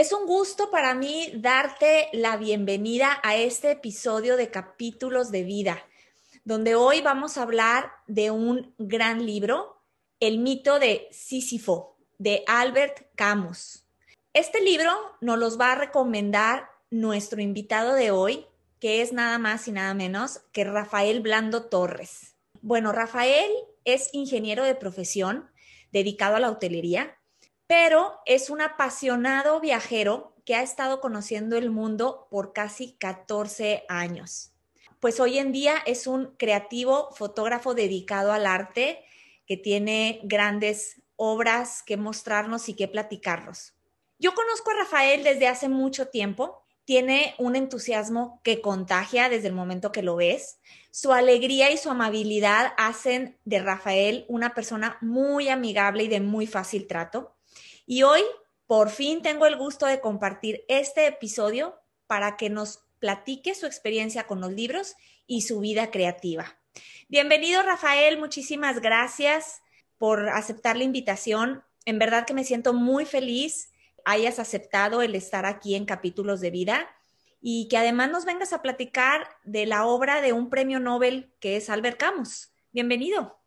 Es 0.00 0.12
un 0.12 0.24
gusto 0.24 0.70
para 0.70 0.94
mí 0.94 1.30
darte 1.34 2.08
la 2.14 2.38
bienvenida 2.38 3.20
a 3.22 3.36
este 3.36 3.72
episodio 3.72 4.38
de 4.38 4.50
Capítulos 4.50 5.30
de 5.30 5.42
Vida, 5.42 5.84
donde 6.42 6.74
hoy 6.74 7.02
vamos 7.02 7.36
a 7.36 7.42
hablar 7.42 7.92
de 8.06 8.30
un 8.30 8.74
gran 8.78 9.26
libro, 9.26 9.82
El 10.18 10.38
mito 10.38 10.78
de 10.78 11.06
Sísifo, 11.10 11.98
de 12.16 12.44
Albert 12.46 13.08
Camus. 13.14 13.84
Este 14.32 14.62
libro 14.62 14.90
nos 15.20 15.38
los 15.38 15.60
va 15.60 15.72
a 15.72 15.78
recomendar 15.78 16.70
nuestro 16.88 17.42
invitado 17.42 17.92
de 17.92 18.10
hoy, 18.10 18.46
que 18.80 19.02
es 19.02 19.12
nada 19.12 19.38
más 19.38 19.68
y 19.68 19.72
nada 19.72 19.92
menos 19.92 20.40
que 20.52 20.64
Rafael 20.64 21.20
Blando 21.20 21.66
Torres. 21.66 22.36
Bueno, 22.62 22.92
Rafael 22.92 23.50
es 23.84 24.08
ingeniero 24.14 24.64
de 24.64 24.74
profesión 24.74 25.50
dedicado 25.92 26.36
a 26.36 26.40
la 26.40 26.50
hotelería 26.50 27.19
pero 27.70 28.18
es 28.26 28.50
un 28.50 28.60
apasionado 28.62 29.60
viajero 29.60 30.34
que 30.44 30.56
ha 30.56 30.62
estado 30.64 31.00
conociendo 31.00 31.56
el 31.56 31.70
mundo 31.70 32.26
por 32.28 32.52
casi 32.52 32.96
14 32.98 33.84
años. 33.88 34.50
Pues 34.98 35.20
hoy 35.20 35.38
en 35.38 35.52
día 35.52 35.76
es 35.86 36.08
un 36.08 36.34
creativo 36.36 37.12
fotógrafo 37.12 37.74
dedicado 37.74 38.32
al 38.32 38.46
arte 38.46 39.04
que 39.46 39.56
tiene 39.56 40.18
grandes 40.24 41.00
obras 41.14 41.84
que 41.84 41.96
mostrarnos 41.96 42.68
y 42.68 42.74
que 42.74 42.88
platicarnos. 42.88 43.76
Yo 44.18 44.34
conozco 44.34 44.72
a 44.72 44.78
Rafael 44.78 45.22
desde 45.22 45.46
hace 45.46 45.68
mucho 45.68 46.08
tiempo. 46.08 46.64
Tiene 46.84 47.36
un 47.38 47.54
entusiasmo 47.54 48.40
que 48.42 48.60
contagia 48.60 49.28
desde 49.28 49.46
el 49.46 49.54
momento 49.54 49.92
que 49.92 50.02
lo 50.02 50.16
ves. 50.16 50.58
Su 50.90 51.12
alegría 51.12 51.70
y 51.70 51.76
su 51.76 51.88
amabilidad 51.88 52.72
hacen 52.78 53.38
de 53.44 53.60
Rafael 53.60 54.24
una 54.26 54.54
persona 54.54 54.98
muy 55.00 55.48
amigable 55.48 56.02
y 56.02 56.08
de 56.08 56.18
muy 56.18 56.48
fácil 56.48 56.88
trato. 56.88 57.36
Y 57.92 58.04
hoy, 58.04 58.20
por 58.68 58.88
fin, 58.88 59.20
tengo 59.20 59.46
el 59.46 59.56
gusto 59.56 59.84
de 59.84 60.00
compartir 60.00 60.64
este 60.68 61.08
episodio 61.08 61.74
para 62.06 62.36
que 62.36 62.48
nos 62.48 62.84
platique 63.00 63.52
su 63.56 63.66
experiencia 63.66 64.28
con 64.28 64.40
los 64.40 64.52
libros 64.52 64.94
y 65.26 65.42
su 65.42 65.58
vida 65.58 65.90
creativa. 65.90 66.56
Bienvenido, 67.08 67.64
Rafael. 67.64 68.16
Muchísimas 68.16 68.80
gracias 68.80 69.60
por 69.98 70.28
aceptar 70.28 70.76
la 70.76 70.84
invitación. 70.84 71.64
En 71.84 71.98
verdad 71.98 72.26
que 72.26 72.32
me 72.32 72.44
siento 72.44 72.74
muy 72.74 73.06
feliz 73.06 73.72
hayas 74.04 74.38
aceptado 74.38 75.02
el 75.02 75.16
estar 75.16 75.44
aquí 75.44 75.74
en 75.74 75.84
Capítulos 75.84 76.40
de 76.40 76.52
Vida 76.52 76.88
y 77.40 77.66
que 77.66 77.76
además 77.76 78.08
nos 78.08 78.24
vengas 78.24 78.52
a 78.52 78.62
platicar 78.62 79.26
de 79.42 79.66
la 79.66 79.84
obra 79.84 80.20
de 80.20 80.32
un 80.32 80.48
premio 80.48 80.78
Nobel 80.78 81.34
que 81.40 81.56
es 81.56 81.68
Albert 81.68 81.98
Camus. 81.98 82.52
Bienvenido. 82.70 83.39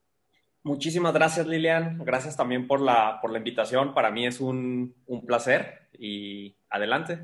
Muchísimas 0.64 1.14
gracias, 1.14 1.46
Lilian. 1.46 2.00
Gracias 2.06 2.38
también 2.38 2.68
por 2.68 2.80
la, 2.80 3.20
por 3.22 3.32
la 3.32 3.38
invitación. 3.38 3.94
Para 3.94 4.12
mí 4.12 4.26
es 4.26 4.40
un, 4.40 4.96
un 5.08 5.26
placer 5.26 5.90
y 5.92 6.56
adelante. 6.70 7.20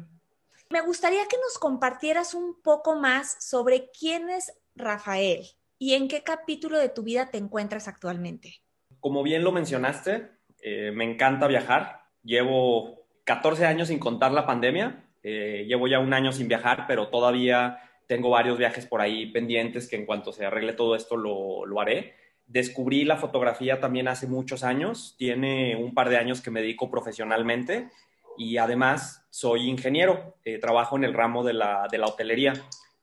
Me 0.70 0.82
gustaría 0.82 1.26
que 1.28 1.38
nos 1.38 1.58
compartieras 1.58 2.34
un 2.34 2.62
poco 2.62 2.96
más 2.96 3.38
sobre 3.40 3.90
quién 3.98 4.30
es 4.30 4.54
Rafael 4.76 5.46
y 5.78 5.94
en 5.94 6.10
qué 6.10 6.22
capítulo 6.22 6.78
de 6.78 6.90
tu 6.90 7.02
vida 7.02 7.32
te 7.32 7.38
encuentras 7.38 7.88
actualmente. 7.88 8.56
Como 9.00 9.24
bien 9.24 9.46
lo 9.46 9.54
mencionaste, 9.54 10.32
eh, 10.62 10.92
me 10.94 11.06
encanta 11.06 11.48
viajar. 11.48 12.02
Llevo 12.24 13.08
14 13.24 13.66
años 13.66 13.88
sin 13.88 14.00
contar 14.00 14.34
la 14.34 14.46
pandemia. 14.46 15.06
Eh, 15.24 15.66
llevo 15.66 15.88
ya 15.88 16.00
un 16.00 16.14
año 16.14 16.34
sin 16.34 16.50
viajar, 16.50 16.86
pero 16.88 17.08
todavía 17.08 17.80
tengo 18.06 18.32
varios 18.32 18.58
viajes 18.58 18.86
por 18.86 19.00
ahí 19.00 19.28
pendientes 19.32 19.88
que 19.88 19.96
en 19.96 20.06
cuanto 20.06 20.34
se 20.34 20.46
arregle 20.46 20.74
todo 20.74 20.96
esto 20.96 21.16
lo, 21.16 21.66
lo 21.66 21.80
haré 21.80 22.19
descubrí 22.50 23.06
la 23.06 23.18
fotografía 23.18 23.80
también 23.80 24.08
hace 24.08 24.28
muchos 24.28 24.64
años, 24.64 25.16
tiene 25.18 25.76
un 25.76 25.94
par 25.94 26.10
de 26.10 26.18
años 26.18 26.42
que 26.42 26.52
me 26.52 26.62
dedico 26.62 26.90
profesionalmente 26.90 27.90
y 28.38 28.58
además 28.58 29.26
soy 29.30 29.70
ingeniero, 29.70 30.36
eh, 30.44 30.58
trabajo 30.58 30.98
en 30.98 31.04
el 31.04 31.14
ramo 31.14 31.44
de 31.44 31.54
la, 31.54 31.88
de 31.92 32.00
la 32.00 32.08
hotelería. 32.08 32.54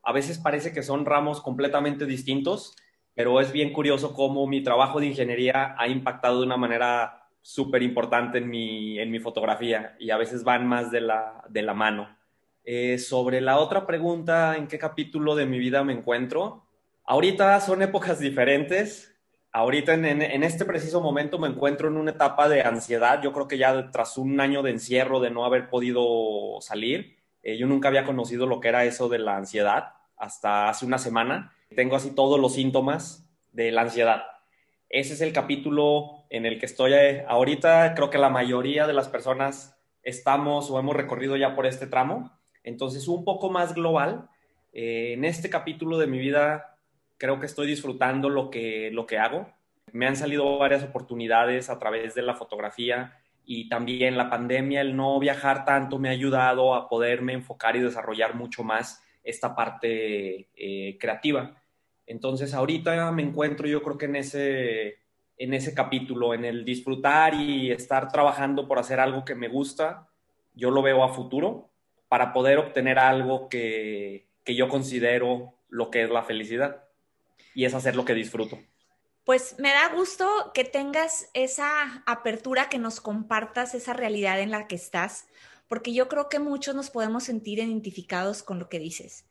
A 0.03 0.12
veces 0.12 0.39
parece 0.39 0.73
que 0.73 0.83
son 0.83 1.07
ramos 1.07 1.41
completamente 1.41 2.07
distintos, 2.07 2.75
pero 3.15 3.41
es 3.41 3.53
bien 3.53 3.73
curioso 3.73 4.15
cómo 4.15 4.47
mi 4.49 4.62
trabajo 4.62 4.99
de 4.99 5.07
ingeniería 5.07 5.77
ha 5.78 5.87
impactado 5.89 6.41
de 6.41 6.47
una 6.47 6.57
manera 6.57 7.28
súper 7.41 7.84
importante 7.84 8.39
en 8.39 8.49
mi, 8.49 8.99
en 8.99 9.13
mi 9.13 9.21
fotografía 9.21 9.95
y 10.01 10.11
a 10.11 10.17
veces 10.17 10.43
van 10.43 10.67
más 10.67 10.91
de 10.91 11.03
la, 11.03 11.45
de 11.49 11.63
la 11.63 11.75
mano. 11.75 12.17
Eh, 12.65 12.99
sobre 12.99 13.41
la 13.41 13.59
otra 13.59 13.87
pregunta, 13.87 14.57
¿en 14.57 14.67
qué 14.67 14.77
capítulo 14.77 15.37
de 15.37 15.47
mi 15.47 15.61
vida 15.61 15.84
me 15.84 15.93
encuentro? 15.93 16.65
Ahorita 17.05 17.61
son 17.61 17.83
épocas 17.83 18.19
diferentes 18.19 19.16
ahorita 19.56 19.94
en, 19.94 20.43
este 20.43 20.67
preciso 20.67 21.00
momento 21.00 21.39
me 21.39 21.49
encuentro 21.49 21.89
en 21.89 21.97
una 21.97 22.11
etapa 22.11 22.47
de 22.47 22.61
ansiedad. 22.61 23.22
Yo 23.22 23.33
creo 23.33 23.49
que 23.49 23.56
ya 23.56 23.91
tras 23.91 24.19
un 24.19 24.39
año 24.39 24.62
de 24.62 24.71
encierro, 24.71 25.19
de 25.19 25.31
no 25.31 25.47
haber 25.47 25.71
podido 25.71 26.61
salir, 26.61 27.17
eh, 27.43 27.56
yo 27.56 27.66
nunca 27.66 27.89
había 27.89 28.05
conocido 28.05 28.47
lo 28.47 28.61
que 28.61 28.69
era 28.69 28.84
eso 28.84 29.09
de 29.09 29.19
la 29.19 29.39
ansiedad 29.39 29.95
hasta 30.19 30.69
hace 30.69 30.84
una 30.84 30.99
semana. 30.99 31.55
Tengo 31.75 31.97
así 31.97 32.15
todos 32.15 32.39
los 32.39 32.53
síntomas 32.53 33.31
de 33.53 33.72
la 33.72 33.81
ansiedad. 33.81 34.25
Ese 34.91 35.15
es 35.15 35.22
el 35.22 35.33
capítulo 35.33 36.27
en 36.28 36.45
el 36.45 36.59
que 36.59 36.66
estoy 36.66 36.93
eh, 36.93 37.25
ahorita. 37.27 37.95
Creo 37.95 38.11
que 38.11 38.19
la 38.19 38.28
mayoría 38.28 38.87
de 38.87 38.93
las 38.93 39.09
personas 39.09 39.75
estamos 40.03 40.71
o 40.71 40.78
hemos 40.78 40.95
recorrido 40.95 41.34
ya 41.34 41.56
por 41.56 41.65
este 41.65 41.87
tramo. 41.87 42.31
Entonces, 42.62 43.09
un 43.09 43.25
poco 43.25 43.49
más 43.49 43.75
global, 43.75 44.28
eh, 44.75 45.15
en 45.15 45.25
este 45.25 45.49
capítulo 45.49 45.97
de 45.97 46.09
mi 46.09 46.19
vida 46.19 46.75
creo 47.19 47.41
que 47.41 47.47
estoy 47.47 47.66
disfrutando 47.66 48.28
lo 48.28 48.50
que, 48.50 48.91
lo 48.93 49.06
que 49.06 49.19
hago. 49.19 49.49
Me 49.93 50.06
han 50.06 50.16
salido 50.16 50.59
varias 50.59 50.82
oportunidades 50.82 51.71
a 51.71 51.78
través 51.78 52.15
de 52.15 52.22
la 52.22 52.34
fotografía 52.34 53.19
y 53.44 53.69
también 53.69 54.16
la 54.16 54.28
pandemia, 54.28 54.81
el 54.81 54.97
no 54.97 55.19
viajar 55.21 55.65
tanto 55.65 55.99
me 55.99 56.09
ha 56.09 56.12
ayudado 56.12 56.75
a 56.75 56.88
poderme 56.88 57.32
enfocar 57.32 57.77
y 57.77 57.81
desarrollar 57.81 58.34
mucho 58.34 58.65
más 58.65 59.03
esta 59.22 59.54
parte 59.54 60.49
eh, 60.56 60.99
creativa. 60.99 61.54
Entonces 62.06 62.54
ahorita 62.54 63.10
me 63.12 63.22
encuentro 63.22 63.66
yo 63.69 63.83
creo 63.83 63.98
que 63.98 64.06
en 64.06 64.16
ese, 64.16 64.98
en 65.38 65.54
ese 65.54 65.75
capítulo, 65.75 66.34
en 66.34 66.44
el 66.44 66.65
disfrutar 66.65 67.34
y 67.34 67.71
estar 67.71 68.10
trabajando 68.10 68.66
por 68.66 68.78
hacer 68.78 69.00
algo 69.00 69.25
que 69.25 69.34
me 69.34 69.48
gusta, 69.48 70.09
yo 70.54 70.71
lo 70.71 70.83
veo 70.83 71.04
a 71.04 71.15
futuro 71.15 71.71
para 72.09 72.33
poder 72.33 72.59
obtener 72.59 72.98
algo 72.98 73.48
que, 73.48 74.28
que 74.44 74.54
yo 74.54 74.69
considero 74.69 75.54
lo 75.69 75.91
que 75.91 76.03
es 76.03 76.10
la 76.10 76.22
felicidad 76.22 76.85
y 77.56 77.65
es 77.65 77.75
hacer 77.75 77.97
lo 77.97 78.05
que 78.05 78.15
disfruto. 78.15 78.61
Pues 79.25 79.56
me 79.59 79.71
da 79.71 79.89
gusto 79.89 80.53
que 80.55 80.62
tengas 80.62 81.31
esa 81.33 82.05
apertura, 82.06 82.69
que 82.69 82.78
nos 82.78 83.00
compartas 83.00 83.75
esa 83.75 83.94
realidad 83.94 84.39
en 84.41 84.50
la 84.50 84.69
que 84.69 84.77
estás, 84.77 85.27
porque 85.66 85.95
yo 85.95 86.06
creo 86.06 86.28
que 86.28 86.39
muchos 86.39 86.77
nos 86.77 86.91
podemos 86.91 87.25
sentir 87.25 87.59
identificados 87.59 88.43
con 88.43 88.59
lo 88.59 88.69
que 88.69 88.78
dices. 88.78 89.25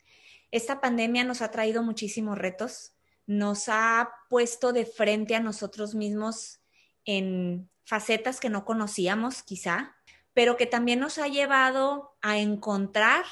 Esta 0.51 0.81
pandemia 0.81 1.23
nos 1.23 1.41
ha 1.41 1.51
traído 1.51 1.83
muchísimos 1.83 2.37
retos, 2.37 2.93
nos 3.27 3.69
ha 3.69 4.09
puesto 4.27 4.73
de 4.73 4.85
frente 4.85 5.35
a 5.35 5.39
nosotros 5.39 5.93
mismos 5.93 6.59
en 7.05 7.69
facetas 7.85 8.39
que 8.39 8.49
no 8.49 8.65
conocíamos 8.65 9.43
quizá, 9.43 9.95
pero 10.33 10.57
que 10.57 10.65
también 10.65 10.99
nos 10.99 11.19
ha 11.19 11.27
llevado 11.27 12.17
a 12.21 12.39
encontrar 12.39 13.23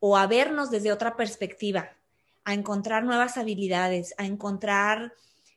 o 0.00 0.18
a 0.18 0.26
vernos 0.26 0.70
desde 0.70 0.92
otra 0.92 1.16
perspectiva, 1.16 1.96
a 2.44 2.54
encontrar 2.54 3.04
nuevas 3.04 3.36
habilidades, 3.36 4.14
a 4.18 4.26
encontrar 4.26 5.14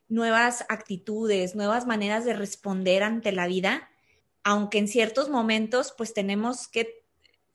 nuevas 0.10 0.66
actitudes, 0.70 1.56
nuevas 1.56 1.86
maneras 1.86 2.26
de 2.26 2.34
responder 2.34 3.04
ante 3.04 3.32
la 3.32 3.48
vida, 3.48 3.90
aunque 4.44 4.78
en 4.78 4.88
ciertos 4.88 5.30
momentos 5.30 5.94
pues 5.98 6.14
tenemos 6.14 6.68
que 6.68 7.04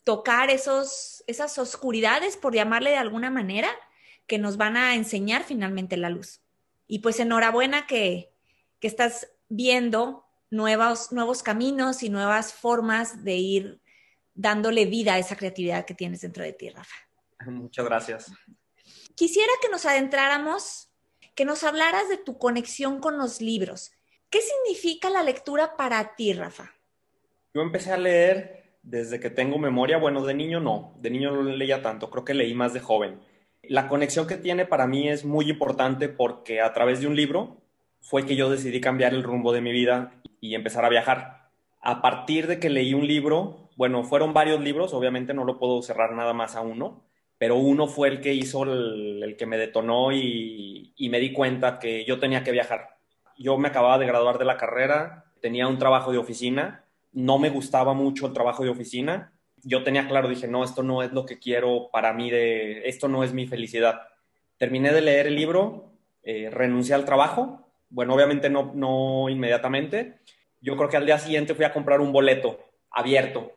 tocar 0.04 0.50
esos, 0.50 1.24
esas 1.26 1.56
oscuridades, 1.58 2.36
por 2.36 2.54
llamarle 2.54 2.90
de 2.90 2.96
alguna 2.96 3.30
manera, 3.30 3.70
que 4.26 4.38
nos 4.38 4.56
van 4.56 4.76
a 4.76 4.94
enseñar 4.94 5.44
finalmente 5.44 5.96
la 5.96 6.10
luz. 6.10 6.42
Y 6.86 6.98
pues 6.98 7.20
enhorabuena 7.20 7.86
que, 7.86 8.32
que 8.80 8.88
estás 8.88 9.28
viendo 9.48 10.26
nuevos, 10.50 11.12
nuevos 11.12 11.42
caminos 11.42 12.02
y 12.02 12.10
nuevas 12.10 12.52
formas 12.52 13.24
de 13.24 13.36
ir 13.36 13.80
dándole 14.34 14.86
vida 14.86 15.14
a 15.14 15.18
esa 15.18 15.36
creatividad 15.36 15.84
que 15.84 15.94
tienes 15.94 16.20
dentro 16.20 16.44
de 16.44 16.52
ti, 16.52 16.68
Rafa. 16.70 16.96
Muchas 17.46 17.84
gracias. 17.84 18.32
Quisiera 19.14 19.52
que 19.60 19.68
nos 19.68 19.86
adentráramos, 19.86 20.90
que 21.34 21.44
nos 21.44 21.64
hablaras 21.64 22.08
de 22.08 22.16
tu 22.16 22.38
conexión 22.38 23.00
con 23.00 23.18
los 23.18 23.40
libros. 23.40 23.92
¿Qué 24.30 24.40
significa 24.40 25.10
la 25.10 25.22
lectura 25.22 25.76
para 25.76 26.14
ti, 26.16 26.32
Rafa? 26.32 26.72
Yo 27.54 27.60
empecé 27.60 27.92
a 27.92 27.98
leer 27.98 28.78
desde 28.82 29.20
que 29.20 29.30
tengo 29.30 29.58
memoria. 29.58 29.98
Bueno, 29.98 30.24
de 30.24 30.34
niño 30.34 30.60
no, 30.60 30.94
de 30.98 31.10
niño 31.10 31.32
no 31.32 31.42
leía 31.42 31.82
tanto, 31.82 32.10
creo 32.10 32.24
que 32.24 32.34
leí 32.34 32.54
más 32.54 32.72
de 32.72 32.80
joven. 32.80 33.20
La 33.62 33.88
conexión 33.88 34.26
que 34.26 34.36
tiene 34.36 34.66
para 34.66 34.86
mí 34.86 35.08
es 35.08 35.24
muy 35.24 35.48
importante 35.48 36.08
porque 36.08 36.60
a 36.60 36.72
través 36.72 37.00
de 37.00 37.06
un 37.06 37.14
libro 37.14 37.62
fue 38.00 38.26
que 38.26 38.34
yo 38.34 38.50
decidí 38.50 38.80
cambiar 38.80 39.14
el 39.14 39.22
rumbo 39.22 39.52
de 39.52 39.60
mi 39.60 39.70
vida 39.70 40.20
y 40.40 40.54
empezar 40.54 40.84
a 40.84 40.88
viajar. 40.88 41.50
A 41.80 42.02
partir 42.02 42.46
de 42.46 42.58
que 42.58 42.70
leí 42.70 42.94
un 42.94 43.06
libro, 43.06 43.70
bueno, 43.76 44.02
fueron 44.04 44.34
varios 44.34 44.60
libros, 44.60 44.94
obviamente 44.94 45.34
no 45.34 45.44
lo 45.44 45.58
puedo 45.58 45.82
cerrar 45.82 46.12
nada 46.12 46.32
más 46.32 46.56
a 46.56 46.60
uno, 46.60 47.04
pero 47.42 47.56
uno 47.56 47.88
fue 47.88 48.06
el 48.06 48.20
que 48.20 48.32
hizo 48.32 48.62
el, 48.62 49.34
que 49.36 49.46
me 49.46 49.58
detonó 49.58 50.12
y, 50.12 50.94
me 51.10 51.18
di 51.18 51.32
cuenta 51.32 51.80
que 51.80 52.04
yo 52.04 52.20
tenía 52.20 52.44
que 52.44 52.52
viajar. 52.52 52.98
Yo 53.36 53.58
me 53.58 53.66
acababa 53.66 53.98
de 53.98 54.06
graduar 54.06 54.38
de 54.38 54.44
la 54.44 54.56
carrera, 54.56 55.24
tenía 55.40 55.66
un 55.66 55.76
trabajo 55.76 56.12
de 56.12 56.18
oficina, 56.18 56.84
no 57.10 57.40
me 57.40 57.50
gustaba 57.50 57.94
mucho 57.94 58.28
el 58.28 58.32
trabajo 58.32 58.62
de 58.62 58.68
oficina. 58.68 59.32
Yo 59.64 59.82
tenía 59.82 60.06
claro, 60.06 60.28
dije, 60.28 60.46
no, 60.46 60.62
esto 60.62 60.84
no 60.84 61.02
es 61.02 61.10
lo 61.10 61.26
que 61.26 61.40
quiero 61.40 61.90
para 61.90 62.12
mí, 62.12 62.30
de, 62.30 62.86
esto 62.88 63.08
no 63.08 63.24
es 63.24 63.32
mi 63.32 63.48
felicidad. 63.48 64.02
Terminé 64.56 64.92
de 64.92 65.00
leer 65.00 65.26
el 65.26 65.34
libro, 65.34 65.94
eh, 66.22 66.48
renuncié 66.48 66.94
al 66.94 67.04
trabajo, 67.04 67.66
bueno, 67.88 68.14
obviamente 68.14 68.50
no, 68.50 68.70
no 68.72 69.28
inmediatamente. 69.28 70.20
Yo 70.60 70.76
creo 70.76 70.88
que 70.88 70.96
al 70.96 71.06
día 71.06 71.18
siguiente 71.18 71.56
fui 71.56 71.64
a 71.64 71.72
comprar 71.72 72.00
un 72.00 72.12
boleto 72.12 72.60
abierto. 72.88 73.50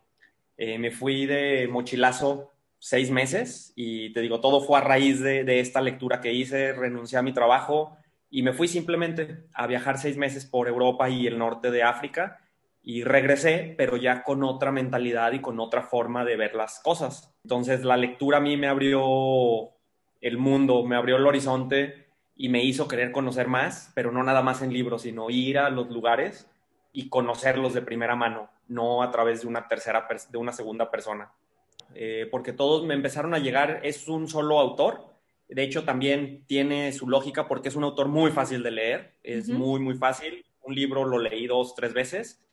Eh, 0.58 0.80
me 0.80 0.90
fui 0.90 1.28
de 1.28 1.68
mochilazo 1.68 2.55
seis 2.86 3.10
meses 3.10 3.74
y 3.76 4.14
te 4.14 4.22
digo, 4.22 4.42
todo 4.42 4.62
fue 4.62 4.78
a 4.78 4.82
raíz 4.82 5.20
de, 5.20 5.44
de, 5.44 5.60
esta 5.60 5.82
lectura 5.82 6.22
que 6.22 6.34
hice, 6.34 6.72
renuncié 6.72 7.18
a 7.18 7.24
mi 7.24 7.34
trabajo 7.34 7.98
y 8.30 8.44
me 8.44 8.54
fui 8.54 8.68
simplemente 8.68 9.48
a 9.56 9.66
viajar 9.66 9.98
seis 9.98 10.18
meses 10.18 10.46
por 10.46 10.68
Europa 10.68 11.10
y 11.10 11.26
el 11.26 11.40
norte 11.40 11.72
de 11.72 11.82
África 11.82 12.42
y 12.84 13.04
regresé, 13.04 13.74
pero 13.76 13.98
ya 13.98 14.22
con 14.22 14.44
otra 14.44 14.72
mentalidad 14.72 15.32
y 15.32 15.42
con 15.42 15.60
otra 15.60 15.82
forma 15.82 16.24
de 16.26 16.38
ver 16.38 16.54
las 16.54 16.80
cosas. 16.80 17.36
Entonces 17.44 17.84
la 17.84 17.98
lectura 17.98 18.38
a 18.38 18.42
mí 18.42 18.56
me 18.56 18.68
abrió 18.68 19.72
el 20.22 20.38
mundo, 20.38 20.84
me 20.86 20.96
abrió 20.96 21.16
el 21.16 21.26
horizonte 21.26 22.06
y 22.36 22.50
me 22.50 22.64
hizo 22.64 22.88
querer 22.88 23.12
conocer 23.12 23.48
más, 23.48 23.92
pero 23.96 24.12
no 24.12 24.22
nada 24.22 24.44
más 24.44 24.62
en 24.62 24.72
libros, 24.72 25.02
sino 25.02 25.32
ir 25.32 25.58
a 25.58 25.72
los 25.72 25.90
lugares 25.90 26.52
y 26.94 27.10
conocerlos 27.10 27.74
de 27.74 27.82
primera 27.82 28.16
mano, 28.16 28.52
no 28.68 29.02
a 29.02 29.10
través 29.10 29.42
de 29.42 29.48
una 29.48 29.68
tercera, 29.68 30.08
de 30.30 30.38
una 30.38 30.52
segunda 30.52 30.92
persona. 30.92 31.32
Eh, 31.98 32.28
porque 32.30 32.52
todos 32.52 32.86
me 32.86 32.94
empezaron 32.94 33.34
a 33.34 33.40
llegar, 33.40 33.80
es 33.84 34.10
un 34.10 34.28
solo 34.28 34.60
autor, 34.60 35.16
de 35.48 35.64
hecho 35.64 35.86
también 35.86 36.44
tiene 36.46 36.92
su 36.92 37.08
lógica 37.08 37.48
porque 37.48 37.70
es 37.70 37.76
un 37.76 37.86
autor 37.86 38.10
muy 38.10 38.32
fácil 38.32 38.64
de 38.64 38.72
leer, 38.72 39.14
es 39.24 39.48
muy, 39.48 39.80
muy 39.80 39.96
fácil. 39.96 40.46
Un 40.62 40.76
libro 40.76 41.06
lo 41.06 41.20
leí 41.20 41.48
dos, 41.48 41.76
tres 41.76 41.94
veces. 41.94 42.44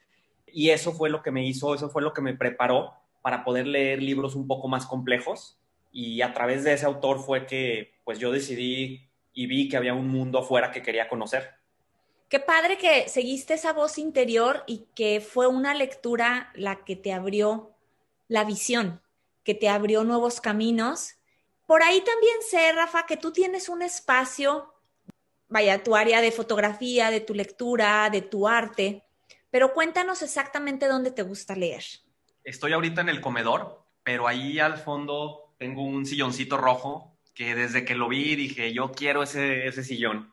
Y 0.46 0.70
eso 0.70 0.92
fue 0.92 1.08
lo 1.08 1.22
que 1.22 1.30
me 1.30 1.46
hizo, 1.46 1.74
eso 1.74 1.88
fue 1.88 2.02
lo 2.02 2.12
que 2.12 2.20
me 2.20 2.34
preparó 2.34 2.92
para 3.22 3.42
poder 3.42 3.66
leer 3.66 4.02
libros 4.02 4.34
un 4.34 4.46
poco 4.46 4.68
más 4.68 4.86
complejos. 4.86 5.58
Y 5.90 6.20
a 6.20 6.32
través 6.34 6.62
de 6.64 6.74
ese 6.74 6.86
autor 6.86 7.18
fue 7.18 7.46
que 7.46 7.94
pues 8.04 8.18
yo 8.18 8.30
decidí 8.30 9.08
y 9.32 9.46
vi 9.46 9.68
que 9.68 9.76
había 9.76 9.94
un 9.94 10.08
mundo 10.08 10.40
afuera 10.40 10.70
que 10.70 10.82
quería 10.82 11.08
conocer. 11.08 11.50
Qué 12.28 12.40
padre 12.40 12.78
que 12.78 13.08
seguiste 13.08 13.54
esa 13.54 13.72
voz 13.72 13.98
interior 13.98 14.64
y 14.66 14.86
que 14.94 15.20
fue 15.20 15.46
una 15.46 15.74
lectura 15.74 16.50
la 16.54 16.84
que 16.84 16.96
te 16.96 17.12
abrió 17.12 17.72
la 18.28 18.44
visión, 18.44 19.02
que 19.44 19.54
te 19.54 19.68
abrió 19.68 20.04
nuevos 20.04 20.40
caminos. 20.40 21.14
Por 21.66 21.82
ahí 21.82 22.00
también 22.00 22.36
sé, 22.48 22.72
Rafa, 22.72 23.06
que 23.06 23.16
tú 23.16 23.32
tienes 23.32 23.68
un 23.68 23.82
espacio, 23.82 24.74
vaya, 25.48 25.82
tu 25.82 25.96
área 25.96 26.20
de 26.20 26.32
fotografía, 26.32 27.10
de 27.10 27.20
tu 27.20 27.34
lectura, 27.34 28.08
de 28.10 28.22
tu 28.22 28.48
arte, 28.48 29.04
pero 29.50 29.72
cuéntanos 29.72 30.22
exactamente 30.22 30.86
dónde 30.88 31.10
te 31.10 31.22
gusta 31.22 31.54
leer. 31.54 31.84
Estoy 32.44 32.72
ahorita 32.72 33.02
en 33.02 33.08
el 33.08 33.20
comedor, 33.20 33.84
pero 34.02 34.26
ahí 34.26 34.58
al 34.58 34.78
fondo 34.78 35.54
tengo 35.58 35.82
un 35.82 36.06
silloncito 36.06 36.56
rojo 36.56 37.16
que 37.34 37.54
desde 37.54 37.84
que 37.84 37.94
lo 37.94 38.08
vi 38.08 38.34
dije, 38.34 38.72
yo 38.72 38.92
quiero 38.92 39.22
ese, 39.22 39.66
ese 39.66 39.84
sillón. 39.84 40.32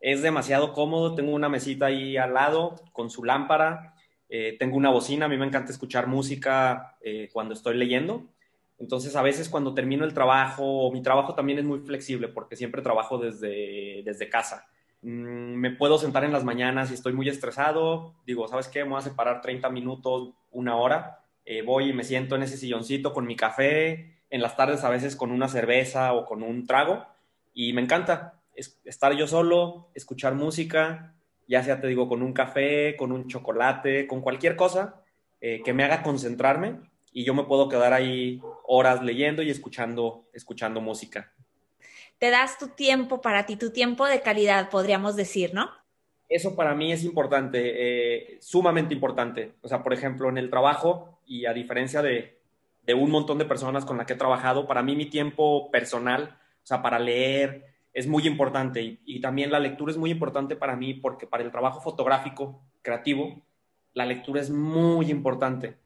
Es 0.00 0.20
demasiado 0.20 0.72
cómodo, 0.72 1.14
tengo 1.14 1.32
una 1.32 1.48
mesita 1.48 1.86
ahí 1.86 2.16
al 2.16 2.34
lado 2.34 2.76
con 2.92 3.08
su 3.08 3.24
lámpara, 3.24 3.94
eh, 4.28 4.56
tengo 4.58 4.76
una 4.76 4.90
bocina, 4.90 5.26
a 5.26 5.28
mí 5.28 5.36
me 5.36 5.46
encanta 5.46 5.72
escuchar 5.72 6.06
música 6.06 6.96
eh, 7.00 7.30
cuando 7.32 7.54
estoy 7.54 7.76
leyendo. 7.76 8.24
Entonces, 8.78 9.14
a 9.16 9.22
veces 9.22 9.48
cuando 9.48 9.74
termino 9.74 10.04
el 10.04 10.14
trabajo, 10.14 10.90
mi 10.92 11.02
trabajo 11.02 11.34
también 11.34 11.58
es 11.58 11.64
muy 11.64 11.80
flexible 11.80 12.28
porque 12.28 12.56
siempre 12.56 12.82
trabajo 12.82 13.18
desde, 13.18 14.02
desde 14.04 14.28
casa. 14.28 14.66
Mm, 15.02 15.54
me 15.54 15.70
puedo 15.70 15.98
sentar 15.98 16.24
en 16.24 16.32
las 16.32 16.44
mañanas 16.44 16.90
y 16.90 16.94
estoy 16.94 17.12
muy 17.12 17.28
estresado, 17.28 18.14
digo, 18.26 18.48
¿sabes 18.48 18.68
qué? 18.68 18.84
Me 18.84 18.90
voy 18.90 18.98
a 18.98 19.02
separar 19.02 19.40
30 19.42 19.68
minutos, 19.70 20.30
una 20.50 20.76
hora, 20.76 21.20
eh, 21.44 21.62
voy 21.62 21.90
y 21.90 21.92
me 21.92 22.04
siento 22.04 22.36
en 22.36 22.42
ese 22.42 22.56
silloncito 22.56 23.12
con 23.12 23.26
mi 23.26 23.36
café, 23.36 24.16
en 24.30 24.40
las 24.40 24.56
tardes 24.56 24.82
a 24.82 24.88
veces 24.88 25.14
con 25.14 25.30
una 25.30 25.48
cerveza 25.48 26.14
o 26.14 26.24
con 26.24 26.42
un 26.42 26.66
trago, 26.66 27.04
y 27.52 27.72
me 27.74 27.82
encanta 27.82 28.40
estar 28.56 29.12
yo 29.12 29.26
solo, 29.26 29.88
escuchar 29.94 30.34
música, 30.34 31.14
ya 31.46 31.62
sea 31.62 31.80
te 31.80 31.86
digo 31.86 32.08
con 32.08 32.22
un 32.22 32.32
café, 32.32 32.96
con 32.96 33.12
un 33.12 33.28
chocolate, 33.28 34.06
con 34.06 34.20
cualquier 34.20 34.56
cosa 34.56 35.02
eh, 35.40 35.62
que 35.64 35.72
me 35.72 35.84
haga 35.84 36.02
concentrarme 36.02 36.78
y 37.12 37.24
yo 37.24 37.34
me 37.34 37.44
puedo 37.44 37.68
quedar 37.68 37.92
ahí 37.92 38.40
horas 38.64 39.02
leyendo 39.02 39.42
y 39.42 39.50
escuchando, 39.50 40.28
escuchando 40.32 40.80
música 40.80 41.32
te 42.18 42.30
das 42.30 42.58
tu 42.58 42.68
tiempo 42.68 43.20
para 43.20 43.46
ti, 43.46 43.56
tu 43.56 43.70
tiempo 43.70 44.06
de 44.06 44.22
calidad, 44.22 44.70
podríamos 44.70 45.16
decir, 45.16 45.52
¿no? 45.52 45.70
Eso 46.28 46.56
para 46.56 46.74
mí 46.74 46.92
es 46.92 47.04
importante, 47.04 47.60
eh, 47.64 48.38
sumamente 48.40 48.94
importante. 48.94 49.52
O 49.60 49.68
sea, 49.68 49.82
por 49.82 49.92
ejemplo, 49.92 50.28
en 50.28 50.38
el 50.38 50.50
trabajo, 50.50 51.20
y 51.26 51.46
a 51.46 51.52
diferencia 51.52 52.02
de, 52.02 52.40
de 52.86 52.94
un 52.94 53.10
montón 53.10 53.38
de 53.38 53.44
personas 53.44 53.84
con 53.84 53.98
las 53.98 54.06
que 54.06 54.14
he 54.14 54.16
trabajado, 54.16 54.66
para 54.66 54.82
mí 54.82 54.96
mi 54.96 55.06
tiempo 55.06 55.70
personal, 55.70 56.38
o 56.62 56.66
sea, 56.66 56.82
para 56.82 56.98
leer, 56.98 57.66
es 57.92 58.06
muy 58.06 58.26
importante. 58.26 58.82
Y, 58.82 59.00
y 59.04 59.20
también 59.20 59.52
la 59.52 59.60
lectura 59.60 59.92
es 59.92 59.98
muy 59.98 60.10
importante 60.10 60.56
para 60.56 60.76
mí 60.76 60.94
porque 60.94 61.26
para 61.26 61.42
el 61.42 61.50
trabajo 61.50 61.80
fotográfico, 61.80 62.62
creativo, 62.80 63.42
la 63.92 64.06
lectura 64.06 64.40
es 64.40 64.50
muy 64.50 65.10
importante 65.10 65.76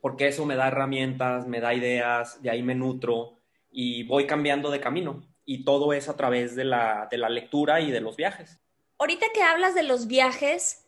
porque 0.00 0.28
eso 0.28 0.46
me 0.46 0.56
da 0.56 0.68
herramientas, 0.68 1.46
me 1.46 1.60
da 1.60 1.74
ideas, 1.74 2.42
de 2.42 2.50
ahí 2.50 2.62
me 2.62 2.74
nutro 2.74 3.38
y 3.70 4.04
voy 4.04 4.26
cambiando 4.26 4.70
de 4.70 4.80
camino 4.80 5.22
y 5.44 5.64
todo 5.64 5.92
es 5.92 6.08
a 6.08 6.16
través 6.16 6.54
de 6.56 6.64
la, 6.64 7.08
de 7.10 7.18
la 7.18 7.28
lectura 7.28 7.80
y 7.80 7.90
de 7.90 8.00
los 8.00 8.16
viajes. 8.16 8.60
Ahorita 8.98 9.26
que 9.34 9.42
hablas 9.42 9.74
de 9.74 9.82
los 9.82 10.06
viajes, 10.06 10.86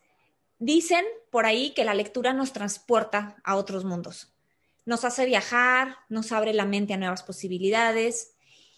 dicen 0.58 1.04
por 1.30 1.46
ahí 1.46 1.70
que 1.70 1.84
la 1.84 1.94
lectura 1.94 2.32
nos 2.32 2.52
transporta 2.52 3.36
a 3.44 3.56
otros 3.56 3.84
mundos. 3.84 4.32
Nos 4.84 5.04
hace 5.04 5.26
viajar, 5.26 5.96
nos 6.08 6.32
abre 6.32 6.52
la 6.54 6.66
mente 6.66 6.94
a 6.94 6.96
nuevas 6.96 7.22
posibilidades 7.22 8.36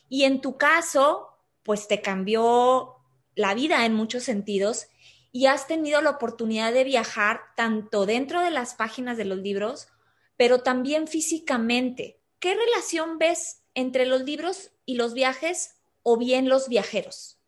y 0.08 0.24
en 0.24 0.40
tu 0.40 0.56
caso, 0.56 1.28
pues 1.62 1.88
te 1.88 2.00
cambió 2.00 2.96
la 3.34 3.54
vida 3.54 3.84
en 3.84 3.94
muchos 3.94 4.22
sentidos 4.22 4.86
y 5.32 5.46
has 5.46 5.66
tenido 5.66 6.00
la 6.00 6.10
oportunidad 6.10 6.72
de 6.72 6.84
viajar 6.84 7.40
tanto 7.56 8.06
dentro 8.06 8.40
de 8.40 8.50
las 8.50 8.74
páginas 8.74 9.16
de 9.16 9.24
los 9.24 9.38
libros, 9.38 9.88
pero 10.36 10.60
también 10.60 11.06
físicamente. 11.06 12.20
¿Qué 12.38 12.54
relación 12.54 13.18
ves 13.18 13.62
entre 13.74 14.06
los 14.06 14.22
libros 14.22 14.70
y 14.84 14.96
los 14.96 15.14
viajes 15.14 15.76
o 16.02 16.16
bien 16.16 16.48
los 16.48 16.68
viajeros? 16.68 17.38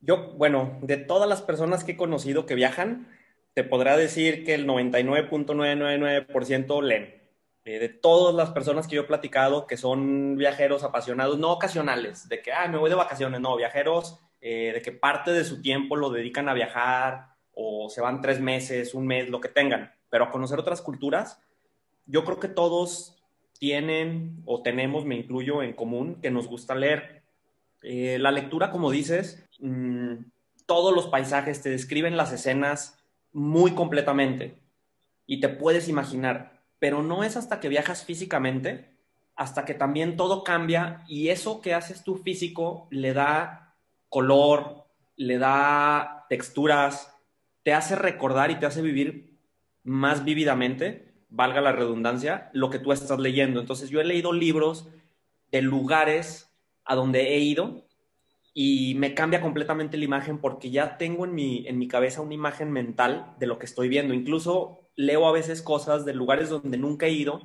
Yo, 0.00 0.32
bueno, 0.34 0.78
de 0.82 0.96
todas 0.96 1.28
las 1.28 1.42
personas 1.42 1.84
que 1.84 1.92
he 1.92 1.96
conocido 1.96 2.46
que 2.46 2.56
viajan, 2.56 3.08
te 3.54 3.64
podrá 3.64 3.96
decir 3.96 4.44
que 4.44 4.54
el 4.54 4.66
99.999% 4.66 6.82
leen. 6.82 7.22
Eh, 7.64 7.78
de 7.78 7.88
todas 7.88 8.34
las 8.34 8.50
personas 8.50 8.88
que 8.88 8.96
yo 8.96 9.02
he 9.02 9.06
platicado 9.06 9.68
que 9.68 9.76
son 9.76 10.36
viajeros 10.36 10.82
apasionados, 10.82 11.38
no 11.38 11.52
ocasionales, 11.52 12.28
de 12.28 12.42
que, 12.42 12.52
ah, 12.52 12.66
me 12.66 12.76
voy 12.76 12.90
de 12.90 12.96
vacaciones, 12.96 13.40
no, 13.40 13.56
viajeros, 13.56 14.18
eh, 14.40 14.72
de 14.74 14.82
que 14.82 14.90
parte 14.90 15.30
de 15.30 15.44
su 15.44 15.62
tiempo 15.62 15.94
lo 15.94 16.10
dedican 16.10 16.48
a 16.48 16.54
viajar 16.54 17.36
o 17.54 17.88
se 17.88 18.00
van 18.00 18.20
tres 18.20 18.40
meses, 18.40 18.94
un 18.94 19.06
mes, 19.06 19.30
lo 19.30 19.40
que 19.40 19.48
tengan, 19.48 19.94
pero 20.10 20.24
a 20.24 20.30
conocer 20.30 20.58
otras 20.58 20.82
culturas, 20.82 21.40
yo 22.12 22.26
creo 22.26 22.38
que 22.38 22.48
todos 22.48 23.16
tienen 23.58 24.42
o 24.44 24.60
tenemos, 24.60 25.06
me 25.06 25.16
incluyo 25.16 25.62
en 25.62 25.72
común, 25.72 26.18
que 26.20 26.30
nos 26.30 26.46
gusta 26.46 26.74
leer. 26.74 27.22
Eh, 27.80 28.18
la 28.20 28.30
lectura, 28.30 28.70
como 28.70 28.90
dices, 28.90 29.48
mm, 29.60 30.16
todos 30.66 30.94
los 30.94 31.06
paisajes 31.06 31.62
te 31.62 31.70
describen 31.70 32.18
las 32.18 32.30
escenas 32.30 33.02
muy 33.32 33.70
completamente 33.72 34.58
y 35.26 35.40
te 35.40 35.48
puedes 35.48 35.88
imaginar, 35.88 36.60
pero 36.78 37.02
no 37.02 37.24
es 37.24 37.38
hasta 37.38 37.60
que 37.60 37.70
viajas 37.70 38.04
físicamente, 38.04 38.90
hasta 39.34 39.64
que 39.64 39.72
también 39.72 40.18
todo 40.18 40.44
cambia 40.44 41.04
y 41.08 41.28
eso 41.28 41.62
que 41.62 41.72
haces 41.72 42.04
tú 42.04 42.16
físico 42.16 42.88
le 42.90 43.14
da 43.14 43.74
color, 44.10 44.84
le 45.16 45.38
da 45.38 46.26
texturas, 46.28 47.16
te 47.62 47.72
hace 47.72 47.96
recordar 47.96 48.50
y 48.50 48.56
te 48.56 48.66
hace 48.66 48.82
vivir 48.82 49.38
más 49.82 50.24
vívidamente 50.24 51.11
valga 51.32 51.60
la 51.60 51.72
redundancia, 51.72 52.50
lo 52.52 52.70
que 52.70 52.78
tú 52.78 52.92
estás 52.92 53.18
leyendo. 53.18 53.60
Entonces 53.60 53.90
yo 53.90 54.00
he 54.00 54.04
leído 54.04 54.32
libros 54.32 54.88
de 55.50 55.62
lugares 55.62 56.50
a 56.84 56.94
donde 56.94 57.34
he 57.34 57.40
ido 57.40 57.84
y 58.54 58.94
me 58.96 59.14
cambia 59.14 59.40
completamente 59.40 59.96
la 59.96 60.04
imagen 60.04 60.38
porque 60.38 60.70
ya 60.70 60.98
tengo 60.98 61.24
en 61.24 61.34
mi, 61.34 61.66
en 61.66 61.78
mi 61.78 61.88
cabeza 61.88 62.20
una 62.20 62.34
imagen 62.34 62.70
mental 62.70 63.34
de 63.38 63.46
lo 63.46 63.58
que 63.58 63.66
estoy 63.66 63.88
viendo. 63.88 64.14
Incluso 64.14 64.80
leo 64.94 65.26
a 65.26 65.32
veces 65.32 65.62
cosas 65.62 66.04
de 66.04 66.14
lugares 66.14 66.50
donde 66.50 66.76
nunca 66.76 67.06
he 67.06 67.12
ido 67.12 67.42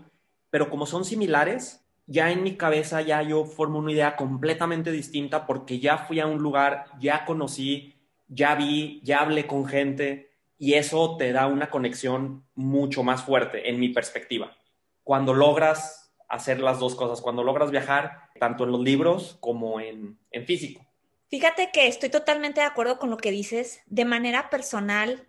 pero 0.50 0.70
como 0.70 0.86
son 0.86 1.06
similares, 1.06 1.86
ya 2.06 2.32
en 2.32 2.44
mi 2.44 2.56
cabeza 2.56 3.02
ya 3.02 3.22
yo 3.22 3.46
formo 3.46 3.80
una 3.80 3.92
idea 3.92 4.16
completamente 4.16 4.92
distinta 4.92 5.46
porque 5.46 5.80
ya 5.80 5.98
fui 5.98 6.20
a 6.20 6.28
un 6.28 6.42
lugar, 6.42 6.86
ya 7.00 7.26
conocí, 7.26 7.96
ya 8.28 8.56
vi, 8.56 9.02
ya 9.04 9.20
hablé 9.20 9.46
con 9.46 9.66
gente 9.66 10.27
y 10.58 10.74
eso 10.74 11.18
te 11.18 11.32
da 11.32 11.48
una 11.48 11.70
conexión 11.70 12.46
mucho 12.56 13.04
más 13.04 13.24
fuerte 13.24 13.70
en 13.70 13.80
mi 13.80 13.90
perspectiva. 13.90 14.56
Cuando 15.04 15.34
logras 15.34 16.14
hacer 16.28 16.60
las 16.60 16.80
dos 16.80 16.96
cosas, 16.96 17.22
cuando 17.22 17.44
logras 17.44 17.72
viajar 17.72 18.30
tanto 18.40 18.64
en 18.64 18.72
los 18.72 18.82
libros 18.82 19.38
como 19.40 19.80
en, 19.80 20.20
en 20.32 20.46
físico. 20.46 20.86
Fíjate 21.30 21.72
que 21.72 21.88
estoy 21.88 22.10
totalmente 22.10 22.62
de 22.62 22.68
acuerdo 22.68 23.00
con 23.00 23.10
lo 23.10 23.18
que 23.18 23.32
dices. 23.32 23.82
De 23.86 24.06
manera 24.06 24.50
personal, 24.50 25.28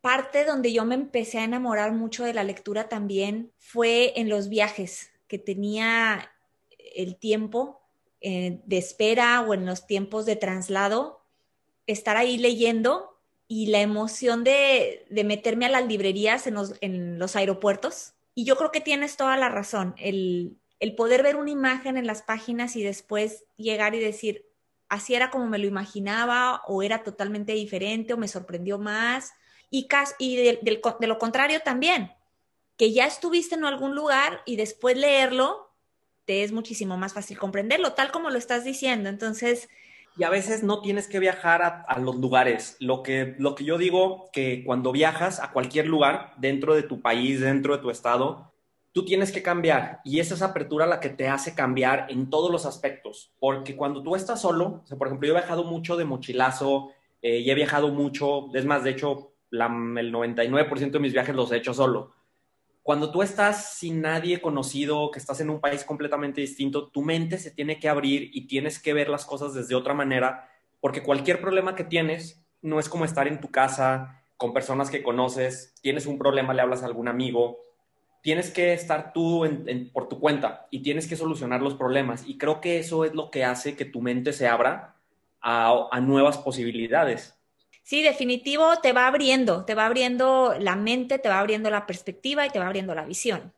parte 0.00 0.44
donde 0.44 0.72
yo 0.72 0.84
me 0.84 0.94
empecé 0.94 1.38
a 1.38 1.44
enamorar 1.44 1.92
mucho 1.92 2.24
de 2.24 2.34
la 2.34 2.44
lectura 2.44 2.88
también 2.88 3.52
fue 3.58 4.12
en 4.16 4.28
los 4.28 4.48
viajes 4.48 5.10
que 5.26 5.38
tenía 5.38 6.32
el 6.94 7.16
tiempo 7.16 7.80
eh, 8.20 8.60
de 8.64 8.78
espera 8.78 9.40
o 9.42 9.54
en 9.54 9.66
los 9.66 9.86
tiempos 9.86 10.26
de 10.26 10.36
traslado, 10.36 11.24
estar 11.86 12.16
ahí 12.16 12.38
leyendo 12.38 13.15
y 13.48 13.66
la 13.66 13.80
emoción 13.80 14.44
de, 14.44 15.06
meterme 15.10 15.66
a 15.66 15.70
las 15.70 15.86
librerías 15.86 16.46
en 16.46 17.18
los, 17.18 17.36
aeropuertos. 17.36 18.14
Y 18.34 18.44
yo 18.44 18.56
creo 18.56 18.72
que 18.72 18.80
tienes 18.80 19.16
toda 19.16 19.36
la 19.36 19.48
razón, 19.48 19.94
el, 19.98 20.58
el 20.80 20.94
poder 20.94 21.22
ver 21.22 21.36
una 21.36 21.50
imagen 21.50 21.96
en 21.96 22.06
las 22.06 22.22
páginas 22.22 22.76
y 22.76 22.82
después 22.82 23.44
llegar 23.56 23.94
y 23.94 24.00
decir, 24.00 24.46
así 24.88 25.14
era 25.14 25.30
como 25.30 25.46
me 25.46 25.58
lo 25.58 25.66
imaginaba 25.66 26.62
o 26.66 26.82
era 26.82 27.02
totalmente 27.02 27.52
diferente 27.52 28.12
o 28.12 28.18
me 28.18 28.28
sorprendió 28.28 28.78
más. 28.78 29.32
Y, 29.70 29.88
y 30.18 30.36
de, 30.36 30.80
lo 31.00 31.18
contrario 31.18 31.60
también, 31.60 32.12
que 32.76 32.92
ya 32.92 33.06
estuviste 33.06 33.54
en 33.54 33.64
algún 33.64 33.94
lugar 33.94 34.42
y 34.44 34.56
después 34.56 34.96
leerlo, 34.96 35.72
te 36.24 36.42
es 36.42 36.52
muchísimo 36.52 36.96
más 36.96 37.14
fácil 37.14 37.38
comprenderlo, 37.38 37.92
tal 37.92 38.10
como 38.10 38.30
lo 38.30 38.38
estás 38.38 38.64
diciendo. 38.64 39.08
Entonces... 39.08 39.68
Y 40.16 40.24
a 40.24 40.30
veces 40.30 40.62
no 40.62 40.80
tienes 40.80 41.08
que 41.08 41.18
viajar 41.18 41.84
a, 41.86 41.98
los 41.98 42.16
lugares. 42.16 42.76
Lo 42.80 43.02
que, 43.02 43.34
lo 43.38 43.54
que 43.54 43.64
yo 43.64 43.76
digo, 43.76 44.30
que 44.32 44.64
cuando 44.64 44.92
viajas 44.92 45.40
a 45.40 45.52
cualquier 45.52 45.86
lugar, 45.86 46.32
dentro 46.38 46.74
de 46.74 46.82
tu 46.82 47.02
país, 47.02 47.40
dentro 47.40 47.76
de 47.76 47.82
tu 47.82 47.90
estado, 47.90 48.52
tú 48.92 49.04
tienes 49.04 49.30
que 49.30 49.42
cambiar. 49.42 50.00
Y 50.04 50.20
es 50.20 50.30
esa 50.32 50.46
apertura 50.46 50.86
la 50.86 51.00
que 51.00 51.10
te 51.10 51.28
hace 51.28 51.54
cambiar 51.54 52.06
en 52.08 52.30
todos 52.30 52.50
los 52.50 52.64
aspectos. 52.64 53.32
Porque 53.38 53.76
cuando 53.76 54.02
tú 54.02 54.16
estás 54.16 54.40
solo, 54.40 54.84
por 54.98 55.08
ejemplo, 55.08 55.28
yo 55.28 55.34
he 55.34 55.38
viajado 55.38 55.64
mucho 55.64 55.96
de 55.96 56.06
mochilazo, 56.06 56.92
eh, 57.22 57.40
y 57.40 57.50
he 57.50 57.54
viajado 57.54 57.88
mucho, 57.88 58.54
es 58.54 58.64
más, 58.64 58.84
de 58.84 58.90
hecho, 58.90 59.32
el 59.50 59.58
99% 59.58 60.90
de 60.90 60.98
mis 60.98 61.12
viajes 61.12 61.34
los 61.34 61.50
he 61.50 61.56
hecho 61.56 61.74
solo. 61.74 62.12
Cuando 62.86 63.10
tú 63.10 63.22
estás 63.22 63.74
sin 63.74 64.00
nadie 64.00 64.40
conocido, 64.40 65.10
que 65.10 65.18
estás 65.18 65.40
en 65.40 65.50
un 65.50 65.60
país 65.60 65.82
completamente 65.82 66.40
distinto, 66.40 66.86
tu 66.86 67.02
mente 67.02 67.36
se 67.36 67.50
tiene 67.50 67.80
que 67.80 67.88
abrir 67.88 68.30
y 68.32 68.46
tienes 68.46 68.78
que 68.78 68.92
ver 68.92 69.08
las 69.08 69.24
cosas 69.24 69.54
desde 69.54 69.74
otra 69.74 69.92
manera, 69.92 70.48
porque 70.80 71.02
cualquier 71.02 71.40
problema 71.40 71.74
que 71.74 71.82
tienes 71.82 72.46
no 72.62 72.78
es 72.78 72.88
como 72.88 73.04
estar 73.04 73.26
en 73.26 73.40
tu 73.40 73.50
casa 73.50 74.22
con 74.36 74.54
personas 74.54 74.88
que 74.88 75.02
conoces, 75.02 75.74
tienes 75.82 76.06
un 76.06 76.16
problema, 76.16 76.54
le 76.54 76.62
hablas 76.62 76.84
a 76.84 76.86
algún 76.86 77.08
amigo, 77.08 77.58
tienes 78.22 78.52
que 78.52 78.72
estar 78.72 79.12
tú 79.12 79.44
por 79.92 80.08
tu 80.08 80.20
cuenta 80.20 80.68
y 80.70 80.84
tienes 80.84 81.08
que 81.08 81.16
solucionar 81.16 81.62
los 81.62 81.74
problemas. 81.74 82.22
Y 82.24 82.38
creo 82.38 82.60
que 82.60 82.78
eso 82.78 83.04
es 83.04 83.16
lo 83.16 83.32
que 83.32 83.44
hace 83.44 83.74
que 83.74 83.84
tu 83.84 84.00
mente 84.00 84.32
se 84.32 84.46
abra 84.46 84.94
a 85.40 86.00
nuevas 86.00 86.38
posibilidades. 86.38 87.35
Sí, 87.86 88.02
definitivo, 88.02 88.80
te 88.82 88.92
va 88.92 89.06
abriendo, 89.06 89.64
te 89.64 89.76
va 89.76 89.86
abriendo 89.86 90.56
la 90.58 90.74
mente, 90.74 91.20
te 91.20 91.28
va 91.28 91.38
abriendo 91.38 91.70
la 91.70 91.86
perspectiva 91.86 92.44
y 92.44 92.50
te 92.50 92.58
va 92.58 92.66
abriendo 92.66 92.96
la 92.96 93.04
visión. 93.04 93.52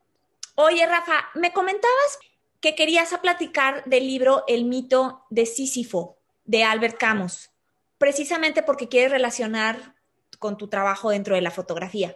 Oye, 0.54 0.86
Rafa, 0.86 1.14
me 1.34 1.54
comentabas 1.54 2.18
que 2.60 2.74
querías 2.74 3.08
platicar 3.22 3.82
del 3.86 4.06
libro 4.06 4.44
El 4.46 4.66
mito 4.66 5.24
de 5.30 5.46
Sísifo 5.46 6.18
de 6.44 6.62
Albert 6.62 6.98
Camus, 6.98 7.52
precisamente 7.96 8.62
porque 8.62 8.90
quieres 8.90 9.12
relacionar 9.12 9.94
con 10.38 10.58
tu 10.58 10.68
trabajo 10.68 11.08
dentro 11.08 11.34
de 11.34 11.40
la 11.40 11.50
fotografía. 11.50 12.14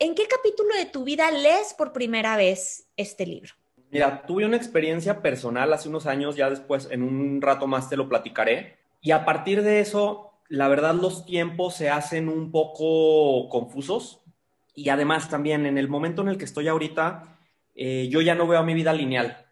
¿En 0.00 0.16
qué 0.16 0.26
capítulo 0.26 0.74
de 0.74 0.86
tu 0.86 1.04
vida 1.04 1.30
lees 1.30 1.72
por 1.72 1.92
primera 1.92 2.36
vez 2.36 2.88
este 2.96 3.26
libro? 3.26 3.54
Mira, 3.92 4.26
tuve 4.26 4.44
una 4.44 4.56
experiencia 4.56 5.22
personal 5.22 5.72
hace 5.72 5.88
unos 5.88 6.06
años, 6.06 6.34
ya 6.34 6.50
después 6.50 6.88
en 6.90 7.04
un 7.04 7.40
rato 7.40 7.68
más 7.68 7.88
te 7.88 7.96
lo 7.96 8.08
platicaré, 8.08 8.76
y 9.00 9.12
a 9.12 9.24
partir 9.24 9.62
de 9.62 9.78
eso 9.78 10.33
la 10.54 10.68
verdad 10.68 10.94
los 10.94 11.26
tiempos 11.26 11.74
se 11.74 11.90
hacen 11.90 12.28
un 12.28 12.52
poco 12.52 13.48
confusos 13.48 14.22
y 14.74 14.88
además 14.88 15.28
también 15.28 15.66
en 15.66 15.78
el 15.78 15.88
momento 15.88 16.22
en 16.22 16.28
el 16.28 16.38
que 16.38 16.44
estoy 16.44 16.68
ahorita, 16.68 17.38
eh, 17.74 18.08
yo 18.08 18.20
ya 18.20 18.34
no 18.34 18.46
veo 18.46 18.62
mi 18.62 18.74
vida 18.74 18.92
lineal. 18.92 19.46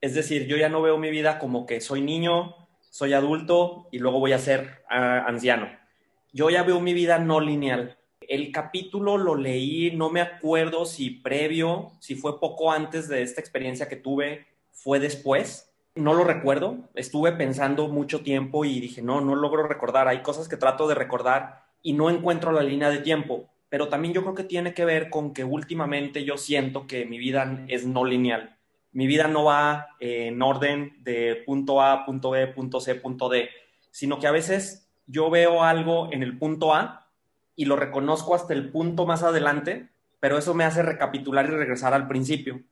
Es 0.00 0.14
decir, 0.14 0.46
yo 0.46 0.56
ya 0.56 0.68
no 0.68 0.82
veo 0.82 0.98
mi 0.98 1.10
vida 1.10 1.38
como 1.38 1.66
que 1.66 1.80
soy 1.80 2.00
niño, 2.00 2.54
soy 2.90 3.12
adulto 3.12 3.88
y 3.92 3.98
luego 3.98 4.18
voy 4.18 4.32
a 4.32 4.38
ser 4.38 4.82
ah, 4.88 5.24
anciano. 5.26 5.68
Yo 6.32 6.48
ya 6.50 6.62
veo 6.62 6.80
mi 6.80 6.94
vida 6.94 7.18
no 7.18 7.40
lineal. 7.40 7.98
El 8.20 8.50
capítulo 8.50 9.18
lo 9.18 9.36
leí, 9.36 9.92
no 9.94 10.10
me 10.10 10.20
acuerdo 10.20 10.86
si 10.86 11.10
previo, 11.10 11.92
si 12.00 12.14
fue 12.14 12.40
poco 12.40 12.72
antes 12.72 13.08
de 13.08 13.22
esta 13.22 13.40
experiencia 13.40 13.88
que 13.88 13.96
tuve, 13.96 14.46
fue 14.72 15.00
después, 15.00 15.70
no 15.96 16.14
lo 16.14 16.24
recuerdo, 16.24 16.78
estuve 16.94 17.32
pensando 17.32 17.88
mucho 17.88 18.20
tiempo 18.20 18.64
y 18.64 18.80
dije, 18.80 19.02
no, 19.02 19.20
no 19.20 19.34
logro 19.34 19.66
recordar, 19.66 20.08
hay 20.08 20.20
cosas 20.20 20.46
que 20.46 20.56
trato 20.56 20.86
de 20.86 20.94
recordar 20.94 21.64
y 21.82 21.94
no 21.94 22.10
encuentro 22.10 22.52
la 22.52 22.62
línea 22.62 22.90
de 22.90 22.98
tiempo, 22.98 23.48
pero 23.68 23.88
también 23.88 24.14
yo 24.14 24.22
creo 24.22 24.34
que 24.34 24.44
tiene 24.44 24.74
que 24.74 24.84
ver 24.84 25.10
con 25.10 25.32
que 25.32 25.42
últimamente 25.42 26.24
yo 26.24 26.36
siento 26.36 26.86
que 26.86 27.06
mi 27.06 27.18
vida 27.18 27.64
es 27.68 27.86
no 27.86 28.04
lineal. 28.04 28.56
Mi 28.92 29.06
vida 29.06 29.26
no 29.28 29.44
va 29.44 29.88
en 29.98 30.40
orden 30.40 30.96
de 31.02 31.42
punto 31.44 31.82
A, 31.82 32.04
punto 32.06 32.30
B, 32.30 32.46
punto 32.48 32.80
C, 32.80 32.94
punto 32.94 33.28
D, 33.28 33.48
sino 33.90 34.18
que 34.18 34.26
a 34.26 34.32
veces 34.32 34.88
yo 35.06 35.30
veo 35.30 35.62
algo 35.62 36.12
en 36.12 36.22
el 36.22 36.38
punto 36.38 36.74
A 36.74 37.08
y 37.56 37.64
lo 37.64 37.76
reconozco 37.76 38.34
hasta 38.34 38.52
el 38.52 38.70
punto 38.70 39.06
más 39.06 39.22
adelante, 39.22 39.88
pero 40.20 40.38
eso 40.38 40.54
me 40.54 40.64
hace 40.64 40.82
recapitular 40.82 41.46
y 41.46 41.50
regresar 41.50 41.94
al 41.94 42.06
principio 42.06 42.62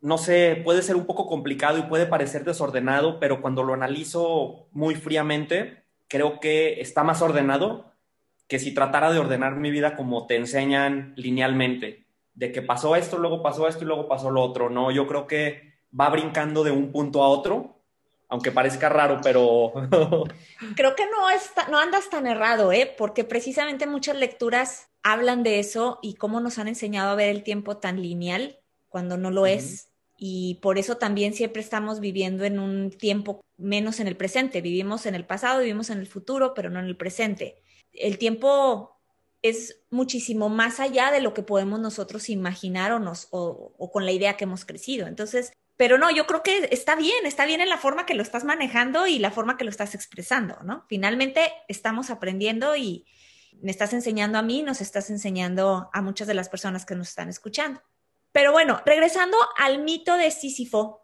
no 0.00 0.18
sé, 0.18 0.60
puede 0.64 0.82
ser 0.82 0.96
un 0.96 1.04
poco 1.04 1.26
complicado 1.26 1.78
y 1.78 1.82
puede 1.82 2.06
parecer 2.06 2.44
desordenado, 2.44 3.20
pero 3.20 3.42
cuando 3.42 3.62
lo 3.62 3.74
analizo 3.74 4.68
muy 4.72 4.94
fríamente, 4.94 5.84
creo 6.08 6.40
que 6.40 6.80
está 6.80 7.04
más 7.04 7.20
ordenado 7.22 7.92
que 8.48 8.58
si 8.58 8.74
tratara 8.74 9.12
de 9.12 9.18
ordenar 9.18 9.56
mi 9.56 9.70
vida 9.70 9.96
como 9.96 10.26
te 10.26 10.36
enseñan 10.36 11.12
linealmente, 11.16 12.06
de 12.34 12.50
que 12.50 12.62
pasó 12.62 12.96
esto, 12.96 13.18
luego 13.18 13.42
pasó 13.42 13.68
esto 13.68 13.84
y 13.84 13.86
luego 13.86 14.08
pasó 14.08 14.30
lo 14.30 14.42
otro. 14.42 14.70
No, 14.70 14.90
yo 14.90 15.06
creo 15.06 15.26
que 15.26 15.74
va 15.98 16.08
brincando 16.08 16.64
de 16.64 16.70
un 16.70 16.90
punto 16.90 17.22
a 17.22 17.28
otro, 17.28 17.76
aunque 18.28 18.50
parezca 18.50 18.88
raro, 18.88 19.20
pero... 19.22 19.72
creo 20.76 20.96
que 20.96 21.04
no, 21.10 21.30
está, 21.30 21.68
no 21.68 21.78
andas 21.78 22.08
tan 22.08 22.26
errado, 22.26 22.72
¿eh? 22.72 22.92
porque 22.96 23.24
precisamente 23.24 23.86
muchas 23.86 24.16
lecturas 24.16 24.88
hablan 25.02 25.42
de 25.42 25.58
eso 25.58 25.98
y 26.02 26.14
cómo 26.14 26.40
nos 26.40 26.58
han 26.58 26.68
enseñado 26.68 27.10
a 27.10 27.16
ver 27.16 27.28
el 27.28 27.42
tiempo 27.42 27.76
tan 27.76 28.02
lineal 28.02 28.58
cuando 28.88 29.16
no 29.16 29.30
lo 29.30 29.46
es 29.46 29.89
y 30.22 30.56
por 30.56 30.76
eso 30.76 30.98
también 30.98 31.32
siempre 31.32 31.62
estamos 31.62 31.98
viviendo 31.98 32.44
en 32.44 32.58
un 32.58 32.90
tiempo 32.90 33.40
menos 33.56 34.00
en 34.00 34.06
el 34.06 34.18
presente. 34.18 34.60
Vivimos 34.60 35.06
en 35.06 35.14
el 35.14 35.24
pasado, 35.24 35.60
vivimos 35.60 35.88
en 35.88 35.98
el 35.98 36.06
futuro, 36.06 36.52
pero 36.52 36.68
no 36.68 36.78
en 36.78 36.84
el 36.84 36.96
presente. 36.98 37.62
El 37.94 38.18
tiempo 38.18 39.00
es 39.40 39.80
muchísimo 39.88 40.50
más 40.50 40.78
allá 40.78 41.10
de 41.10 41.22
lo 41.22 41.32
que 41.32 41.42
podemos 41.42 41.80
nosotros 41.80 42.28
imaginar 42.28 42.92
o, 42.92 43.74
o, 43.78 43.90
con 43.90 44.04
la 44.04 44.12
idea 44.12 44.36
que 44.36 44.44
hemos 44.44 44.66
crecido. 44.66 45.06
Entonces, 45.06 45.54
pero 45.78 45.96
no, 45.96 46.10
yo 46.10 46.26
creo 46.26 46.42
que 46.42 46.68
está 46.70 46.96
bien, 46.96 47.24
está 47.24 47.46
bien 47.46 47.62
en 47.62 47.70
la 47.70 47.78
forma 47.78 48.04
que 48.04 48.12
lo 48.12 48.22
estás 48.22 48.44
manejando 48.44 49.06
y 49.06 49.18
la 49.18 49.30
forma 49.30 49.56
que 49.56 49.64
lo 49.64 49.70
estás 49.70 49.94
expresando, 49.94 50.58
¿no? 50.64 50.84
Finalmente 50.86 51.50
estamos 51.66 52.10
aprendiendo 52.10 52.76
y 52.76 53.06
me 53.62 53.70
estás 53.70 53.94
enseñando 53.94 54.36
a 54.36 54.42
mí, 54.42 54.62
nos 54.62 54.82
estás 54.82 55.08
enseñando 55.08 55.88
a 55.94 56.02
muchas 56.02 56.28
de 56.28 56.34
las 56.34 56.50
personas 56.50 56.84
que 56.84 56.94
nos 56.94 57.08
están 57.08 57.30
escuchando. 57.30 57.80
Pero 58.32 58.52
bueno, 58.52 58.80
regresando 58.86 59.36
al 59.56 59.82
mito 59.82 60.16
de 60.16 60.30
Sísifo, 60.30 61.00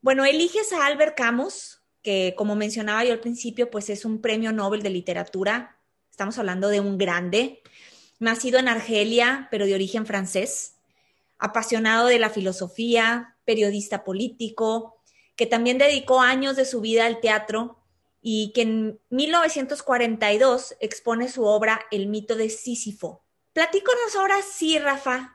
bueno, 0.00 0.24
eliges 0.24 0.72
a 0.72 0.86
Albert 0.86 1.16
Camus, 1.16 1.80
que 2.02 2.34
como 2.36 2.56
mencionaba 2.56 3.04
yo 3.04 3.12
al 3.12 3.20
principio, 3.20 3.70
pues 3.70 3.88
es 3.90 4.04
un 4.04 4.20
premio 4.20 4.52
Nobel 4.52 4.82
de 4.82 4.90
literatura. 4.90 5.78
Estamos 6.10 6.38
hablando 6.38 6.68
de 6.68 6.80
un 6.80 6.98
grande, 6.98 7.62
nacido 8.18 8.58
en 8.58 8.68
Argelia, 8.68 9.48
pero 9.50 9.66
de 9.66 9.74
origen 9.74 10.06
francés, 10.06 10.76
apasionado 11.38 12.06
de 12.06 12.18
la 12.18 12.30
filosofía, 12.30 13.36
periodista 13.44 14.04
político, 14.04 15.00
que 15.36 15.46
también 15.46 15.78
dedicó 15.78 16.20
años 16.20 16.56
de 16.56 16.64
su 16.64 16.80
vida 16.80 17.06
al 17.06 17.20
teatro 17.20 17.78
y 18.20 18.52
que 18.52 18.62
en 18.62 19.00
1942 19.10 20.76
expone 20.80 21.28
su 21.28 21.44
obra 21.44 21.80
El 21.90 22.06
mito 22.06 22.36
de 22.36 22.48
Sísifo. 22.48 23.22
Platíconos 23.52 24.16
ahora 24.16 24.36
sí, 24.42 24.78
Rafa, 24.78 25.33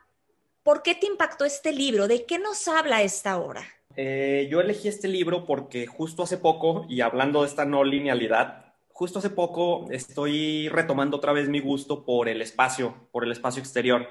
¿Por 0.62 0.82
qué 0.82 0.94
te 0.94 1.06
impactó 1.06 1.46
este 1.46 1.72
libro? 1.72 2.06
¿De 2.06 2.26
qué 2.26 2.38
nos 2.38 2.68
habla 2.68 3.00
esta 3.00 3.38
obra? 3.38 3.62
Eh, 3.96 4.46
yo 4.50 4.60
elegí 4.60 4.88
este 4.88 5.08
libro 5.08 5.46
porque 5.46 5.86
justo 5.86 6.22
hace 6.22 6.36
poco, 6.36 6.84
y 6.86 7.00
hablando 7.00 7.40
de 7.40 7.48
esta 7.48 7.64
no 7.64 7.82
linealidad, 7.82 8.74
justo 8.92 9.20
hace 9.20 9.30
poco 9.30 9.86
estoy 9.90 10.68
retomando 10.68 11.16
otra 11.16 11.32
vez 11.32 11.48
mi 11.48 11.60
gusto 11.60 12.04
por 12.04 12.28
el 12.28 12.42
espacio, 12.42 13.08
por 13.10 13.24
el 13.24 13.32
espacio 13.32 13.62
exterior, 13.62 14.06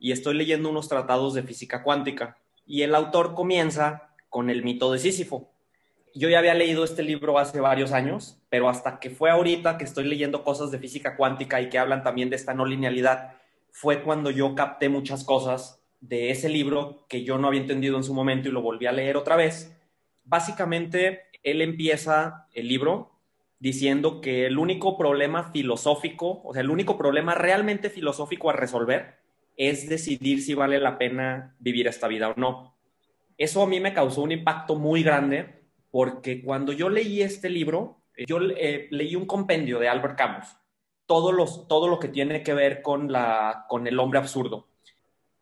y 0.00 0.10
estoy 0.10 0.34
leyendo 0.34 0.70
unos 0.70 0.88
tratados 0.88 1.34
de 1.34 1.44
física 1.44 1.82
cuántica. 1.84 2.36
y 2.64 2.82
el 2.82 2.94
autor 2.94 3.34
comienza 3.34 4.14
con 4.28 4.48
el 4.48 4.62
mito 4.62 4.92
de 4.92 5.00
Sísifo. 5.00 5.52
Yo 6.14 6.28
ya 6.28 6.38
había 6.38 6.54
leído 6.54 6.84
este 6.84 7.02
libro 7.02 7.38
hace 7.38 7.60
varios 7.60 7.92
años, 7.92 8.38
pero 8.50 8.68
hasta 8.68 9.00
que 9.00 9.10
fue 9.10 9.30
ahorita 9.30 9.78
que 9.78 9.84
estoy 9.84 10.04
leyendo 10.04 10.44
cosas 10.44 10.70
de 10.70 10.78
física 10.78 11.16
cuántica 11.16 11.60
y 11.60 11.68
que 11.68 11.78
hablan 11.78 12.04
también 12.04 12.30
de 12.30 12.36
esta 12.36 12.54
no 12.54 12.64
linealidad, 12.64 13.34
fue 13.72 14.02
cuando 14.02 14.30
yo 14.30 14.54
capté 14.54 14.88
muchas 14.88 15.24
cosas 15.24 15.81
de 16.02 16.30
ese 16.30 16.48
libro 16.48 17.06
que 17.08 17.22
yo 17.24 17.38
no 17.38 17.48
había 17.48 17.60
entendido 17.60 17.96
en 17.96 18.04
su 18.04 18.12
momento 18.12 18.48
y 18.48 18.52
lo 18.52 18.60
volví 18.60 18.86
a 18.86 18.92
leer 18.92 19.16
otra 19.16 19.36
vez. 19.36 19.74
Básicamente, 20.24 21.22
él 21.42 21.62
empieza 21.62 22.48
el 22.52 22.68
libro 22.68 23.12
diciendo 23.60 24.20
que 24.20 24.44
el 24.46 24.58
único 24.58 24.98
problema 24.98 25.52
filosófico, 25.52 26.42
o 26.44 26.52
sea, 26.52 26.62
el 26.62 26.70
único 26.70 26.98
problema 26.98 27.36
realmente 27.36 27.88
filosófico 27.88 28.50
a 28.50 28.54
resolver 28.54 29.14
es 29.56 29.88
decidir 29.88 30.42
si 30.42 30.54
vale 30.54 30.80
la 30.80 30.98
pena 30.98 31.54
vivir 31.60 31.86
esta 31.86 32.08
vida 32.08 32.30
o 32.30 32.34
no. 32.36 32.74
Eso 33.38 33.62
a 33.62 33.68
mí 33.68 33.78
me 33.78 33.94
causó 33.94 34.22
un 34.22 34.32
impacto 34.32 34.74
muy 34.74 35.04
grande 35.04 35.62
porque 35.92 36.42
cuando 36.42 36.72
yo 36.72 36.88
leí 36.88 37.22
este 37.22 37.48
libro, 37.48 37.98
yo 38.26 38.40
eh, 38.40 38.88
leí 38.90 39.14
un 39.14 39.26
compendio 39.26 39.78
de 39.78 39.88
Albert 39.88 40.18
Camus, 40.18 40.48
todo, 41.06 41.30
los, 41.30 41.68
todo 41.68 41.86
lo 41.86 42.00
que 42.00 42.08
tiene 42.08 42.42
que 42.42 42.54
ver 42.54 42.82
con, 42.82 43.12
la, 43.12 43.66
con 43.68 43.86
el 43.86 43.98
hombre 44.00 44.18
absurdo. 44.18 44.71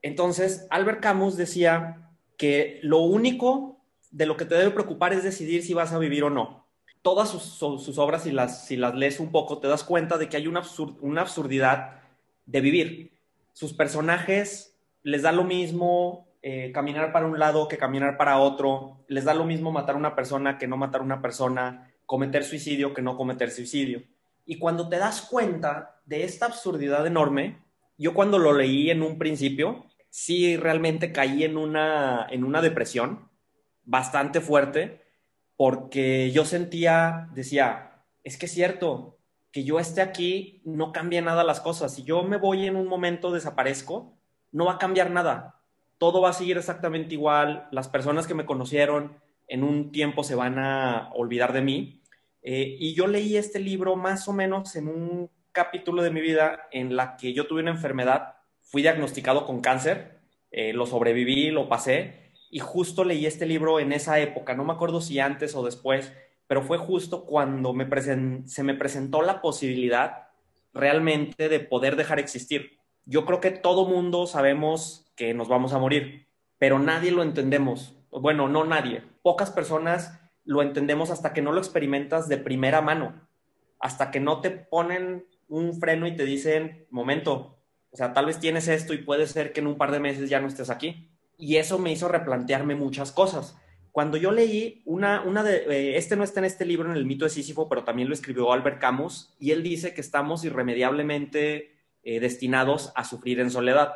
Entonces, 0.03 0.67
Albert 0.71 1.01
Camus 1.01 1.37
decía 1.37 2.11
que 2.37 2.81
lo 2.83 2.99
único 3.01 3.81
de 4.11 4.27
lo 4.27 4.37
que 4.37 4.45
te 4.45 4.55
debe 4.55 4.71
preocupar 4.71 5.13
es 5.13 5.23
decidir 5.23 5.63
si 5.63 5.75
vas 5.75 5.93
a 5.93 5.99
vivir 5.99 6.25
o 6.25 6.31
no. 6.31 6.67
Todas 7.03 7.31
sus, 7.31 7.99
obras, 7.99 8.25
si 8.25 8.33
las, 8.33 8.67
si 8.67 8.77
las 8.77 8.95
lees 8.95 9.21
un 9.21 9.31
poco, 9.31 9.59
te 9.59 9.69
das 9.69 9.85
cuenta 9.85 10.19
de 10.19 10.29
que 10.29 10.37
hay 10.37 10.47
una, 10.47 10.63
una 11.01 11.23
absurdidad 11.23 12.01
de 12.47 12.61
vivir. 12.61 13.13
Sus 13.53 13.73
personajes 13.73 14.77
les 15.03 15.23
da 15.23 15.33
lo 15.33 15.45
mismo 15.45 16.29
eh, 16.43 16.73
caminar 16.73 17.13
para 17.13 17.27
un 17.27 17.39
lado 17.39 17.69
que 17.69 17.77
caminar 17.77 18.17
para 18.17 18.39
otro, 18.39 19.05
les 19.09 19.25
da 19.25 19.35
lo 19.35 19.45
mismo 19.45 19.73
matar 19.73 19.95
a 19.95 19.99
una 19.99 20.15
persona 20.15 20.57
que 20.57 20.67
no 20.67 20.77
matar 20.77 21.03
a 21.03 21.05
una 21.05 21.21
persona, 21.21 21.91
cometer 22.07 22.45
suicidio 22.45 22.95
que 22.95 23.03
no 23.03 23.17
cometer 23.17 23.51
suicidio. 23.51 24.03
Y 24.47 24.59
cuando 24.59 24.89
te 24.89 24.97
das 24.97 25.23
cuenta 25.23 26.01
de 26.07 26.25
esta 26.25 26.47
absurdidad 26.47 27.07
enorme, 27.07 27.59
yo 27.99 28.15
cuando 28.15 28.39
lo 28.39 28.55
leí 28.55 28.91
en 28.91 29.03
un 29.03 29.19
principio, 29.19 29.85
sí 30.11 30.57
realmente 30.57 31.13
caí 31.13 31.45
en 31.45 31.57
una, 31.57 32.27
en 32.31 32.45
una 32.45 32.61
depresión 32.61 33.31
bastante 33.85 34.41
fuerte, 34.41 35.01
porque 35.57 36.31
yo 36.33 36.45
sentía, 36.45 37.29
decía, 37.35 38.05
es 38.25 38.37
que 38.37 38.47
es 38.47 38.53
cierto, 38.53 39.19
que 39.53 39.65
yo 39.65 39.81
esté 39.81 40.03
aquí 40.03 40.63
no 40.65 40.93
cambia 40.93 41.23
nada 41.23 41.45
las 41.45 41.61
cosas. 41.61 41.95
Si 41.95 42.05
yo 42.05 42.23
me 42.23 42.37
voy 42.37 42.67
en 42.67 42.77
un 42.77 42.87
momento, 42.87 43.33
desaparezco, 43.33 44.19
no 44.53 44.67
va 44.67 44.75
a 44.75 44.79
cambiar 44.79 45.11
nada 45.11 45.61
todo 46.01 46.23
va 46.23 46.31
a 46.31 46.33
seguir 46.33 46.57
exactamente 46.57 47.15
igual, 47.15 47.69
las 47.73 47.89
personas 47.89 48.27
que 48.27 48.33
me 48.33 48.47
conocieron 48.47 49.19
en 49.49 49.63
un 49.63 49.93
tiempo 49.93 50.25
se 50.25 50.35
van 50.35 50.59
a 50.59 51.11
olvidar 51.15 51.53
de 51.53 51.61
mí. 51.61 52.01
Eh, 52.41 52.79
y 52.81 52.95
yo 52.95 53.07
leí 53.07 53.37
este 53.37 53.59
libro 53.59 53.97
más 53.97 54.27
o 54.27 54.33
menos 54.33 54.75
en 54.77 54.89
un 54.89 55.31
capítulo 55.53 56.03
de 56.03 56.11
mi 56.11 56.23
vida 56.23 56.69
en 56.73 56.97
la 56.97 57.19
que 57.19 57.35
yo 57.35 57.47
tuve 57.47 57.61
una 57.61 57.73
enfermedad, 57.73 58.37
fui 58.71 58.83
diagnosticado 58.83 59.45
con 59.47 59.61
cáncer, 59.61 60.21
eh, 60.53 60.73
lo 60.73 60.87
sobreviví, 60.87 61.51
lo 61.51 61.69
pasé, 61.69 62.33
y 62.51 62.61
justo 62.61 63.05
leí 63.05 63.27
este 63.27 63.47
libro 63.47 63.81
en 63.81 63.93
esa 63.93 64.21
época, 64.21 64.55
no 64.55 64.65
me 64.65 64.73
acuerdo 64.73 65.01
si 65.01 65.19
antes 65.19 65.55
o 65.55 65.65
después, 65.65 66.13
pero 66.47 66.63
fue 66.63 66.79
justo 66.79 67.27
cuando 67.27 67.75
se 68.47 68.63
me 68.63 68.75
presentó 68.75 69.23
la 69.23 69.41
posibilidad 69.41 70.29
realmente 70.73 71.49
de 71.49 71.61
poder 71.61 71.97
dejar 71.97 72.19
existir. 72.19 72.79
Yo 73.05 73.25
creo 73.25 73.41
que 73.41 73.51
todo 73.51 73.87
mundo 73.87 74.27
sabemos 74.27 75.13
que 75.17 75.35
nos 75.35 75.49
vamos 75.49 75.73
a 75.73 75.79
morir, 75.79 76.27
pero 76.59 76.79
nadie 76.79 77.11
lo 77.11 77.23
entendemos. 77.23 77.97
Bueno, 78.11 78.49
no 78.49 78.65
nadie. 78.65 79.03
Pocas 79.23 79.51
personas 79.51 80.21
lo 80.45 80.63
entendemos 80.63 81.11
hasta 81.11 81.33
que 81.33 81.43
no 81.43 81.53
lo 81.53 81.59
experimentas 81.59 82.29
de 82.29 82.39
primera 82.39 82.81
mano, 82.81 83.29
hasta 83.79 84.11
que 84.11 84.21
no 84.21 84.41
te 84.41 84.51
ponen 84.51 85.27
un 85.49 85.79
freno 85.79 86.07
y 86.07 86.17
te 86.17 86.25
dicen, 86.25 86.87
momento, 86.91 87.60
o 87.93 87.97
sea, 87.97 88.13
tal 88.13 88.27
vez 88.27 88.39
tienes 88.39 88.69
esto 88.69 88.95
y 88.95 88.99
puede 88.99 89.27
ser 89.27 89.53
que 89.53 89.61
en 89.61 89.67
un 89.67 89.77
par 89.77 89.91
de 89.91 90.01
meses 90.01 90.31
ya 90.31 90.41
no 90.41 90.49
estés 90.49 90.71
aquí. 90.71 91.11
Y 91.37 91.57
eso 91.57 91.79
me 91.79 91.93
hizo 91.93 92.09
replantearme 92.09 92.75
muchas 92.75 93.13
cosas. 93.13 93.57
Cuando 93.93 94.17
yo 94.17 94.31
leí 94.31 94.83
una, 94.85 95.23
una 95.23 95.43
de, 95.43 95.65
eh, 95.69 95.97
este 95.97 96.17
no 96.17 96.23
está 96.23 96.41
en 96.41 96.47
este 96.47 96.65
libro, 96.65 96.91
en 96.91 96.97
el 96.97 97.07
mito 97.07 97.25
de 97.25 97.31
Sísifo, 97.31 97.69
pero 97.69 97.83
también 97.83 98.09
lo 98.09 98.15
escribió 98.15 98.53
Albert 98.53 98.81
Camus, 98.81 99.35
y 99.41 99.51
él 99.51 99.63
dice 99.63 99.95
que 99.95 100.01
estamos 100.01 100.45
irremediablemente 100.45 101.77
eh, 102.03 102.21
destinados 102.21 102.93
a 102.95 103.05
sufrir 103.05 103.41
en 103.41 103.51
soledad 103.51 103.95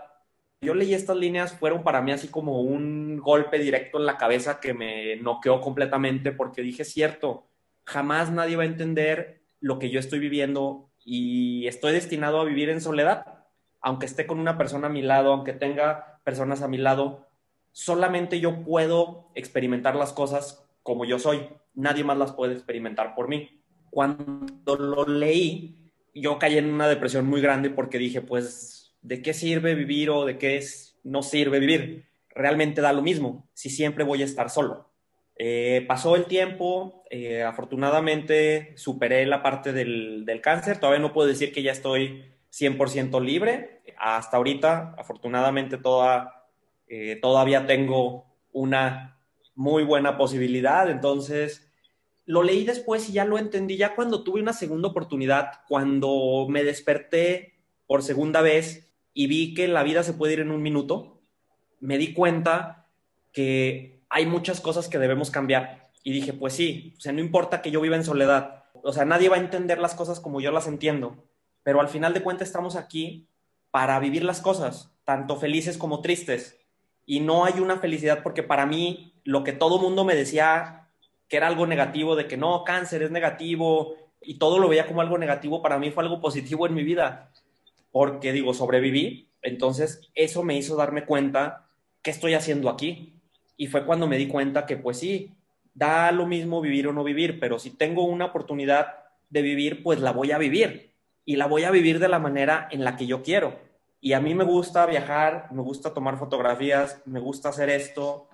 yo 0.65 0.75
leí 0.75 0.95
estas 0.95 1.17
líneas, 1.17 1.53
fueron 1.53 1.85
para 1.85 2.01
mí 2.01 2.11
así 2.11 2.29
como 2.29 2.63
un 2.63 3.19
golpe 3.19 3.59
directo 3.59 3.99
en 3.99 4.07
la 4.07 4.17
cabeza 4.17 4.61
que 4.61 4.75
me 4.75 5.17
noqueó 5.17 5.61
completamente 5.61 6.33
porque 6.33 6.63
dije, 6.63 6.85
cierto, 6.85 7.47
jamás 7.85 8.31
nadie 8.33 8.57
va 8.57 8.63
a 8.63 8.67
entender 8.67 9.43
lo 9.61 9.79
que 9.79 9.91
yo 9.91 10.01
estoy 10.01 10.19
viviendo 10.19 10.91
y 11.05 11.67
estoy 11.67 11.93
destinado 11.93 12.41
a 12.41 12.45
vivir 12.45 12.71
en 12.71 12.81
soledad, 12.81 13.34
aunque 13.85 14.07
esté 14.07 14.27
con 14.27 14.41
una 14.41 14.57
persona 14.57 14.87
a 14.87 14.91
mi 14.91 15.03
lado, 15.03 15.33
aunque 15.33 15.53
tenga 15.53 16.19
personas 16.25 16.63
a 16.63 16.69
mi 16.69 16.79
lado, 16.79 17.29
solamente 17.71 18.41
yo 18.41 18.65
puedo 18.65 19.31
experimentar 19.35 19.95
las 19.95 20.15
cosas 20.15 20.67
como 20.83 21.05
yo 21.05 21.19
soy, 21.19 21.49
nadie 21.75 22.03
más 22.03 22.17
las 22.17 22.33
puede 22.33 22.55
experimentar 22.55 23.15
por 23.15 23.29
mí. 23.29 23.63
Cuando 23.91 24.77
lo 24.77 25.07
leí, 25.07 25.93
yo 26.15 26.39
caí 26.39 26.57
en 26.57 26.73
una 26.73 26.89
depresión 26.89 27.27
muy 27.27 27.43
grande 27.43 27.69
porque 27.69 27.99
dije, 27.99 28.23
pues 28.23 28.97
de 29.03 29.21
qué 29.21 29.35
sirve 29.35 29.75
vivir 29.75 30.09
o 30.09 30.25
de 30.25 30.39
qué 30.39 30.57
es, 30.57 30.99
no 31.05 31.23
sirve 31.23 31.61
vivir. 31.61 32.07
Realmente 32.31 32.81
da 32.81 32.95
lo 32.95 33.03
mismo 33.03 33.51
si 33.53 33.69
siempre 33.69 34.03
voy 34.03 34.23
a 34.23 34.25
estar 34.25 34.49
solo. 34.49 34.91
Eh, 35.37 35.85
pasó 35.87 36.17
el 36.17 36.25
tiempo, 36.25 37.05
eh, 37.11 37.43
afortunadamente 37.43 38.73
superé 38.77 39.27
la 39.27 39.43
parte 39.43 39.75
del, 39.75 40.25
cáncer, 40.43 40.79
todavía 40.79 41.01
no 41.01 41.13
puedo 41.13 41.29
decir 41.29 41.53
que 41.53 41.63
ya 41.63 41.73
estoy 41.73 42.34
100% 42.55 43.21
libre, 43.21 43.83
hasta 43.99 44.37
ahorita 44.37 44.95
afortunadamente 44.97 45.77
toda, 45.77 46.47
eh, 46.87 47.19
todavía 47.21 47.67
tengo 47.67 48.27
una 48.53 49.19
muy 49.55 49.83
buena 49.83 50.17
posibilidad, 50.17 50.89
entonces 50.89 51.69
lo 52.27 52.43
leí 52.43 52.65
después 52.65 53.09
y 53.09 53.13
ya 53.13 53.25
lo 53.25 53.39
entendí, 53.39 53.77
ya 53.77 53.95
cuando 53.95 54.23
tuve 54.23 54.41
una 54.41 54.53
segunda 54.53 54.89
oportunidad, 54.89 55.51
cuando 55.69 56.47
me 56.49 56.65
desperté 56.65 57.55
por 57.87 58.03
segunda 58.03 58.41
vez 58.41 58.95
y 59.13 59.27
vi 59.27 59.55
que 59.55 59.69
la 59.69 59.83
vida 59.83 60.03
se 60.03 60.15
puede 60.15 60.35
ir 60.35 60.41
en 60.41 60.51
un 60.51 60.63
minuto, 60.63 61.21
me 61.81 61.99
di 61.99 62.15
cuenta 62.15 62.87
que 63.33 64.05
hay 64.09 64.27
muchas 64.27 64.61
cosas 64.61 64.89
que 64.89 64.99
debemos 64.99 65.31
cambiar. 65.31 65.91
Y 66.03 66.13
dije, 66.13 66.33
pues 66.33 66.53
sí, 66.53 66.95
o 66.97 67.01
sea, 67.01 67.13
no 67.13 67.21
importa 67.21 67.63
que 67.63 67.71
yo 67.71 67.81
viva 67.81 67.97
en 67.97 68.05
soledad, 68.05 68.65
o 68.83 68.93
sea, 68.93 69.05
nadie 69.05 69.29
va 69.29 69.37
a 69.37 69.41
entender 69.41 69.79
las 69.79 69.95
cosas 69.95 70.21
como 70.21 70.41
yo 70.41 70.53
las 70.53 70.67
entiendo, 70.67 71.25
pero 71.65 71.81
al 71.81 71.89
final 71.89 72.15
de 72.15 72.23
cuentas 72.23 72.47
estamos 72.47 72.77
aquí 72.77 73.27
para 73.73 73.99
vivir 73.99 74.23
las 74.23 74.41
cosas, 74.41 74.93
tanto 75.03 75.37
felices 75.37 75.77
como 75.77 76.01
tristes. 76.01 76.61
Y 77.05 77.19
no 77.19 77.45
hay 77.45 77.59
una 77.59 77.79
felicidad 77.79 78.23
porque 78.23 78.45
para 78.45 78.65
mí 78.65 79.13
lo 79.25 79.43
que 79.43 79.53
todo 79.53 79.81
mundo 79.81 80.05
me 80.05 80.15
decía 80.15 80.89
que 81.29 81.39
era 81.39 81.49
algo 81.49 81.67
negativo, 81.67 82.15
de 82.15 82.29
que 82.29 82.37
no, 82.37 82.63
cáncer 82.63 83.03
es 83.03 83.11
negativo, 83.11 83.97
y 84.21 84.39
todo 84.39 84.61
lo 84.61 84.69
veía 84.69 84.87
como 84.87 85.01
algo 85.01 85.19
negativo, 85.19 85.61
para 85.61 85.79
mí 85.79 85.91
fue 85.91 86.05
algo 86.05 86.21
positivo 86.21 86.67
en 86.67 86.75
mi 86.75 86.85
vida 86.85 87.33
porque 87.95 88.33
digo, 88.33 88.53
sobreviví, 88.55 89.29
entonces 89.41 90.11
eso 90.17 90.43
me 90.43 90.57
hizo 90.57 90.75
darme 90.75 91.05
cuenta 91.05 91.69
qué 92.03 92.11
estoy 92.11 92.35
haciendo 92.35 92.69
aquí. 92.69 93.21
Y 93.57 93.69
fue 93.69 93.87
cuando 93.87 94.09
me 94.09 94.19
di 94.19 94.27
cuenta 94.27 94.67
que 94.67 94.77
pues 94.77 94.99
sí, 94.99 95.31
da 95.75 96.11
lo 96.11 96.27
mismo 96.27 96.61
vivir 96.61 96.89
o 96.89 96.93
no 96.93 97.05
vivir, 97.05 97.39
pero 97.39 97.61
si 97.61 97.71
tengo 97.71 98.03
una 98.03 98.25
oportunidad 98.25 98.97
de 99.31 99.43
vivir, 99.43 99.85
pues 99.85 100.01
la 100.01 100.11
voy 100.11 100.33
a 100.33 100.39
vivir. 100.39 100.94
Y 101.25 101.37
la 101.37 101.47
voy 101.47 101.65
a 101.65 101.71
vivir 101.71 101.99
de 101.99 102.09
la 102.09 102.19
manera 102.19 102.69
en 102.71 102.85
la 102.85 102.97
que 102.97 103.07
yo 103.07 103.23
quiero. 103.23 103.59
Y 104.01 104.13
a 104.13 104.21
mí 104.21 104.35
me 104.35 104.45
gusta 104.45 104.85
viajar, 104.87 105.49
me 105.51 105.63
gusta 105.63 105.95
tomar 105.95 106.19
fotografías, 106.19 107.01
me 107.07 107.21
gusta 107.21 107.49
hacer 107.49 107.71
esto, 107.71 108.29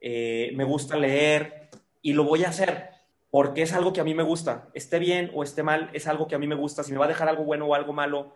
eh, 0.00 0.52
me 0.54 0.64
gusta 0.64 0.96
leer 0.96 1.68
y 2.00 2.12
lo 2.12 2.24
voy 2.24 2.44
a 2.44 2.50
hacer 2.50 2.90
porque 3.30 3.62
es 3.62 3.72
algo 3.72 3.92
que 3.92 4.00
a 4.00 4.04
mí 4.04 4.14
me 4.14 4.22
gusta. 4.22 4.70
Esté 4.72 4.98
bien 4.98 5.30
o 5.34 5.42
esté 5.42 5.62
mal, 5.62 5.90
es 5.92 6.06
algo 6.06 6.26
que 6.26 6.34
a 6.34 6.38
mí 6.38 6.46
me 6.46 6.54
gusta. 6.54 6.82
Si 6.82 6.92
me 6.92 6.98
va 6.98 7.04
a 7.06 7.08
dejar 7.08 7.28
algo 7.28 7.44
bueno 7.44 7.66
o 7.66 7.74
algo 7.74 7.92
malo, 7.92 8.32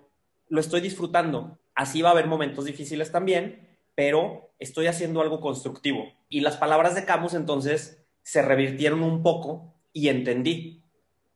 lo 0.49 0.61
estoy 0.61 0.81
disfrutando. 0.81 1.59
Así 1.75 2.03
va 2.03 2.11
a 2.11 2.13
haber 2.13 2.27
momentos 2.27 2.65
difíciles 2.65 3.13
también, 3.13 3.69
pero 3.95 4.51
estoy 4.59 4.89
haciendo 4.89 5.21
algo 5.21 5.41
constructivo. 5.41 6.05
Y 6.29 6.41
las 6.41 6.57
palabras 6.57 6.95
de 6.95 7.05
Camus 7.05 7.35
entonces 7.35 8.05
se 8.23 8.43
revirtieron 8.43 9.03
un 9.03 9.23
poco 9.23 9.75
y 9.93 10.09
entendí. 10.09 10.80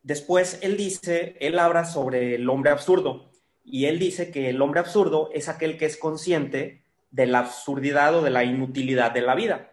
Después 0.05 0.61
él 0.63 0.77
dice, 0.77 1.37
él 1.41 1.59
habla 1.59 1.85
sobre 1.85 2.37
el 2.37 2.49
hombre 2.49 2.71
absurdo 2.71 3.33
y 3.65 3.87
él 3.87 3.99
dice 3.99 4.31
que 4.31 4.51
el 4.51 4.63
hombre 4.63 4.79
absurdo 4.79 5.31
es 5.35 5.49
aquel 5.49 5.77
que 5.77 5.87
es 5.87 5.97
consciente 5.97 6.85
de 7.11 7.27
la 7.27 7.41
absurdidad 7.41 8.15
o 8.15 8.23
de 8.23 8.31
la 8.31 8.45
inutilidad 8.45 9.11
de 9.11 9.23
la 9.23 9.35
vida. 9.35 9.73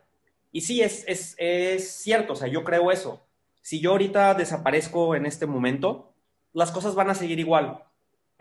Y 0.52 0.62
sí, 0.62 0.82
es, 0.82 1.04
es, 1.08 1.36
es 1.38 1.92
cierto, 1.92 2.34
o 2.34 2.36
sea, 2.36 2.48
yo 2.48 2.64
creo 2.64 2.92
eso. 2.92 3.28
Si 3.62 3.80
yo 3.80 3.92
ahorita 3.92 4.34
desaparezco 4.34 5.14
en 5.14 5.28
este 5.28 5.46
momento, 5.46 6.16
las 6.52 6.72
cosas 6.72 6.96
van 6.96 7.12
a 7.12 7.16
seguir 7.16 7.40
igual 7.40 7.84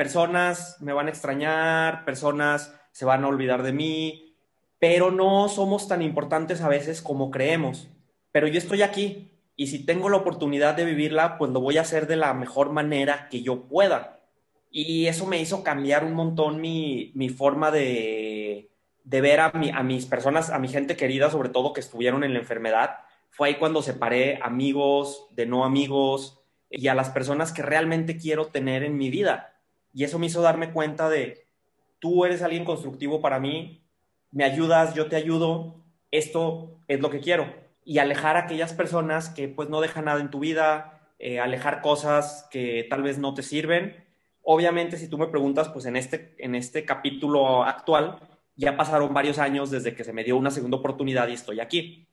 personas 0.00 0.78
me 0.80 0.94
van 0.94 1.08
a 1.08 1.10
extrañar, 1.10 2.06
personas 2.06 2.74
se 2.90 3.04
van 3.04 3.22
a 3.22 3.28
olvidar 3.28 3.62
de 3.62 3.74
mí, 3.74 4.34
pero 4.78 5.10
no 5.10 5.46
somos 5.50 5.88
tan 5.88 6.00
importantes 6.00 6.62
a 6.62 6.70
veces 6.70 7.02
como 7.02 7.30
creemos. 7.30 7.90
Pero 8.32 8.46
yo 8.46 8.56
estoy 8.56 8.80
aquí 8.80 9.29
y 9.60 9.66
si 9.66 9.84
tengo 9.84 10.08
la 10.08 10.16
oportunidad 10.16 10.74
de 10.74 10.86
vivirla, 10.86 11.36
pues 11.36 11.50
lo 11.50 11.60
voy 11.60 11.76
a 11.76 11.82
hacer 11.82 12.06
de 12.06 12.16
la 12.16 12.32
mejor 12.32 12.72
manera 12.72 13.28
que 13.28 13.42
yo 13.42 13.64
pueda. 13.68 14.18
Y 14.70 15.04
eso 15.04 15.26
me 15.26 15.38
hizo 15.38 15.62
cambiar 15.62 16.02
un 16.02 16.14
montón 16.14 16.62
mi, 16.62 17.12
forma 17.36 17.70
de, 17.70 18.70
ver 19.04 19.40
a, 19.40 19.52
a 19.74 19.82
mis 19.82 20.06
personas, 20.06 20.48
a 20.48 20.58
mi 20.58 20.68
gente 20.68 20.96
querida, 20.96 21.28
sobre 21.28 21.50
todo 21.50 21.74
que 21.74 21.80
estuvieron 21.80 22.24
en 22.24 22.32
la 22.32 22.38
enfermedad. 22.38 23.00
Fue 23.28 23.48
ahí 23.48 23.56
cuando 23.56 23.82
separé 23.82 24.38
amigos 24.42 25.26
de 25.32 25.44
no 25.44 25.66
amigos 25.66 26.40
y 26.70 26.88
a 26.88 26.94
las 26.94 27.10
personas 27.10 27.52
que 27.52 27.60
realmente 27.60 28.16
quiero 28.16 28.46
tener 28.46 28.82
en 28.82 28.96
mi 28.96 29.10
vida. 29.10 29.60
Y 29.92 30.04
eso 30.04 30.18
me 30.18 30.24
hizo 30.24 30.40
darme 30.40 30.72
cuenta 30.72 31.10
de, 31.10 31.44
tú 31.98 32.24
eres 32.24 32.40
alguien 32.40 32.64
constructivo 32.64 33.20
para 33.20 33.38
mí, 33.38 33.82
me 34.30 34.44
ayudas, 34.44 34.94
yo 34.94 35.10
te 35.10 35.16
ayudo, 35.16 35.84
esto 36.10 36.78
es 36.88 37.00
lo 37.00 37.10
que 37.10 37.20
quiero. 37.20 37.68
Y 37.84 37.98
alejar 37.98 38.36
a 38.36 38.40
aquellas 38.40 38.72
personas 38.72 39.30
que 39.30 39.48
pues 39.48 39.68
no 39.68 39.80
dejan 39.80 40.04
nada 40.06 40.20
en 40.20 40.30
tu 40.30 40.40
vida, 40.40 41.00
eh, 41.18 41.40
alejar 41.40 41.82
cosas 41.82 42.48
que 42.50 42.86
tal 42.88 43.02
vez 43.02 43.18
no 43.18 43.34
te 43.34 43.42
sirven. 43.42 44.04
Obviamente, 44.42 44.96
si 44.96 45.08
tú 45.08 45.18
me 45.18 45.26
preguntas, 45.26 45.68
pues 45.68 45.86
en 45.86 45.96
este, 45.96 46.34
en 46.38 46.54
este 46.54 46.84
capítulo 46.84 47.62
actual 47.64 48.18
ya 48.56 48.76
pasaron 48.76 49.14
varios 49.14 49.38
años 49.38 49.70
desde 49.70 49.94
que 49.94 50.04
se 50.04 50.12
me 50.12 50.24
dio 50.24 50.36
una 50.36 50.50
segunda 50.50 50.78
oportunidad 50.78 51.28
y 51.28 51.34
estoy 51.34 51.60
aquí. 51.60 52.08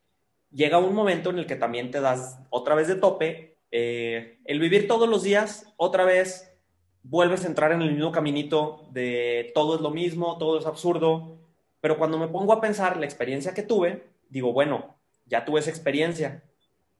Llega 0.52 0.78
un 0.78 0.96
momento 0.96 1.30
en 1.30 1.40
el 1.40 1.46
que 1.46 1.56
también 1.56 1.92
te 1.92 2.02
das 2.02 2.40
otra 2.50 2.76
vez 2.76 2.88
de 2.88 2.96
tope. 2.96 3.58
Eh, 3.72 4.40
el 4.46 4.60
vivir 4.60 4.88
todos 4.88 5.10
los 5.10 5.24
días, 5.24 5.74
otra 5.78 6.06
vez 6.06 6.58
vuelves 7.04 7.46
a 7.46 7.48
entrar 7.48 7.72
en 7.72 7.82
el 7.82 7.94
mismo 7.94 8.12
caminito 8.12 8.88
de 8.92 9.52
todo 9.54 9.76
es 9.76 9.82
lo 9.82 9.92
mismo, 9.92 10.38
todo 10.38 10.60
es 10.60 10.66
absurdo, 10.66 11.38
pero 11.80 11.98
cuando 11.98 12.18
me 12.18 12.28
pongo 12.28 12.54
a 12.54 12.62
pensar 12.62 12.98
la 12.98 13.06
experiencia 13.06 13.54
que 13.54 13.64
tuve, 13.64 14.10
digo, 14.30 14.52
bueno, 14.52 14.97
ya 15.28 15.46
tuve 15.46 15.60
esa 15.60 15.70
experiencia 15.70 16.44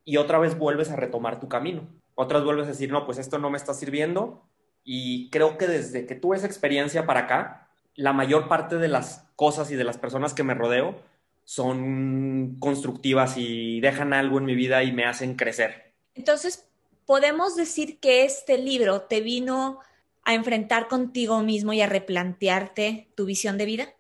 y 0.04 0.18
otra 0.18 0.40
vez 0.40 0.58
vuelves 0.58 0.90
a 0.90 0.96
retomar 0.96 1.40
tu 1.40 1.48
camino. 1.48 1.88
Otras 2.16 2.44
vuelves 2.44 2.66
a 2.66 2.72
decir, 2.72 2.92
no, 2.92 3.06
pues 3.06 3.18
esto 3.18 3.40
no 3.40 3.50
me 3.50 3.58
está 3.58 3.74
sirviendo. 3.74 4.44
Y 4.84 5.30
creo 5.30 5.58
que 5.58 5.68
desde 5.68 6.06
que 6.06 6.16
tuve 6.16 6.38
esa 6.38 6.48
experiencia 6.48 7.06
para 7.06 7.22
acá, 7.22 7.70
la 7.96 8.14
mayor 8.14 8.48
parte 8.48 8.78
de 8.78 8.88
las 8.88 9.28
cosas 9.36 9.70
y 9.72 9.76
de 9.76 9.84
las 9.84 9.98
personas 9.98 10.34
que 10.34 10.44
me 10.44 10.54
rodeo 10.54 11.02
son 11.44 12.58
constructivas 12.60 13.36
y 13.38 13.80
dejan 13.82 14.14
algo 14.14 14.38
en 14.38 14.46
mi 14.46 14.56
vida 14.56 14.84
y 14.84 14.92
me 14.92 15.06
hacen 15.06 15.36
crecer. 15.36 15.94
Entonces, 16.16 16.68
podemos 17.06 17.56
decir 17.56 18.00
que 18.00 18.26
este 18.26 18.58
libro 18.58 19.02
te 19.02 19.22
vino 19.22 19.80
a 20.28 20.34
enfrentar 20.34 20.90
contigo 20.90 21.42
mismo 21.42 21.72
y 21.72 21.80
a 21.80 21.88
replantearte 21.88 23.08
tu 23.16 23.24
visión 23.24 23.58
de 23.58 23.66
vida? 23.66 23.94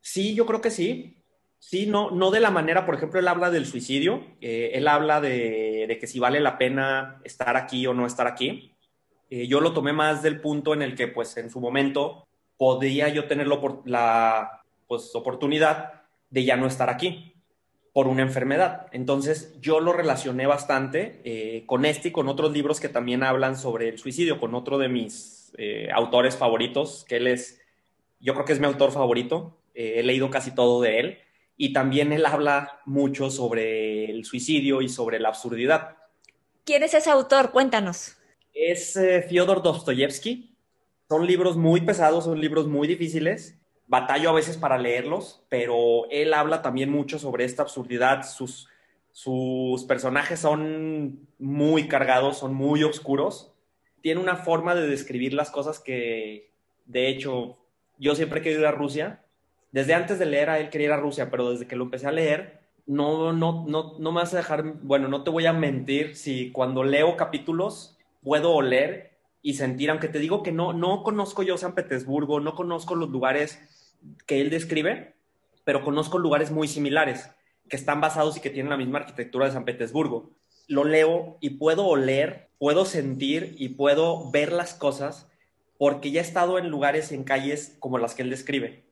Sí, 0.00 0.34
yo 0.34 0.46
creo 0.46 0.62
que 0.62 0.70
sí. 0.70 1.17
Sí, 1.58 1.86
no, 1.86 2.10
no 2.10 2.30
de 2.30 2.40
la 2.40 2.50
manera, 2.50 2.86
por 2.86 2.94
ejemplo, 2.94 3.18
él 3.18 3.28
habla 3.28 3.50
del 3.50 3.66
suicidio, 3.66 4.24
eh, 4.40 4.70
él 4.74 4.86
habla 4.86 5.20
de, 5.20 5.96
que 6.00 6.06
si 6.06 6.20
vale 6.20 6.40
la 6.40 6.56
pena 6.56 7.20
estar 7.24 7.56
aquí 7.56 7.86
o 7.86 7.94
no 7.94 8.06
estar 8.06 8.26
aquí. 8.26 8.74
Eh, 9.28 9.48
yo 9.48 9.60
lo 9.60 9.72
tomé 9.72 9.92
más 9.92 10.22
del 10.22 10.40
punto 10.40 10.72
en 10.72 10.82
el 10.82 10.94
que, 10.94 11.08
pues, 11.08 11.36
en 11.36 11.50
su 11.50 11.60
momento 11.60 12.26
podía 12.56 13.08
yo 13.08 13.26
tener 13.26 13.48
la 13.84 14.62
pues, 14.86 15.14
oportunidad 15.14 16.04
de 16.30 16.44
ya 16.44 16.56
no 16.56 16.66
estar 16.66 16.90
aquí 16.90 17.34
por 17.92 18.06
una 18.06 18.22
enfermedad. 18.22 18.86
Entonces, 18.92 19.56
yo 19.60 19.80
lo 19.80 19.92
relacioné 19.92 20.46
bastante 20.46 21.20
eh, 21.24 21.64
con 21.66 21.84
este 21.84 22.08
y 22.08 22.12
con 22.12 22.28
otros 22.28 22.52
libros 22.52 22.78
que 22.78 22.88
también 22.88 23.24
hablan 23.24 23.56
sobre 23.56 23.88
el 23.88 23.98
suicidio, 23.98 24.38
con 24.38 24.54
otro 24.54 24.78
de 24.78 24.88
mis 24.88 25.52
autores 25.92 26.36
favoritos, 26.36 27.04
que 27.08 27.16
él 27.16 27.26
es, 27.26 27.60
yo 28.20 28.34
creo 28.34 28.44
que 28.44 28.52
es 28.52 28.60
mi 28.60 28.66
autor 28.66 28.92
favorito, 28.92 29.58
he 29.74 30.02
leído 30.04 30.30
casi 30.30 30.54
todo 30.54 30.80
de 30.82 31.00
él, 31.00 31.18
y 31.58 31.74
también 31.74 32.12
él 32.14 32.24
habla 32.24 32.80
mucho 32.86 33.30
sobre 33.30 34.10
el 34.10 34.24
suicidio 34.24 34.80
y 34.80 34.88
sobre 34.88 35.20
la 35.20 35.28
absurdidad. 35.28 35.96
¿Quién 36.64 36.82
es 36.82 36.94
ese 36.94 37.10
autor? 37.10 37.50
Cuéntanos. 37.50 38.16
Es 38.54 38.96
eh, 38.96 39.20
Fyodor 39.28 39.62
Dostoyevsky. 39.62 40.56
Son 41.08 41.26
libros 41.26 41.58
muy 41.58 41.82
pesados, 41.82 42.24
son 42.24 42.40
libros 42.40 42.66
muy 42.66 42.88
difíciles. 42.88 43.58
Batallo 43.86 44.30
a 44.30 44.34
veces 44.34 44.56
para 44.56 44.78
leerlos, 44.78 45.44
pero 45.50 46.08
él 46.10 46.32
habla 46.32 46.62
también 46.62 46.90
mucho 46.90 47.18
sobre 47.18 47.44
esta 47.44 47.62
absurdidad. 47.62 48.26
Sus, 48.26 48.68
sus 49.12 49.84
personajes 49.84 50.40
son 50.40 51.28
muy 51.38 51.88
cargados, 51.88 52.38
son 52.38 52.54
muy 52.54 52.84
oscuros 52.84 53.52
tiene 54.00 54.20
una 54.20 54.36
forma 54.36 54.74
de 54.74 54.86
describir 54.86 55.34
las 55.34 55.50
cosas 55.50 55.80
que, 55.80 56.50
de 56.86 57.08
hecho, 57.08 57.58
yo 57.98 58.14
siempre 58.14 58.40
he 58.40 58.42
querido 58.42 58.62
ir 58.62 58.66
a 58.66 58.72
Rusia. 58.72 59.24
Desde 59.72 59.94
antes 59.94 60.18
de 60.18 60.26
leer 60.26 60.50
a 60.50 60.58
él 60.58 60.70
quería 60.70 60.88
ir 60.88 60.92
a 60.92 60.96
Rusia, 60.98 61.30
pero 61.30 61.50
desde 61.50 61.66
que 61.66 61.76
lo 61.76 61.84
empecé 61.84 62.06
a 62.06 62.12
leer, 62.12 62.60
no, 62.86 63.32
no, 63.32 63.66
no, 63.66 63.98
no 63.98 64.12
me 64.12 64.20
vas 64.20 64.32
a 64.34 64.38
dejar, 64.38 64.62
bueno, 64.82 65.08
no 65.08 65.24
te 65.24 65.30
voy 65.30 65.46
a 65.46 65.52
mentir 65.52 66.16
si 66.16 66.50
cuando 66.52 66.84
leo 66.84 67.16
capítulos 67.16 67.98
puedo 68.22 68.52
oler 68.52 69.18
y 69.42 69.54
sentir, 69.54 69.90
aunque 69.90 70.08
te 70.08 70.18
digo 70.18 70.42
que 70.42 70.52
no, 70.52 70.72
no 70.72 71.02
conozco 71.02 71.42
yo 71.42 71.58
San 71.58 71.74
Petersburgo, 71.74 72.40
no 72.40 72.54
conozco 72.54 72.94
los 72.94 73.10
lugares 73.10 73.60
que 74.26 74.40
él 74.40 74.50
describe, 74.50 75.14
pero 75.64 75.84
conozco 75.84 76.18
lugares 76.18 76.50
muy 76.50 76.66
similares, 76.66 77.30
que 77.68 77.76
están 77.76 78.00
basados 78.00 78.36
y 78.36 78.40
que 78.40 78.50
tienen 78.50 78.70
la 78.70 78.78
misma 78.78 79.00
arquitectura 79.00 79.46
de 79.46 79.52
San 79.52 79.64
Petersburgo. 79.64 80.30
Lo 80.66 80.84
leo 80.84 81.36
y 81.40 81.50
puedo 81.50 81.86
oler 81.86 82.48
puedo 82.58 82.84
sentir 82.84 83.54
y 83.58 83.70
puedo 83.70 84.30
ver 84.30 84.52
las 84.52 84.74
cosas 84.74 85.30
porque 85.78 86.10
ya 86.10 86.20
he 86.20 86.24
estado 86.24 86.58
en 86.58 86.68
lugares, 86.68 87.12
en 87.12 87.24
calles 87.24 87.76
como 87.78 87.98
las 87.98 88.14
que 88.14 88.22
él 88.22 88.30
describe. 88.30 88.84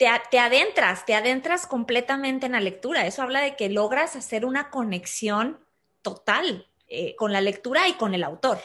Te, 0.00 0.38
adentras, 0.38 1.04
te 1.04 1.14
adentras 1.14 1.66
completamente 1.66 2.46
en 2.46 2.52
la 2.52 2.60
lectura. 2.60 3.06
Eso 3.06 3.20
habla 3.20 3.42
de 3.42 3.54
que 3.54 3.68
logras 3.68 4.16
hacer 4.16 4.46
una 4.46 4.70
conexión 4.70 5.62
total 6.00 6.70
eh, 6.88 7.14
con 7.16 7.34
la 7.34 7.42
lectura 7.42 7.86
y 7.86 7.92
con 7.92 8.14
el 8.14 8.24
autor. 8.24 8.58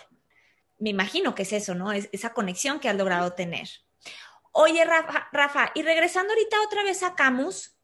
Me 0.80 0.92
imagino 0.92 1.36
que 1.36 1.44
es 1.44 1.52
eso, 1.52 1.76
¿no? 1.76 1.92
Es 1.92 2.08
esa 2.14 2.34
conexión 2.34 2.80
que 2.80 2.88
has 2.88 2.96
logrado 2.96 3.34
tener. 3.34 3.68
Oye, 4.54 4.86
Rafa, 4.86 5.28
Rafa, 5.34 5.72
y 5.76 5.82
regresando 5.82 6.32
ahorita 6.32 6.56
otra 6.66 6.84
vez 6.84 7.04
a 7.04 7.16
Camus, 7.16 7.76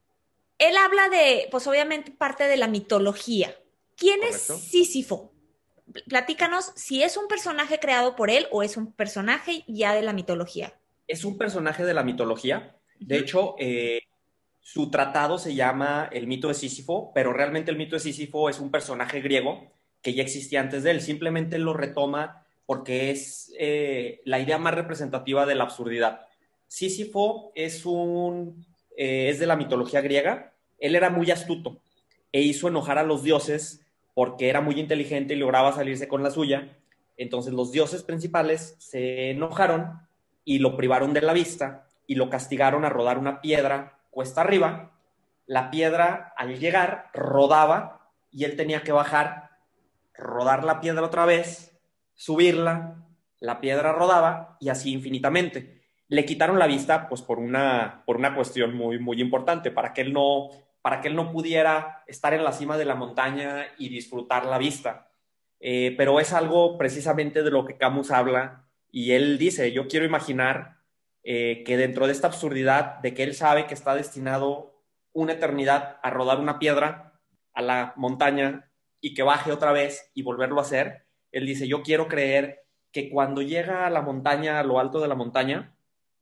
él 0.58 0.78
habla 0.78 1.10
de, 1.10 1.50
pues 1.52 1.68
obviamente 1.68 2.12
parte 2.12 2.46
de 2.46 2.56
la 2.56 2.70
mitología. 2.70 3.54
¿Quién 3.98 4.24
es 4.24 4.44
Sísifo? 4.44 5.34
platícanos 6.08 6.72
si 6.78 7.04
es 7.04 7.18
un 7.18 7.28
personaje 7.28 7.80
creado 7.80 8.16
por 8.16 8.30
él 8.30 8.48
o 8.52 8.64
es 8.64 8.78
un 8.78 8.94
personaje 8.94 9.66
ya 9.68 9.94
de 9.94 10.04
la 10.04 10.14
mitología. 10.14 10.80
Es 11.06 11.26
un 11.26 11.38
personaje 11.38 11.84
de 11.84 11.94
la 11.94 12.04
mitología. 12.04 12.78
De 13.02 13.18
hecho, 13.18 13.56
eh, 13.58 14.04
su 14.62 14.92
tratado 14.92 15.40
se 15.40 15.56
llama 15.56 16.08
El 16.12 16.28
mito 16.28 16.48
de 16.48 16.54
Sísifo, 16.54 17.12
pero 17.16 17.34
realmente 17.34 17.72
el 17.72 17.78
mito 17.78 17.96
de 17.96 18.00
Sísifo 18.00 18.48
es 18.48 18.60
un 18.60 18.70
personaje 18.70 19.22
griego 19.22 19.72
que 20.04 20.14
ya 20.14 20.22
existía 20.22 20.62
antes 20.62 20.84
de 20.84 20.92
él. 20.92 21.02
Simplemente 21.02 21.58
lo 21.58 21.74
retoma 21.74 22.46
porque 22.68 23.10
es 23.10 23.52
eh, 23.58 24.22
la 24.24 24.40
idea 24.40 24.60
más 24.60 24.76
representativa 24.76 25.48
de 25.48 25.56
la 25.56 25.64
absurdidad. 25.64 26.28
Sísifo 26.68 27.52
es, 27.56 27.88
un, 27.88 28.66
eh, 28.96 29.30
es 29.30 29.40
de 29.40 29.48
la 29.48 29.56
mitología 29.56 30.02
griega. 30.02 30.54
Él 30.78 30.96
era 30.96 31.10
muy 31.10 31.32
astuto 31.32 31.82
e 32.32 32.42
hizo 32.42 32.68
enojar 32.68 33.00
a 33.00 33.04
los 33.04 33.24
dioses 33.24 33.82
porque 34.14 34.48
era 34.48 34.62
muy 34.62 34.80
inteligente 34.80 35.34
y 35.34 35.38
lograba 35.38 35.74
salirse 35.74 36.08
con 36.08 36.22
la 36.22 36.30
suya. 36.30 36.78
Entonces 37.18 37.52
los 37.52 37.72
dioses 37.72 38.04
principales 38.04 38.76
se 38.78 39.32
enojaron 39.32 40.08
y 40.46 40.60
lo 40.60 40.78
privaron 40.78 41.14
de 41.14 41.22
la 41.22 41.34
vista 41.34 41.88
y 42.08 42.16
lo 42.16 42.30
castigaron 42.30 42.86
a 42.86 42.90
rodar 42.90 43.18
una 43.18 43.42
piedra 43.42 44.00
cuesta 44.10 44.42
arriba. 44.42 44.92
La 45.46 45.72
piedra 45.72 46.34
al 46.38 46.60
llegar 46.60 47.10
rodaba 47.14 48.10
y 48.32 48.44
él 48.44 48.56
tenía 48.56 48.84
que 48.84 48.92
bajar, 48.92 49.50
rodar 50.14 50.64
la 50.64 50.80
piedra 50.80 51.04
otra 51.04 51.26
vez, 51.26 51.78
subirla, 52.14 52.96
la 53.40 53.60
piedra 53.60 53.92
rodaba 53.92 54.58
y 54.60 54.70
así 54.70 54.92
infinitamente. 54.92 55.82
Le 56.08 56.26
quitaron 56.26 56.60
la 56.60 56.68
vista 56.68 57.10
pues 57.10 57.22
por 57.22 57.40
una, 57.40 58.04
por 58.06 58.18
una 58.18 58.36
cuestión 58.36 58.76
muy, 58.76 59.00
muy 59.00 59.20
importante, 59.22 59.72
para 59.72 59.94
que 59.94 60.02
él 60.02 60.14
no 60.14 60.50
para 60.82 61.00
que 61.00 61.10
él 61.10 61.16
no 61.16 61.32
pudiera 61.32 62.04
estar 62.08 62.34
en 62.34 62.44
la 62.44 62.52
cima 62.52 62.78
de 62.78 62.86
la 62.86 62.96
montaña 62.96 63.68
y 63.78 63.90
disfrutar 63.90 64.46
la 64.46 64.58
vista. 64.58 65.10
Eh, 65.60 65.94
pero 65.96 66.20
es 66.20 66.34
algo 66.34 66.78
precisamente 66.78 67.44
de 67.44 67.52
lo 67.52 67.66
que 67.66 67.78
Camus 67.78 68.10
habla 68.10 68.66
y 68.92 69.12
él 69.12 69.38
dice, 69.38 69.72
yo 69.72 69.88
quiero 69.88 70.06
imaginar 70.06 70.81
eh, 71.24 71.64
que 71.66 71.78
dentro 71.78 72.08
de 72.08 72.14
esta 72.14 72.28
absurdidad 72.28 73.00
de 73.00 73.14
que 73.14 73.24
él 73.24 73.36
sabe 73.36 73.68
que 73.68 73.74
está 73.74 73.96
destinado 73.96 74.82
una 75.14 75.34
eternidad 75.34 76.00
a 76.02 76.10
rodar 76.10 76.40
una 76.40 76.58
piedra 76.58 77.20
a 77.54 77.62
la 77.62 77.94
montaña 77.96 78.72
y 79.02 79.14
que 79.14 79.24
baje 79.24 79.52
otra 79.52 79.72
vez 79.72 80.10
y 80.14 80.24
volverlo 80.24 80.60
a 80.60 80.64
hacer, 80.64 81.06
él 81.32 81.46
dice, 81.46 81.68
yo 81.68 81.84
quiero 81.84 82.08
creer 82.08 82.66
que 82.92 83.10
cuando 83.10 83.42
llega 83.42 83.86
a 83.86 83.90
la 83.90 84.02
montaña, 84.02 84.60
a 84.60 84.64
lo 84.64 84.80
alto 84.80 85.00
de 85.00 85.08
la 85.08 85.16
montaña, 85.16 85.76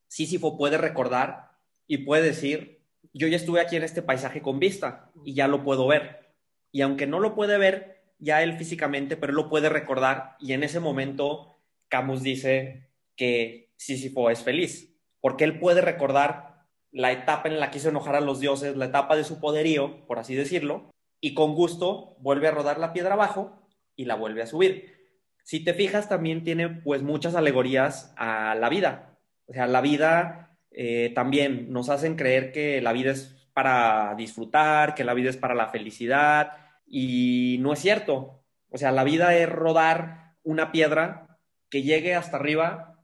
Sísifo 0.08 0.58
puede 0.58 0.78
recordar 0.78 1.52
y 1.88 2.00
puede 2.00 2.24
decir, 2.24 2.82
yo 3.14 3.28
ya 3.28 3.38
estuve 3.38 3.62
aquí 3.62 3.76
en 3.76 3.84
este 3.84 4.02
paisaje 4.02 4.42
con 4.42 4.60
vista 4.60 5.12
y 5.24 5.34
ya 5.34 5.48
lo 5.48 5.64
puedo 5.64 5.88
ver. 5.88 6.34
Y 6.72 6.82
aunque 6.82 7.08
no 7.08 7.20
lo 7.20 7.36
puede 7.36 7.58
ver 7.58 8.00
ya 8.20 8.44
él 8.44 8.58
físicamente, 8.58 9.18
pero 9.18 9.34
lo 9.34 9.50
puede 9.50 9.70
recordar 9.70 10.36
y 10.40 10.54
en 10.54 10.64
ese 10.64 10.80
momento 10.80 11.58
Camus 11.88 12.22
dice 12.22 12.90
que 13.16 13.69
Sísifo 13.80 14.30
es 14.30 14.44
feliz, 14.44 14.94
porque 15.22 15.46
él 15.46 15.58
puede 15.58 15.80
recordar 15.80 16.66
la 16.92 17.14
etapa 17.14 17.48
en 17.48 17.62
la 17.62 17.72
que 17.72 17.78
hizo 17.78 17.90
enojar 17.90 18.16
a 18.16 18.22
los 18.22 18.42
dioses, 18.42 18.76
la 18.76 18.86
etapa 18.86 19.16
de 19.16 19.24
su 19.24 19.40
poderío, 19.40 20.06
por 20.06 20.20
así 20.20 20.36
decirlo, 20.36 20.92
y 21.22 21.34
con 21.34 21.56
gusto 21.56 22.18
vuelve 22.20 22.50
a 22.50 22.52
rodar 22.52 22.78
la 22.78 22.92
piedra 22.92 23.14
abajo 23.14 23.70
y 23.96 24.04
la 24.04 24.16
vuelve 24.16 24.42
a 24.42 24.48
subir. 24.48 24.98
Si 25.44 25.64
te 25.64 25.74
fijas, 25.74 26.10
también 26.10 26.44
tiene 26.44 26.68
pues 26.68 27.04
muchas 27.04 27.36
alegorías 27.36 28.14
a 28.18 28.54
la 28.56 28.68
vida. 28.68 29.18
O 29.46 29.54
sea, 29.54 29.66
la 29.66 29.80
vida 29.80 30.58
eh, 30.72 31.14
también 31.16 31.72
nos 31.72 31.90
hacen 31.90 32.18
creer 32.18 32.52
que 32.52 32.82
la 32.82 32.92
vida 32.92 33.12
es 33.12 33.50
para 33.54 34.14
disfrutar, 34.16 34.94
que 34.94 35.06
la 35.06 35.14
vida 35.14 35.30
es 35.30 35.38
para 35.38 35.56
la 35.56 35.70
felicidad, 35.70 36.52
y 36.86 37.58
no 37.62 37.72
es 37.72 37.80
cierto. 37.80 38.44
O 38.70 38.78
sea, 38.78 38.92
la 38.92 39.06
vida 39.06 39.38
es 39.38 39.48
rodar 39.48 40.36
una 40.44 40.74
piedra 40.74 41.40
que 41.70 41.84
llegue 41.84 42.14
hasta 42.14 42.36
arriba 42.36 42.99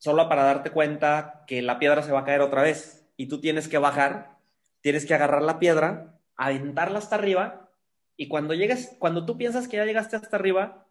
solo 0.00 0.28
para 0.30 0.44
darte 0.44 0.70
cuenta 0.70 1.44
que 1.46 1.60
la 1.60 1.78
piedra 1.78 2.02
se 2.02 2.10
va 2.10 2.20
a 2.20 2.24
caer 2.24 2.40
otra 2.40 2.62
vez 2.62 3.06
y 3.18 3.26
tú 3.26 3.38
tienes 3.38 3.68
que 3.68 3.76
bajar, 3.76 4.38
tienes 4.80 5.04
que 5.04 5.12
agarrar 5.14 5.42
la 5.42 5.58
piedra, 5.58 6.18
aventarla 6.36 6.98
hasta 6.98 7.16
arriba 7.16 7.68
y 8.16 8.28
cuando 8.28 8.54
llegues, 8.54 8.96
cuando 8.98 9.26
tú 9.26 9.36
piensas 9.36 9.68
que 9.68 9.76
ya 9.76 9.84
llegaste 9.84 10.16
hasta 10.16 10.36
arriba, 10.36 10.86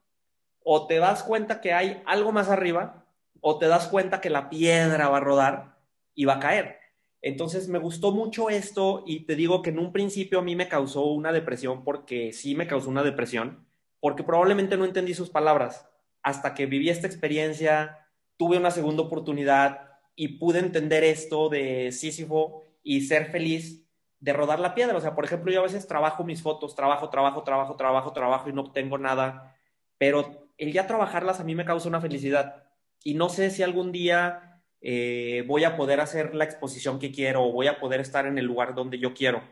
o 0.64 0.86
te 0.86 1.00
das 1.00 1.24
cuenta 1.24 1.60
que 1.60 1.74
hay 1.74 2.04
algo 2.06 2.32
más 2.32 2.50
arriba, 2.50 3.06
o 3.42 3.58
te 3.58 3.68
das 3.68 3.88
cuenta 3.88 4.22
que 4.22 4.30
la 4.30 4.50
piedra 4.50 5.10
va 5.10 5.18
a 5.18 5.22
rodar 5.22 5.78
y 6.14 6.26
va 6.26 6.36
a 6.36 6.40
caer. 6.40 6.78
Entonces 7.22 7.68
me 7.68 7.80
gustó 7.80 8.12
mucho 8.12 8.50
esto 8.50 9.04
y 9.08 9.26
te 9.26 9.36
digo 9.36 9.62
que 9.64 9.72
en 9.72 9.80
un 9.80 9.92
principio 9.92 10.40
a 10.40 10.44
mí 10.44 10.56
me 10.56 10.70
causó 10.70 11.06
una 11.06 11.32
depresión 11.32 11.84
porque 11.84 12.32
sí 12.32 12.54
me 12.54 12.68
causó 12.68 12.90
una 12.90 13.04
depresión, 13.04 13.66
porque 14.00 14.24
probablemente 14.24 14.78
no 14.78 14.86
entendí 14.86 15.16
sus 15.16 15.32
palabras. 15.32 15.90
Hasta 16.22 16.54
que 16.54 16.68
viví 16.68 16.90
esta 16.90 17.08
experiencia, 17.08 17.99
tuve 18.40 18.58
una 18.58 18.72
segunda 18.72 19.04
oportunidad 19.04 19.90
y 20.16 20.40
pude 20.40 20.60
entender 20.60 21.04
esto 21.04 21.50
de 21.50 21.92
Sísifo 21.92 22.64
y 22.82 23.02
ser 23.02 23.32
feliz 23.32 23.86
de 24.22 24.32
rodar 24.32 24.62
la 24.62 24.74
piedra. 24.74 24.98
O 24.98 25.02
sea, 25.02 25.14
por 25.14 25.26
ejemplo, 25.26 25.52
yo 25.52 25.60
a 25.60 25.64
veces 25.64 25.88
trabajo 25.88 26.24
mis 26.24 26.42
fotos, 26.42 26.74
trabajo, 26.74 27.10
trabajo, 27.10 27.44
trabajo, 27.44 27.76
trabajo, 27.76 28.14
trabajo 28.14 28.50
y 28.50 28.54
no 28.54 28.62
obtengo 28.62 28.98
nada, 28.98 29.58
pero 29.98 30.48
el 30.58 30.72
ya 30.72 30.88
trabajarlas 30.88 31.42
a 31.42 31.44
mí 31.44 31.54
me 31.54 31.66
causa 31.66 31.90
una 31.90 32.00
felicidad. 32.00 32.64
Y 33.04 33.16
no 33.16 33.28
sé 33.28 33.50
si 33.50 33.62
algún 33.62 33.92
día 33.92 34.64
eh, 34.80 35.44
voy 35.46 35.66
a 35.66 35.76
poder 35.76 36.00
hacer 36.00 36.34
la 36.34 36.46
exposición 36.46 36.98
que 36.98 37.12
quiero 37.12 37.44
o 37.44 37.52
voy 37.52 37.68
a 37.68 37.82
poder 37.82 38.00
estar 38.00 38.26
en 38.26 38.38
el 38.38 38.46
lugar 38.46 38.74
donde 38.74 39.00
yo 39.00 39.14
quiero. 39.14 39.44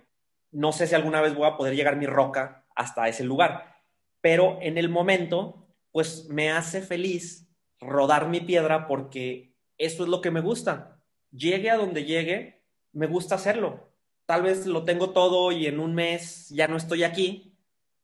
No 0.51 0.71
sé 0.71 0.87
si 0.87 0.95
alguna 0.95 1.19
vez 1.19 1.35
voy 1.35 1.47
a 1.47 1.57
poder 1.57 1.75
llegar 1.75 1.97
mi 1.97 2.05
roca 2.05 2.65
hasta 2.73 3.09
ese 3.09 3.25
lugar, 3.25 3.75
pero 4.21 4.59
en 4.61 4.77
el 4.77 4.87
momento, 4.87 5.67
pues 5.91 6.29
me 6.29 6.51
hace 6.51 6.81
feliz 6.81 7.46
rodar 7.79 8.29
mi 8.29 8.41
piedra 8.41 8.87
porque 8.87 9.53
eso 9.77 10.03
es 10.03 10.09
lo 10.09 10.21
que 10.21 10.31
me 10.31 10.41
gusta. 10.41 10.99
Llegue 11.31 11.69
a 11.69 11.77
donde 11.77 12.05
llegue, 12.05 12.63
me 12.93 13.07
gusta 13.07 13.35
hacerlo. 13.35 13.91
Tal 14.25 14.41
vez 14.41 14.65
lo 14.65 14.83
tengo 14.83 15.11
todo 15.11 15.51
y 15.51 15.67
en 15.67 15.79
un 15.79 15.95
mes 15.95 16.49
ya 16.49 16.67
no 16.67 16.77
estoy 16.77 17.03
aquí. 17.03 17.53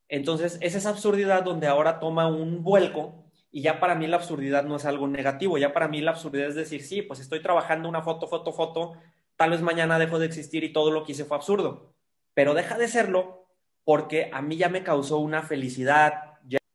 Entonces, 0.08 0.58
es 0.62 0.76
esa 0.76 0.90
absurdidad 0.90 1.44
donde 1.44 1.68
ahora 1.68 2.00
toma 2.00 2.28
un 2.28 2.64
vuelco 2.64 3.24
y 3.52 3.62
ya 3.62 3.80
para 3.80 3.96
mí 3.96 4.08
la 4.08 4.18
absurdidad 4.18 4.64
no 4.64 4.76
es 4.78 4.86
algo 4.86 5.08
negativo, 5.08 5.60
ya 5.60 5.74
para 5.74 5.88
mí 5.88 6.02
la 6.02 6.12
absurdidad 6.12 6.50
es 6.50 6.56
decir, 6.56 6.82
sí, 6.84 7.04
pues 7.04 7.20
estoy 7.20 7.40
trabajando 7.40 7.88
una 7.88 8.02
foto, 8.02 8.28
foto, 8.28 8.52
foto, 8.52 8.94
tal 9.36 9.52
vez 9.52 9.62
mañana 9.62 10.00
dejo 10.00 10.18
de 10.18 10.26
existir 10.26 10.64
y 10.64 10.74
todo 10.74 10.90
lo 10.90 11.04
que 11.04 11.12
hice 11.12 11.24
fue 11.24 11.38
absurdo, 11.38 11.94
pero 12.34 12.56
deja 12.56 12.80
de 12.80 12.88
serlo 12.88 13.46
porque 13.84 14.32
a 14.34 14.42
mí 14.42 14.58
ya 14.58 14.70
me 14.70 14.84
causó 14.84 15.20
una 15.20 15.44
felicidad, 15.44 16.34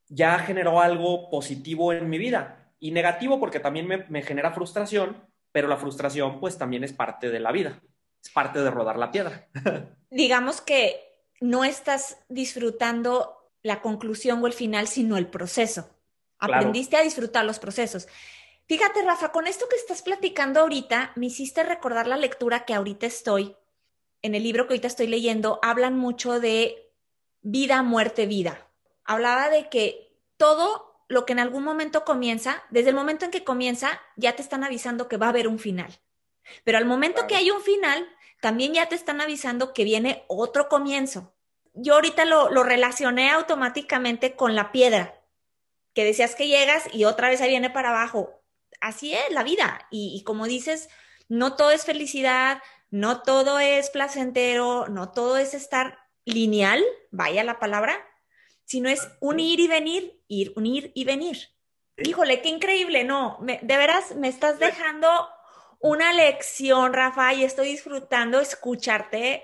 ya, 0.09 0.39
generó 0.39 0.81
algo 0.81 1.31
positivo 1.31 1.93
en 1.93 2.09
mi 2.09 2.17
vida 2.17 2.58
y 2.81 2.91
negativo 2.91 3.41
porque 3.41 3.61
también 3.61 3.87
me, 3.87 4.05
me 4.09 4.23
genera 4.23 4.53
frustración, 4.53 5.29
pero 5.53 5.69
la 5.69 5.77
frustración 5.77 6.41
pues 6.41 6.59
también 6.59 6.85
es 6.85 6.93
parte 6.93 7.31
de 7.31 7.41
la 7.41 7.53
vida, 7.53 7.81
es 8.23 8.31
parte 8.31 8.61
de 8.61 8.71
rodar 8.71 8.99
la 8.99 9.11
piedra. 9.11 9.49
Digamos 10.11 10.61
que 10.61 11.09
no 11.41 11.65
estás 11.65 12.19
disfrutando 12.29 13.53
la 13.63 13.81
conclusión 13.81 14.43
o 14.43 14.47
el 14.47 14.53
final, 14.53 14.89
sino 14.89 15.17
el 15.17 15.27
proceso. 15.27 15.91
Aprendiste 16.39 16.97
a 16.97 17.03
disfrutar 17.03 17.45
los 17.45 17.59
procesos. 17.59 18.07
Fíjate, 18.67 19.03
Rafa, 19.03 19.33
con 19.33 19.47
esto 19.47 19.67
que 19.69 19.77
estás 19.77 20.03
platicando 20.03 20.61
ahorita, 20.61 21.13
me 21.17 21.27
hiciste 21.27 21.63
recordar 21.63 22.07
la 22.07 22.17
lectura 22.17 22.65
que 22.65 22.75
ahorita 22.75 23.07
estoy, 23.07 23.57
en 24.23 24.35
el 24.35 24.43
libro 24.43 24.67
que 24.67 24.75
ahorita 24.75 24.89
estoy 24.89 25.07
leyendo, 25.07 25.59
hablan 25.63 25.97
mucho 25.97 26.39
de 26.39 26.93
vida, 27.41 27.83
muerte, 27.83 28.27
vida. 28.27 28.69
Hablaba 29.05 29.49
de 29.49 29.69
que 29.69 30.13
todo 30.37 30.88
lo 31.09 31.27
que 31.27 31.33
en 31.33 31.41
algún 31.41 31.65
momento 31.65 32.05
comienza, 32.05 32.63
desde 32.71 32.91
el 32.91 32.95
momento 32.95 33.25
en 33.25 33.31
que 33.31 33.45
comienza, 33.45 34.01
ya 34.17 34.37
te 34.37 34.43
están 34.43 34.63
avisando 34.63 35.09
que 35.09 35.17
va 35.17 35.27
a 35.27 35.31
haber 35.31 35.49
un 35.49 35.59
final. 35.59 35.99
Pero 36.65 36.79
al 36.79 36.85
momento 36.85 37.27
que 37.27 37.37
hay 37.37 37.51
un 37.51 37.63
final, 37.63 38.07
también 38.41 38.75
ya 38.75 38.89
te 38.89 38.95
están 38.95 39.21
avisando 39.21 39.73
que 39.73 39.85
viene 39.85 40.25
otro 40.29 40.69
comienzo. 40.69 41.35
Yo 41.75 41.95
ahorita 41.95 42.25
lo, 42.25 42.51
lo 42.51 42.63
relacioné 42.63 43.31
automáticamente 43.31 44.37
con 44.37 44.55
la 44.55 44.73
piedra 44.73 45.19
que 45.99 46.05
decías 46.05 46.37
que 46.37 46.47
llegas 46.47 46.85
y 46.93 47.07
otra 47.07 47.29
vez 47.29 47.41
ahí 47.41 47.49
viene 47.49 47.71
para 47.71 47.91
abajo. 47.91 48.41
Así 48.81 49.15
es 49.15 49.31
la 49.31 49.43
vida. 49.43 49.89
Y, 49.91 50.23
como 50.23 50.47
dices, 50.47 50.89
no 51.29 51.57
todo 51.57 51.73
es 51.73 51.85
felicidad, 51.85 52.63
no 52.91 53.23
todo 53.23 53.59
es 53.59 53.91
placentero, 53.91 54.87
no 54.87 55.11
todo 55.11 55.39
es 55.39 55.55
estar 55.55 55.99
lineal, 56.25 56.85
vaya 57.11 57.43
la 57.43 57.59
palabra, 57.59 58.07
sino 58.69 58.91
es 58.91 59.09
un 59.21 59.41
ir 59.41 59.61
y 59.61 59.67
venir, 59.67 60.21
ir, 60.29 60.53
unir 60.55 60.93
y 60.95 61.05
venir. 61.05 61.39
Híjole, 61.97 62.43
qué 62.43 62.51
increíble, 62.51 63.03
no, 63.03 63.39
de 63.41 63.77
veras 63.79 64.15
me 64.15 64.29
estás 64.29 64.59
dejando 64.59 65.09
una 65.81 66.13
lección, 66.13 66.93
Rafa, 66.93 67.33
y 67.33 67.45
estoy 67.45 67.69
disfrutando 67.69 68.41
escucharte 68.41 69.43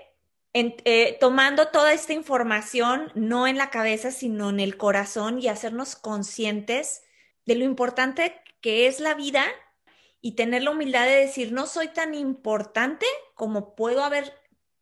eh, 0.53 1.17
tomando 1.19 1.69
toda 1.69 1.91
esta 1.91 2.13
información, 2.13 3.11
no 3.15 3.47
en 3.47 3.57
la 3.57 3.71
cabeza, 3.71 4.11
sino 4.11 4.51
en 4.51 4.59
el 4.59 4.77
corazón 4.77 5.39
y 5.39 5.47
hacernos 5.47 5.95
conscientes 5.95 7.01
de 7.47 7.55
lo 7.55 7.65
importante 7.65 8.39
que 8.61 8.85
es 8.85 8.99
la 8.99 9.15
vida 9.15 9.43
y 10.21 10.33
tener 10.33 10.61
la 10.61 10.71
humildad 10.71 11.05
de 11.05 11.15
decir, 11.15 11.51
no 11.51 11.65
soy 11.65 11.87
tan 11.87 12.13
importante 12.13 13.07
como 13.33 13.75
puedo 13.75 14.03
haber 14.03 14.33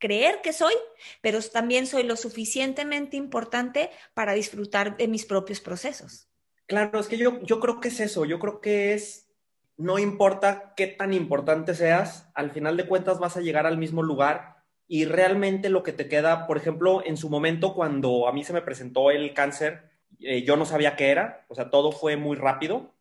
creer 0.04 0.42
que 0.44 0.52
soy, 0.52 0.74
pero 1.22 1.40
también 1.42 1.88
soy 1.88 2.04
lo 2.04 2.18
suficientemente 2.18 3.16
importante 3.16 3.90
para 4.14 4.34
disfrutar 4.34 4.98
de 4.98 5.08
mis 5.08 5.26
propios 5.26 5.62
procesos. 5.62 6.28
Claro, 6.66 7.00
es 7.00 7.08
que 7.08 7.18
yo, 7.18 7.42
yo 7.44 7.62
creo 7.62 7.80
que 7.80 7.88
es 7.88 8.02
eso, 8.02 8.26
yo 8.26 8.38
creo 8.38 8.60
que 8.60 8.94
es, 8.94 9.30
no 9.78 10.00
importa 10.00 10.74
qué 10.76 10.88
tan 10.88 11.14
importante 11.14 11.74
seas, 11.74 12.30
al 12.36 12.52
final 12.52 12.76
de 12.76 12.86
cuentas 12.86 13.18
vas 13.20 13.38
a 13.38 13.40
llegar 13.40 13.66
al 13.66 13.78
mismo 13.78 14.04
lugar 14.04 14.58
y 14.90 15.06
realmente 15.06 15.70
lo 15.70 15.84
que 15.84 15.94
te 15.94 16.10
queda, 16.10 16.48
por 16.48 16.58
ejemplo, 16.58 17.02
en 17.06 17.16
su 17.16 17.30
momento 17.30 17.74
cuando 17.74 18.28
a 18.28 18.34
mí 18.34 18.44
se 18.44 18.52
me 18.52 18.62
presentó 18.62 19.10
el 19.10 19.34
cáncer, 19.34 19.90
eh, 20.20 20.44
yo 20.44 20.58
no 20.58 20.66
sabía 20.66 20.98
qué 20.98 21.12
era, 21.12 21.46
o 21.48 21.56
sea, 21.56 21.70
todo 21.70 21.94
fue 21.94 22.18
muy 22.18 22.36
rápido. 22.36 22.94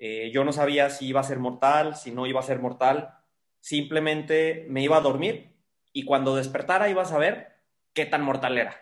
Eh, 0.00 0.32
yo 0.34 0.42
no 0.42 0.52
sabía 0.52 0.90
si 0.90 1.06
iba 1.06 1.20
a 1.20 1.24
ser 1.24 1.38
mortal, 1.38 1.94
si 1.94 2.10
no 2.10 2.26
iba 2.26 2.40
a 2.40 2.42
ser 2.42 2.58
mortal. 2.58 3.18
Simplemente 3.60 4.66
me 4.68 4.82
iba 4.82 4.96
a 4.96 5.00
dormir 5.00 5.53
y 5.94 6.04
cuando 6.04 6.36
despertara 6.36 6.90
iba 6.90 7.02
a 7.02 7.06
saber 7.06 7.54
qué 7.94 8.04
tan 8.04 8.22
mortal 8.22 8.58
era. 8.58 8.76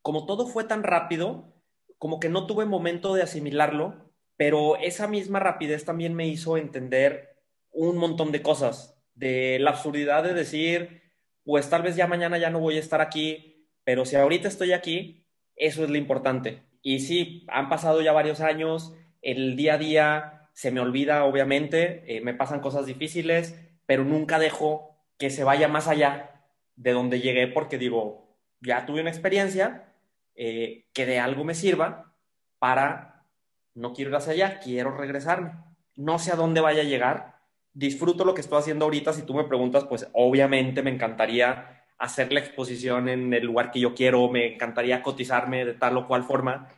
Como 0.00 0.24
todo 0.24 0.46
fue 0.46 0.64
tan 0.64 0.84
rápido, 0.84 1.52
como 1.98 2.20
que 2.20 2.30
no 2.30 2.46
tuve 2.46 2.64
momento 2.64 3.12
de 3.12 3.22
asimilarlo, 3.22 4.12
pero 4.36 4.76
esa 4.76 5.08
misma 5.08 5.40
rapidez 5.40 5.84
también 5.84 6.14
me 6.14 6.28
hizo 6.28 6.56
entender 6.56 7.36
un 7.72 7.98
montón 7.98 8.30
de 8.30 8.40
cosas, 8.40 8.96
de 9.14 9.58
la 9.58 9.70
absurdidad 9.70 10.22
de 10.22 10.32
decir, 10.32 11.02
pues 11.44 11.68
tal 11.68 11.82
vez 11.82 11.96
ya 11.96 12.06
mañana 12.06 12.38
ya 12.38 12.50
no 12.50 12.60
voy 12.60 12.76
a 12.76 12.80
estar 12.80 13.00
aquí, 13.00 13.66
pero 13.82 14.04
si 14.06 14.14
ahorita 14.14 14.46
estoy 14.46 14.72
aquí, 14.72 15.26
eso 15.56 15.82
es 15.82 15.90
lo 15.90 15.96
importante. 15.96 16.62
Y 16.82 17.00
sí, 17.00 17.44
han 17.48 17.68
pasado 17.68 18.00
ya 18.00 18.12
varios 18.12 18.40
años, 18.40 18.94
el 19.22 19.56
día 19.56 19.74
a 19.74 19.78
día 19.78 20.50
se 20.52 20.70
me 20.70 20.80
olvida, 20.80 21.24
obviamente, 21.24 22.04
eh, 22.06 22.20
me 22.20 22.34
pasan 22.34 22.60
cosas 22.60 22.86
difíciles, 22.86 23.58
pero 23.86 24.04
nunca 24.04 24.38
dejo 24.38 24.87
que 25.18 25.30
se 25.30 25.44
vaya 25.44 25.68
más 25.68 25.88
allá 25.88 26.44
de 26.76 26.92
donde 26.92 27.20
llegué 27.20 27.48
porque 27.48 27.76
digo, 27.76 28.28
ya 28.60 28.86
tuve 28.86 29.00
una 29.00 29.10
experiencia 29.10 29.92
eh, 30.34 30.86
que 30.92 31.06
de 31.06 31.18
algo 31.18 31.44
me 31.44 31.54
sirva 31.54 32.14
para, 32.58 33.26
no 33.74 33.92
quiero 33.92 34.10
ir 34.10 34.16
hacia 34.16 34.32
allá, 34.32 34.60
quiero 34.60 34.96
regresarme. 34.96 35.52
No 35.96 36.18
sé 36.18 36.32
a 36.32 36.36
dónde 36.36 36.60
vaya 36.60 36.82
a 36.82 36.86
llegar, 36.86 37.40
disfruto 37.72 38.24
lo 38.24 38.34
que 38.34 38.40
estoy 38.40 38.58
haciendo 38.58 38.84
ahorita. 38.84 39.12
Si 39.12 39.22
tú 39.22 39.34
me 39.34 39.44
preguntas, 39.44 39.84
pues 39.84 40.08
obviamente 40.12 40.82
me 40.82 40.90
encantaría 40.90 41.84
hacer 41.98 42.32
la 42.32 42.40
exposición 42.40 43.08
en 43.08 43.34
el 43.34 43.44
lugar 43.44 43.72
que 43.72 43.80
yo 43.80 43.94
quiero, 43.94 44.28
me 44.28 44.54
encantaría 44.54 45.02
cotizarme 45.02 45.64
de 45.64 45.74
tal 45.74 45.96
o 45.96 46.06
cual 46.06 46.22
forma, 46.22 46.68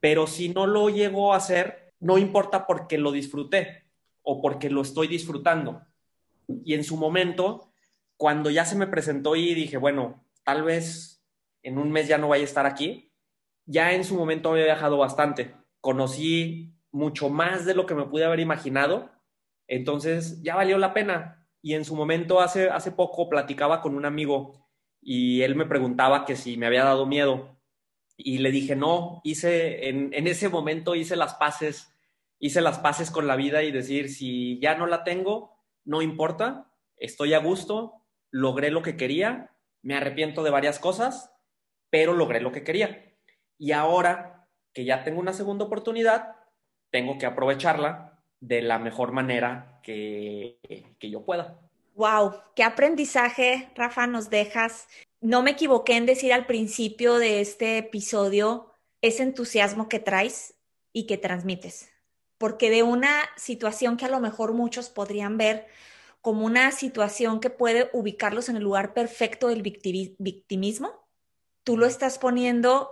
pero 0.00 0.26
si 0.26 0.48
no 0.48 0.66
lo 0.66 0.88
llego 0.88 1.32
a 1.34 1.36
hacer, 1.36 1.92
no 2.00 2.16
importa 2.18 2.66
porque 2.66 2.98
lo 2.98 3.12
disfruté 3.12 3.84
o 4.22 4.40
porque 4.40 4.70
lo 4.70 4.80
estoy 4.80 5.06
disfrutando. 5.06 5.82
Y 6.64 6.74
en 6.74 6.84
su 6.84 6.96
momento, 6.96 7.73
cuando 8.16 8.50
ya 8.50 8.64
se 8.64 8.76
me 8.76 8.86
presentó 8.86 9.36
y 9.36 9.54
dije, 9.54 9.76
bueno, 9.76 10.24
tal 10.44 10.62
vez 10.62 11.24
en 11.62 11.78
un 11.78 11.90
mes 11.90 12.08
ya 12.08 12.18
no 12.18 12.28
vaya 12.28 12.42
a 12.42 12.46
estar 12.46 12.66
aquí, 12.66 13.12
ya 13.66 13.92
en 13.92 14.04
su 14.04 14.14
momento 14.14 14.50
había 14.50 14.64
viajado 14.64 14.98
bastante. 14.98 15.54
Conocí 15.80 16.74
mucho 16.90 17.28
más 17.28 17.64
de 17.64 17.74
lo 17.74 17.86
que 17.86 17.94
me 17.94 18.04
pude 18.04 18.24
haber 18.24 18.40
imaginado 18.40 19.14
entonces 19.66 20.42
ya 20.42 20.56
valió 20.56 20.78
la 20.78 20.94
pena. 20.94 21.46
Y 21.62 21.74
en 21.74 21.84
su 21.84 21.96
momento, 21.96 22.40
hace, 22.40 22.68
hace 22.68 22.92
poco, 22.92 23.28
platicaba 23.28 23.80
con 23.80 23.94
un 23.94 24.04
amigo 24.04 24.68
y 25.00 25.42
él 25.42 25.54
me 25.54 25.66
preguntaba 25.66 26.24
que 26.24 26.36
si 26.36 26.56
me 26.56 26.66
había 26.66 26.84
dado 26.84 27.06
miedo. 27.06 27.58
Y 28.16 28.38
le 28.38 28.50
dije, 28.50 28.76
no, 28.76 29.20
hice, 29.24 29.88
en, 29.88 30.12
en 30.12 30.26
ese 30.26 30.48
momento 30.48 30.94
hice 30.94 31.16
las 31.16 31.34
paces, 31.34 31.92
hice 32.38 32.60
las 32.60 32.78
paces 32.78 33.10
con 33.10 33.26
la 33.26 33.36
vida 33.36 33.62
y 33.62 33.72
decir, 33.72 34.10
si 34.10 34.58
ya 34.60 34.76
no 34.76 34.86
la 34.86 35.04
tengo, 35.04 35.56
no 35.84 36.02
importa, 36.02 36.70
estoy 36.96 37.32
a 37.32 37.38
gusto, 37.38 38.03
logré 38.34 38.72
lo 38.72 38.82
que 38.82 38.96
quería, 38.96 39.52
me 39.82 39.94
arrepiento 39.94 40.42
de 40.42 40.50
varias 40.50 40.80
cosas, 40.80 41.30
pero 41.88 42.14
logré 42.14 42.40
lo 42.40 42.50
que 42.50 42.64
quería. 42.64 43.14
Y 43.58 43.70
ahora 43.70 44.48
que 44.72 44.84
ya 44.84 45.04
tengo 45.04 45.20
una 45.20 45.32
segunda 45.32 45.66
oportunidad, 45.66 46.34
tengo 46.90 47.16
que 47.16 47.26
aprovecharla 47.26 48.20
de 48.40 48.60
la 48.60 48.80
mejor 48.80 49.12
manera 49.12 49.78
que, 49.84 50.58
que 50.98 51.10
yo 51.10 51.24
pueda. 51.24 51.60
Wow, 51.94 52.34
qué 52.56 52.64
aprendizaje, 52.64 53.70
Rafa, 53.76 54.08
nos 54.08 54.30
dejas. 54.30 54.88
No 55.20 55.44
me 55.44 55.52
equivoqué 55.52 55.96
en 55.96 56.06
decir 56.06 56.32
al 56.32 56.46
principio 56.46 57.18
de 57.18 57.40
este 57.40 57.78
episodio 57.78 58.72
ese 59.00 59.22
entusiasmo 59.22 59.88
que 59.88 60.00
traes 60.00 60.56
y 60.92 61.06
que 61.06 61.18
transmites, 61.18 61.92
porque 62.36 62.68
de 62.70 62.82
una 62.82 63.20
situación 63.36 63.96
que 63.96 64.06
a 64.06 64.10
lo 64.10 64.18
mejor 64.18 64.54
muchos 64.54 64.90
podrían 64.90 65.38
ver 65.38 65.68
como 66.24 66.46
una 66.46 66.72
situación 66.72 67.38
que 67.38 67.50
puede 67.50 67.90
ubicarlos 67.92 68.48
en 68.48 68.56
el 68.56 68.62
lugar 68.62 68.94
perfecto 68.94 69.48
del 69.48 69.60
victimismo, 69.60 71.06
tú 71.64 71.76
lo 71.76 71.84
estás 71.84 72.18
poniendo 72.18 72.90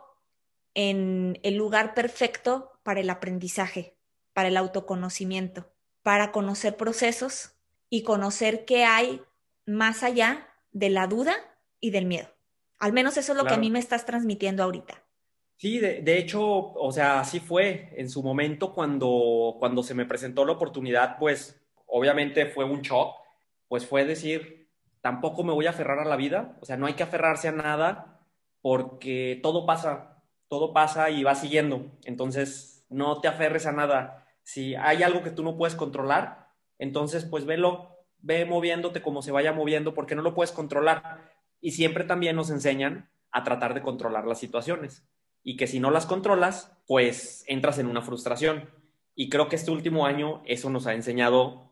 en 0.74 1.40
el 1.42 1.56
lugar 1.56 1.94
perfecto 1.94 2.72
para 2.82 3.00
el 3.00 3.08
aprendizaje, 3.08 3.96
para 4.34 4.48
el 4.48 4.58
autoconocimiento, 4.58 5.72
para 6.02 6.30
conocer 6.30 6.76
procesos 6.76 7.54
y 7.88 8.02
conocer 8.02 8.66
qué 8.66 8.84
hay 8.84 9.22
más 9.64 10.02
allá 10.02 10.46
de 10.72 10.90
la 10.90 11.06
duda 11.06 11.34
y 11.80 11.90
del 11.90 12.04
miedo. 12.04 12.28
Al 12.80 12.92
menos 12.92 13.16
eso 13.16 13.32
es 13.32 13.38
lo 13.38 13.46
que 13.46 13.54
a 13.54 13.58
mí 13.58 13.70
me 13.70 13.78
estás 13.78 14.04
transmitiendo 14.04 14.62
ahorita. 14.62 15.02
Sí, 15.56 15.78
de, 15.78 16.18
hecho, 16.18 16.42
o 16.44 16.92
sea, 16.92 17.20
así 17.20 17.40
fue. 17.40 17.94
En 17.96 18.10
su 18.10 18.22
momento, 18.22 18.74
cuando, 18.74 19.56
cuando 19.58 19.82
se 19.82 19.94
me 19.94 20.04
presentó 20.04 20.44
la 20.44 20.52
oportunidad, 20.52 21.16
pues 21.18 21.58
obviamente 21.86 22.44
fue 22.44 22.66
un 22.66 22.82
shock 22.82 23.21
pues 23.72 23.86
fue 23.86 24.04
decir, 24.04 24.68
tampoco 25.00 25.44
me 25.44 25.52
voy 25.54 25.64
a 25.64 25.70
aferrar 25.70 25.98
a 25.98 26.04
la 26.04 26.16
vida, 26.16 26.58
o 26.60 26.66
sea, 26.66 26.76
no 26.76 26.84
hay 26.84 26.92
que 26.92 27.04
aferrarse 27.04 27.48
a 27.48 27.52
nada 27.52 28.20
porque 28.60 29.40
todo 29.42 29.64
pasa, 29.64 30.22
todo 30.48 30.74
pasa 30.74 31.08
y 31.08 31.22
va 31.22 31.34
siguiendo. 31.34 31.90
Entonces, 32.04 32.84
no 32.90 33.22
te 33.22 33.28
aferres 33.28 33.64
a 33.64 33.72
nada. 33.72 34.26
Si 34.42 34.74
hay 34.74 35.02
algo 35.02 35.22
que 35.22 35.30
tú 35.30 35.42
no 35.42 35.56
puedes 35.56 35.74
controlar, 35.74 36.50
entonces 36.78 37.24
pues 37.24 37.46
velo, 37.46 37.96
ve 38.18 38.44
moviéndote 38.44 39.00
como 39.00 39.22
se 39.22 39.32
vaya 39.32 39.54
moviendo 39.54 39.94
porque 39.94 40.14
no 40.14 40.20
lo 40.20 40.34
puedes 40.34 40.52
controlar. 40.52 41.30
Y 41.58 41.70
siempre 41.70 42.04
también 42.04 42.36
nos 42.36 42.50
enseñan 42.50 43.10
a 43.30 43.42
tratar 43.42 43.72
de 43.72 43.80
controlar 43.80 44.26
las 44.26 44.38
situaciones 44.38 45.08
y 45.42 45.56
que 45.56 45.66
si 45.66 45.80
no 45.80 45.90
las 45.90 46.04
controlas, 46.04 46.76
pues 46.86 47.42
entras 47.46 47.78
en 47.78 47.86
una 47.86 48.02
frustración. 48.02 48.68
Y 49.14 49.30
creo 49.30 49.48
que 49.48 49.56
este 49.56 49.70
último 49.70 50.04
año 50.04 50.42
eso 50.44 50.68
nos 50.68 50.86
ha 50.86 50.92
enseñado 50.92 51.71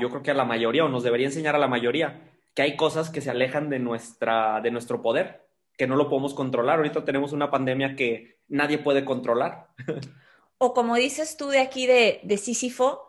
yo 0.00 0.10
creo 0.10 0.22
que 0.22 0.30
a 0.30 0.34
la 0.34 0.44
mayoría, 0.44 0.84
o 0.84 0.88
nos 0.88 1.02
debería 1.02 1.26
enseñar 1.26 1.54
a 1.54 1.58
la 1.58 1.68
mayoría, 1.68 2.30
que 2.54 2.62
hay 2.62 2.76
cosas 2.76 3.10
que 3.10 3.20
se 3.20 3.30
alejan 3.30 3.68
de, 3.68 3.78
nuestra, 3.78 4.60
de 4.60 4.70
nuestro 4.70 5.02
poder, 5.02 5.46
que 5.76 5.86
no 5.86 5.96
lo 5.96 6.08
podemos 6.08 6.34
controlar. 6.34 6.78
Ahorita 6.78 7.04
tenemos 7.04 7.32
una 7.32 7.50
pandemia 7.50 7.96
que 7.96 8.38
nadie 8.48 8.78
puede 8.78 9.04
controlar. 9.04 9.68
O 10.58 10.72
como 10.72 10.96
dices 10.96 11.36
tú 11.36 11.48
de 11.48 11.60
aquí 11.60 11.86
de, 11.86 12.20
de 12.22 12.38
Sísifo, 12.38 13.06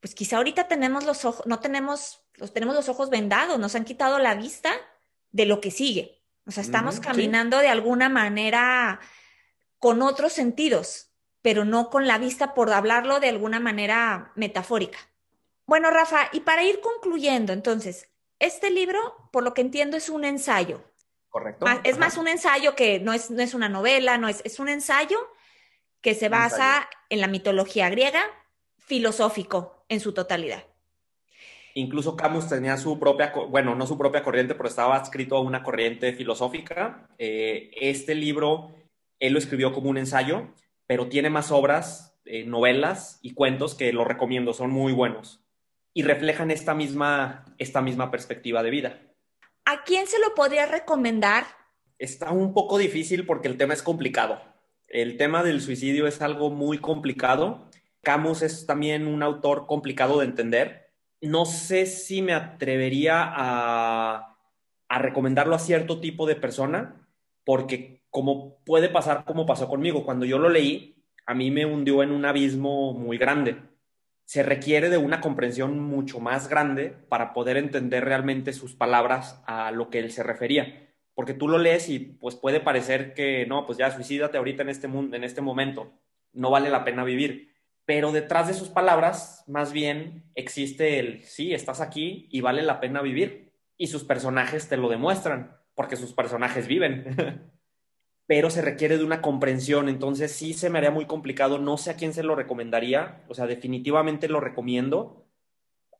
pues 0.00 0.16
quizá 0.16 0.38
ahorita 0.38 0.66
tenemos 0.66 1.04
los 1.04 1.24
ojos, 1.24 1.46
no 1.46 1.60
tenemos, 1.60 2.24
los, 2.34 2.52
tenemos 2.52 2.74
los 2.74 2.88
ojos 2.88 3.08
vendados, 3.08 3.58
nos 3.58 3.76
han 3.76 3.84
quitado 3.84 4.18
la 4.18 4.34
vista 4.34 4.72
de 5.30 5.46
lo 5.46 5.60
que 5.60 5.70
sigue. 5.70 6.22
O 6.44 6.50
sea, 6.50 6.62
estamos 6.62 6.98
caminando 6.98 7.58
de 7.58 7.68
alguna 7.68 8.08
manera 8.08 9.00
con 9.78 10.02
otros 10.02 10.32
sentidos, 10.32 11.12
pero 11.42 11.64
no 11.64 11.90
con 11.90 12.06
la 12.06 12.18
vista 12.18 12.54
por 12.54 12.72
hablarlo 12.72 13.20
de 13.20 13.28
alguna 13.28 13.60
manera 13.60 14.32
metafórica. 14.34 14.98
Bueno, 15.68 15.90
Rafa, 15.90 16.30
y 16.32 16.40
para 16.40 16.64
ir 16.64 16.80
concluyendo, 16.80 17.52
entonces, 17.52 18.08
este 18.38 18.70
libro, 18.70 18.98
por 19.30 19.44
lo 19.44 19.52
que 19.52 19.60
entiendo, 19.60 19.98
es 19.98 20.08
un 20.08 20.24
ensayo. 20.24 20.82
Correcto. 21.28 21.66
es 21.84 21.98
más 21.98 22.16
un 22.16 22.26
ensayo 22.26 22.74
que 22.74 23.00
no 23.00 23.12
es, 23.12 23.30
no 23.30 23.42
es 23.42 23.52
una 23.52 23.68
novela, 23.68 24.16
no 24.16 24.28
es, 24.28 24.40
es 24.46 24.60
un 24.60 24.70
ensayo 24.70 25.18
que 26.00 26.14
se 26.14 26.30
basa 26.30 26.88
en 27.10 27.20
la 27.20 27.26
mitología 27.26 27.90
griega, 27.90 28.22
filosófico 28.78 29.84
en 29.90 30.00
su 30.00 30.14
totalidad. 30.14 30.64
Incluso 31.74 32.16
Camus 32.16 32.48
tenía 32.48 32.78
su 32.78 32.98
propia, 32.98 33.34
bueno, 33.50 33.74
no 33.74 33.86
su 33.86 33.98
propia 33.98 34.22
corriente, 34.22 34.54
pero 34.54 34.70
estaba 34.70 34.96
escrito 34.96 35.36
a 35.36 35.42
una 35.42 35.62
corriente 35.62 36.14
filosófica. 36.14 37.06
Eh, 37.18 37.72
este 37.78 38.14
libro, 38.14 38.74
él 39.20 39.34
lo 39.34 39.38
escribió 39.38 39.74
como 39.74 39.90
un 39.90 39.98
ensayo, 39.98 40.48
pero 40.86 41.08
tiene 41.08 41.28
más 41.28 41.50
obras, 41.50 42.18
eh, 42.24 42.44
novelas 42.44 43.18
y 43.20 43.34
cuentos 43.34 43.74
que 43.74 43.92
lo 43.92 44.06
recomiendo, 44.06 44.54
son 44.54 44.70
muy 44.70 44.94
buenos 44.94 45.44
y 45.94 46.02
reflejan 46.02 46.50
esta 46.50 46.74
misma, 46.74 47.44
esta 47.58 47.82
misma 47.82 48.10
perspectiva 48.10 48.62
de 48.62 48.70
vida. 48.70 49.00
¿A 49.64 49.84
quién 49.84 50.06
se 50.06 50.18
lo 50.18 50.34
podría 50.34 50.66
recomendar? 50.66 51.44
Está 51.98 52.30
un 52.30 52.54
poco 52.54 52.78
difícil 52.78 53.26
porque 53.26 53.48
el 53.48 53.56
tema 53.56 53.74
es 53.74 53.82
complicado. 53.82 54.40
El 54.86 55.16
tema 55.16 55.42
del 55.42 55.60
suicidio 55.60 56.06
es 56.06 56.22
algo 56.22 56.50
muy 56.50 56.78
complicado. 56.78 57.68
Camus 58.02 58.42
es 58.42 58.66
también 58.66 59.06
un 59.06 59.22
autor 59.22 59.66
complicado 59.66 60.20
de 60.20 60.26
entender. 60.26 60.92
No 61.20 61.44
sé 61.44 61.86
si 61.86 62.22
me 62.22 62.32
atrevería 62.32 63.22
a, 63.22 64.38
a 64.88 64.98
recomendarlo 65.00 65.54
a 65.54 65.58
cierto 65.58 66.00
tipo 66.00 66.26
de 66.26 66.36
persona, 66.36 67.08
porque 67.44 68.02
como 68.10 68.58
puede 68.64 68.88
pasar 68.88 69.24
como 69.24 69.44
pasó 69.44 69.68
conmigo, 69.68 70.04
cuando 70.04 70.24
yo 70.24 70.38
lo 70.38 70.48
leí, 70.48 71.04
a 71.26 71.34
mí 71.34 71.50
me 71.50 71.66
hundió 71.66 72.02
en 72.02 72.12
un 72.12 72.24
abismo 72.24 72.94
muy 72.94 73.18
grande 73.18 73.56
se 74.28 74.42
requiere 74.42 74.90
de 74.90 74.98
una 74.98 75.22
comprensión 75.22 75.80
mucho 75.80 76.20
más 76.20 76.50
grande 76.50 76.94
para 77.08 77.32
poder 77.32 77.56
entender 77.56 78.04
realmente 78.04 78.52
sus 78.52 78.74
palabras 78.74 79.42
a 79.46 79.70
lo 79.70 79.88
que 79.88 80.00
él 80.00 80.10
se 80.10 80.22
refería. 80.22 80.86
Porque 81.14 81.32
tú 81.32 81.48
lo 81.48 81.56
lees 81.56 81.88
y 81.88 81.98
pues 81.98 82.36
puede 82.36 82.60
parecer 82.60 83.14
que 83.14 83.46
no, 83.46 83.64
pues 83.64 83.78
ya 83.78 83.90
suicídate 83.90 84.36
ahorita 84.36 84.64
en 84.64 84.68
este, 84.68 84.86
mundo, 84.86 85.16
en 85.16 85.24
este 85.24 85.40
momento, 85.40 85.94
no 86.34 86.50
vale 86.50 86.68
la 86.68 86.84
pena 86.84 87.04
vivir. 87.04 87.54
Pero 87.86 88.12
detrás 88.12 88.48
de 88.48 88.52
sus 88.52 88.68
palabras, 88.68 89.44
más 89.46 89.72
bien 89.72 90.24
existe 90.34 90.98
el 90.98 91.24
sí, 91.24 91.54
estás 91.54 91.80
aquí 91.80 92.28
y 92.30 92.42
vale 92.42 92.60
la 92.60 92.80
pena 92.80 93.00
vivir. 93.00 93.54
Y 93.78 93.86
sus 93.86 94.04
personajes 94.04 94.68
te 94.68 94.76
lo 94.76 94.90
demuestran, 94.90 95.56
porque 95.74 95.96
sus 95.96 96.12
personajes 96.12 96.66
viven. 96.66 97.50
pero 98.28 98.50
se 98.50 98.60
requiere 98.60 98.98
de 98.98 99.04
una 99.04 99.22
comprensión, 99.22 99.88
entonces 99.88 100.30
sí 100.32 100.52
se 100.52 100.68
me 100.68 100.76
haría 100.76 100.90
muy 100.90 101.06
complicado, 101.06 101.58
no 101.58 101.78
sé 101.78 101.90
a 101.90 101.96
quién 101.96 102.12
se 102.12 102.22
lo 102.22 102.36
recomendaría, 102.36 103.24
o 103.26 103.34
sea, 103.34 103.46
definitivamente 103.46 104.28
lo 104.28 104.38
recomiendo. 104.38 105.24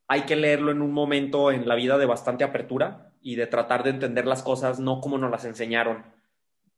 Hay 0.08 0.22
que 0.22 0.36
leerlo 0.36 0.70
en 0.70 0.82
un 0.82 0.92
momento 0.92 1.50
en 1.50 1.66
la 1.66 1.74
vida 1.74 1.96
de 1.96 2.04
bastante 2.04 2.44
apertura 2.44 3.14
y 3.22 3.36
de 3.36 3.46
tratar 3.46 3.82
de 3.82 3.90
entender 3.90 4.26
las 4.26 4.42
cosas 4.42 4.78
no 4.78 5.00
como 5.00 5.16
nos 5.16 5.30
las 5.30 5.46
enseñaron. 5.46 6.04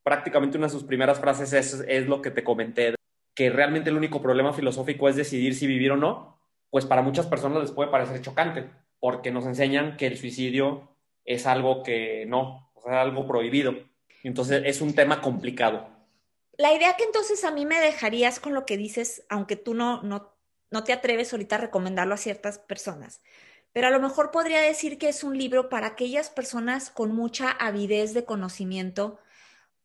Prácticamente 0.03 0.57
una 0.57 0.67
de 0.67 0.73
sus 0.73 0.85
primeras 0.85 1.19
frases 1.19 1.51
es, 1.51 1.83
es 1.85 2.07
lo 2.07 2.21
que 2.21 2.31
te 2.31 2.45
comenté, 2.45 2.95
que 3.35 3.49
realmente 3.49 3.89
el 3.89 3.97
único 3.97 4.21
problema 4.21 4.53
filosófico 4.53 5.09
es 5.09 5.17
decidir 5.17 5.53
si 5.53 5.67
vivir 5.67 5.91
o 5.91 5.97
no, 5.97 6.39
pues 6.69 6.85
para 6.85 7.01
muchas 7.01 7.27
personas 7.27 7.61
les 7.61 7.71
puede 7.73 7.91
parecer 7.91 8.21
chocante, 8.21 8.69
porque 9.01 9.31
nos 9.31 9.45
enseñan 9.45 9.97
que 9.97 10.07
el 10.07 10.17
suicidio 10.17 10.95
es 11.25 11.45
algo 11.45 11.83
que 11.83 12.25
no, 12.25 12.71
sea, 12.85 13.01
algo 13.01 13.27
prohibido 13.27 13.90
entonces 14.27 14.63
es 14.65 14.81
un 14.81 14.93
tema 14.93 15.21
complicado. 15.21 15.89
La 16.57 16.73
idea 16.73 16.95
que 16.95 17.03
entonces 17.03 17.43
a 17.43 17.51
mí 17.51 17.65
me 17.65 17.79
dejarías 17.79 18.39
con 18.39 18.53
lo 18.53 18.65
que 18.65 18.77
dices, 18.77 19.23
aunque 19.29 19.55
tú 19.55 19.73
no, 19.73 20.01
no, 20.03 20.35
no 20.69 20.83
te 20.83 20.93
atreves 20.93 21.33
ahorita 21.33 21.55
a 21.55 21.59
recomendarlo 21.59 22.13
a 22.13 22.17
ciertas 22.17 22.59
personas, 22.59 23.21
pero 23.73 23.87
a 23.87 23.91
lo 23.91 23.99
mejor 23.99 24.31
podría 24.31 24.59
decir 24.59 24.97
que 24.97 25.09
es 25.09 25.23
un 25.23 25.37
libro 25.37 25.69
para 25.69 25.87
aquellas 25.87 26.29
personas 26.29 26.89
con 26.89 27.15
mucha 27.15 27.51
avidez 27.51 28.13
de 28.13 28.25
conocimiento 28.25 29.19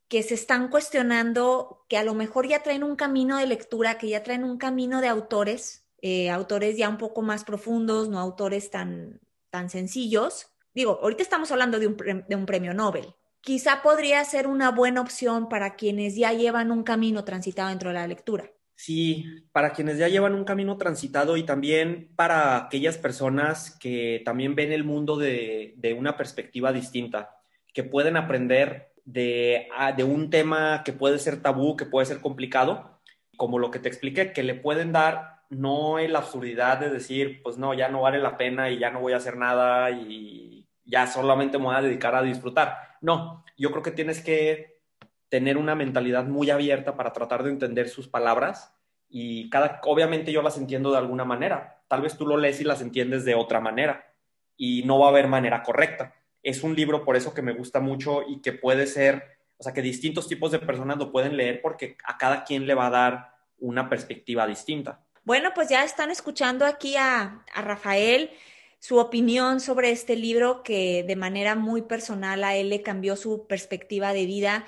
que 0.08 0.22
se 0.22 0.34
están 0.34 0.68
cuestionando, 0.68 1.84
que 1.88 1.96
a 1.96 2.04
lo 2.04 2.14
mejor 2.14 2.46
ya 2.46 2.62
traen 2.62 2.84
un 2.84 2.96
camino 2.96 3.38
de 3.38 3.46
lectura, 3.46 3.98
que 3.98 4.08
ya 4.08 4.22
traen 4.22 4.44
un 4.44 4.58
camino 4.58 5.00
de 5.00 5.08
autores, 5.08 5.84
eh, 6.00 6.30
autores 6.30 6.76
ya 6.76 6.88
un 6.88 6.98
poco 6.98 7.22
más 7.22 7.44
profundos, 7.44 8.08
no 8.08 8.20
autores 8.20 8.70
tan, 8.70 9.20
tan 9.50 9.68
sencillos. 9.70 10.48
Digo, 10.74 11.00
ahorita 11.02 11.22
estamos 11.22 11.50
hablando 11.50 11.78
de 11.78 11.88
un, 11.88 11.96
de 11.96 12.36
un 12.36 12.46
premio 12.46 12.74
Nobel, 12.74 13.14
quizá 13.46 13.80
podría 13.80 14.24
ser 14.24 14.48
una 14.48 14.72
buena 14.72 15.00
opción 15.00 15.48
para 15.48 15.76
quienes 15.76 16.16
ya 16.16 16.32
llevan 16.32 16.72
un 16.72 16.82
camino 16.82 17.22
transitado 17.22 17.68
dentro 17.68 17.90
de 17.90 17.94
la 17.94 18.08
lectura. 18.08 18.50
Sí, 18.74 19.24
para 19.52 19.70
quienes 19.70 19.98
ya 19.98 20.08
llevan 20.08 20.34
un 20.34 20.44
camino 20.44 20.76
transitado 20.76 21.36
y 21.36 21.44
también 21.44 22.10
para 22.16 22.56
aquellas 22.56 22.98
personas 22.98 23.78
que 23.78 24.20
también 24.24 24.56
ven 24.56 24.72
el 24.72 24.82
mundo 24.82 25.16
de, 25.16 25.96
una 25.96 26.16
perspectiva 26.16 26.72
distinta, 26.72 27.36
que 27.72 27.84
pueden 27.84 28.16
aprender 28.16 28.92
de, 29.04 29.68
de, 29.96 30.02
un 30.04 30.28
tema 30.28 30.82
que 30.84 30.92
puede 30.92 31.20
ser 31.20 31.40
tabú, 31.40 31.76
que 31.76 31.86
puede 31.86 32.06
ser 32.06 32.20
complicado, 32.20 33.00
como 33.36 33.60
lo 33.60 33.70
que 33.70 33.78
te 33.78 33.88
expliqué, 33.88 34.32
que 34.32 34.42
le 34.42 34.56
pueden 34.56 34.90
dar 34.90 35.36
no 35.50 35.98
la 36.00 36.18
absurdidad 36.18 36.78
de 36.78 36.90
decir, 36.90 37.42
pues 37.44 37.58
no, 37.58 37.74
ya 37.74 37.88
no 37.90 38.00
vale 38.02 38.18
la 38.18 38.36
pena 38.36 38.70
y 38.70 38.80
ya 38.80 38.90
no 38.90 38.98
voy 38.98 39.12
a 39.12 39.18
hacer 39.18 39.36
nada 39.36 39.92
y 39.92 40.66
ya 40.84 41.06
solamente 41.06 41.58
me 41.58 41.66
voy 41.66 41.76
a 41.76 41.82
dedicar 41.82 42.16
a 42.16 42.22
disfrutar. 42.22 42.86
No, 43.06 43.44
yo 43.56 43.70
creo 43.70 43.84
que 43.84 43.92
tienes 43.92 44.20
que 44.20 44.80
tener 45.28 45.58
una 45.58 45.76
mentalidad 45.76 46.24
muy 46.24 46.50
abierta 46.50 46.96
para 46.96 47.12
tratar 47.12 47.44
de 47.44 47.50
entender 47.50 47.88
sus 47.88 48.08
palabras 48.08 48.74
y 49.08 49.48
cada, 49.48 49.80
obviamente 49.84 50.32
yo 50.32 50.42
las 50.42 50.58
entiendo 50.58 50.90
de 50.90 50.98
alguna 50.98 51.24
manera. 51.24 51.84
Tal 51.86 52.02
vez 52.02 52.16
tú 52.18 52.26
lo 52.26 52.36
lees 52.36 52.60
y 52.60 52.64
las 52.64 52.80
entiendes 52.80 53.24
de 53.24 53.36
otra 53.36 53.60
manera 53.60 54.12
y 54.56 54.82
no 54.86 54.98
va 54.98 55.06
a 55.06 55.10
haber 55.10 55.28
manera 55.28 55.62
correcta. 55.62 56.16
Es 56.42 56.64
un 56.64 56.74
libro 56.74 57.04
por 57.04 57.14
eso 57.14 57.32
que 57.32 57.42
me 57.42 57.52
gusta 57.52 57.78
mucho 57.78 58.24
y 58.26 58.42
que 58.42 58.52
puede 58.52 58.88
ser, 58.88 59.22
o 59.56 59.62
sea, 59.62 59.72
que 59.72 59.82
distintos 59.82 60.26
tipos 60.26 60.50
de 60.50 60.58
personas 60.58 60.96
lo 60.96 61.12
pueden 61.12 61.36
leer 61.36 61.62
porque 61.62 61.96
a 62.02 62.18
cada 62.18 62.42
quien 62.42 62.66
le 62.66 62.74
va 62.74 62.88
a 62.88 62.90
dar 62.90 63.36
una 63.58 63.88
perspectiva 63.88 64.48
distinta. 64.48 65.00
Bueno, 65.22 65.52
pues 65.54 65.68
ya 65.68 65.84
están 65.84 66.10
escuchando 66.10 66.66
aquí 66.66 66.96
a, 66.96 67.44
a 67.54 67.62
Rafael 67.62 68.32
su 68.78 68.98
opinión 68.98 69.60
sobre 69.60 69.90
este 69.90 70.16
libro 70.16 70.62
que 70.62 71.04
de 71.06 71.16
manera 71.16 71.54
muy 71.54 71.82
personal 71.82 72.44
a 72.44 72.56
él 72.56 72.70
le 72.70 72.82
cambió 72.82 73.16
su 73.16 73.46
perspectiva 73.46 74.12
de 74.12 74.26
vida. 74.26 74.64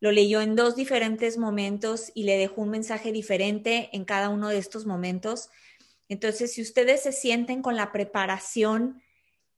Lo 0.00 0.10
leyó 0.10 0.40
en 0.40 0.56
dos 0.56 0.74
diferentes 0.74 1.38
momentos 1.38 2.10
y 2.14 2.24
le 2.24 2.36
dejó 2.36 2.62
un 2.62 2.70
mensaje 2.70 3.12
diferente 3.12 3.90
en 3.92 4.04
cada 4.04 4.30
uno 4.30 4.48
de 4.48 4.58
estos 4.58 4.86
momentos. 4.86 5.50
Entonces, 6.08 6.52
si 6.52 6.62
ustedes 6.62 7.02
se 7.02 7.12
sienten 7.12 7.62
con 7.62 7.76
la 7.76 7.92
preparación, 7.92 9.02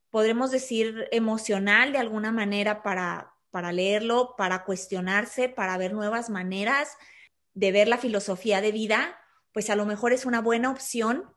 podremos 0.09 0.51
decir 0.51 1.07
emocional 1.11 1.91
de 1.91 1.97
alguna 1.97 2.31
manera 2.31 2.83
para, 2.83 3.33
para 3.51 3.71
leerlo, 3.71 4.35
para 4.37 4.63
cuestionarse, 4.63 5.49
para 5.49 5.77
ver 5.77 5.93
nuevas 5.93 6.29
maneras 6.29 6.97
de 7.53 7.71
ver 7.71 7.87
la 7.87 7.97
filosofía 7.97 8.61
de 8.61 8.71
vida, 8.71 9.17
pues 9.51 9.69
a 9.69 9.75
lo 9.75 9.85
mejor 9.85 10.13
es 10.13 10.25
una 10.25 10.41
buena 10.41 10.69
opción, 10.69 11.34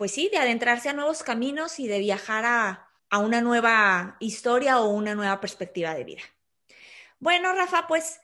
pues 0.00 0.12
sí, 0.12 0.30
de 0.32 0.38
adentrarse 0.38 0.88
a 0.88 0.94
nuevos 0.94 1.22
caminos 1.22 1.78
y 1.78 1.86
de 1.86 1.98
viajar 1.98 2.46
a, 2.46 2.88
a 3.10 3.18
una 3.18 3.42
nueva 3.42 4.16
historia 4.18 4.80
o 4.80 4.88
una 4.88 5.14
nueva 5.14 5.40
perspectiva 5.40 5.92
de 5.92 6.04
vida. 6.04 6.22
Bueno, 7.18 7.52
Rafa, 7.52 7.86
pues 7.86 8.18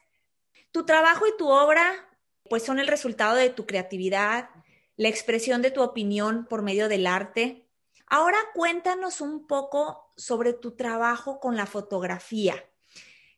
tu 0.72 0.86
trabajo 0.86 1.26
y 1.26 1.36
tu 1.36 1.50
obra 1.50 2.08
pues 2.48 2.64
son 2.64 2.78
el 2.78 2.86
resultado 2.86 3.34
de 3.34 3.50
tu 3.50 3.66
creatividad, 3.66 4.48
la 4.96 5.08
expresión 5.08 5.60
de 5.60 5.70
tu 5.70 5.82
opinión 5.82 6.46
por 6.48 6.62
medio 6.62 6.88
del 6.88 7.06
arte. 7.06 7.68
Ahora 8.06 8.38
cuéntanos 8.54 9.20
un 9.20 9.46
poco 9.46 10.14
sobre 10.16 10.54
tu 10.54 10.76
trabajo 10.76 11.40
con 11.40 11.56
la 11.56 11.66
fotografía. 11.66 12.64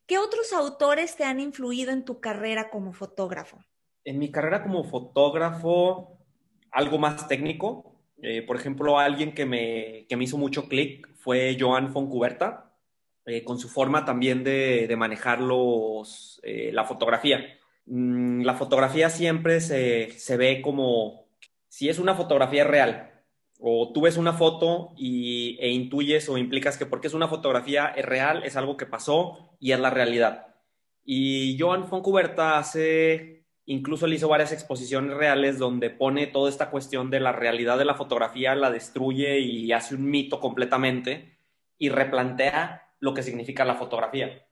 ¿Qué 0.07 0.19
otros 0.19 0.53
autores 0.53 1.17
te 1.17 1.25
han 1.25 1.41
influido 1.41 1.91
en 1.91 2.05
tu 2.05 2.21
carrera 2.21 2.71
como 2.71 2.93
fotógrafo? 2.93 3.59
en 4.09 4.19
mi 4.19 4.31
carrera 4.31 4.63
como 4.63 4.85
fotógrafo, 4.85 6.17
algo 6.71 6.99
más 6.99 7.29
técnico. 7.29 7.88
Eh, 8.23 8.43
por 8.43 8.57
ejemplo, 8.57 8.99
alguien 8.99 9.33
que 9.33 9.47
me, 9.47 10.07
que 10.09 10.17
me 10.17 10.25
hizo 10.25 10.39
mucho 10.39 10.69
clic 10.69 11.09
fue 11.17 11.57
Joan 11.59 11.93
Foncuberta, 11.93 12.73
eh, 13.27 13.45
con 13.45 13.59
su 13.59 13.69
forma 13.69 14.05
también 14.05 14.43
de, 14.43 14.87
de 14.89 14.97
manejar 14.97 15.41
los, 15.41 16.41
eh, 16.43 16.71
la 16.73 16.85
fotografía. 16.85 17.59
Mm, 17.87 18.43
la 18.43 18.55
fotografía 18.55 19.11
siempre 19.11 19.61
se, 19.61 20.11
se, 20.13 20.37
ve 20.37 20.63
como 20.63 21.27
si 21.69 21.89
es 21.89 21.99
una 21.99 22.15
fotografía 22.15 22.65
real, 22.65 23.13
o 23.61 23.93
tú 23.93 24.03
ves 24.03 24.17
una 24.17 24.33
foto 24.33 24.95
y, 24.97 25.59
e 25.61 25.71
intuyes 25.71 26.29
o 26.29 26.39
implicas 26.39 26.79
que 26.79 26.87
porque 26.87 27.09
es 27.09 27.15
una 27.15 27.29
fotografía 27.29 27.89
es 27.89 28.05
real, 28.05 28.45
es 28.45 28.57
algo 28.57 28.77
que 28.77 28.87
pasó 28.87 29.57
y 29.61 29.73
es 29.73 29.81
la 29.81 29.91
realidad. 29.91 30.47
Y 31.05 31.57
Joan 31.59 31.89
Foncuberta 31.89 32.59
hace 32.59 33.38
Incluso 33.71 34.07
él 34.07 34.15
hizo 34.15 34.29
varias 34.29 34.51
exposiciones 34.51 35.15
reales 35.15 35.59
donde 35.59 35.91
pone 35.91 36.27
toda 36.27 36.49
esta 36.49 36.71
cuestión 36.71 37.11
de 37.11 37.21
la 37.21 37.33
realidad 37.33 37.77
de 37.77 37.85
la 37.85 37.97
fotografía, 37.97 38.55
la 38.55 38.71
destruye 38.71 39.41
y 39.41 39.73
hace 39.73 39.95
un 39.95 40.11
mito 40.11 40.41
completamente 40.41 41.37
y 41.77 41.91
replantea 41.91 42.95
lo 42.99 43.13
que 43.13 43.23
significa 43.23 43.67
la 43.67 43.75
fotografía. 43.75 44.43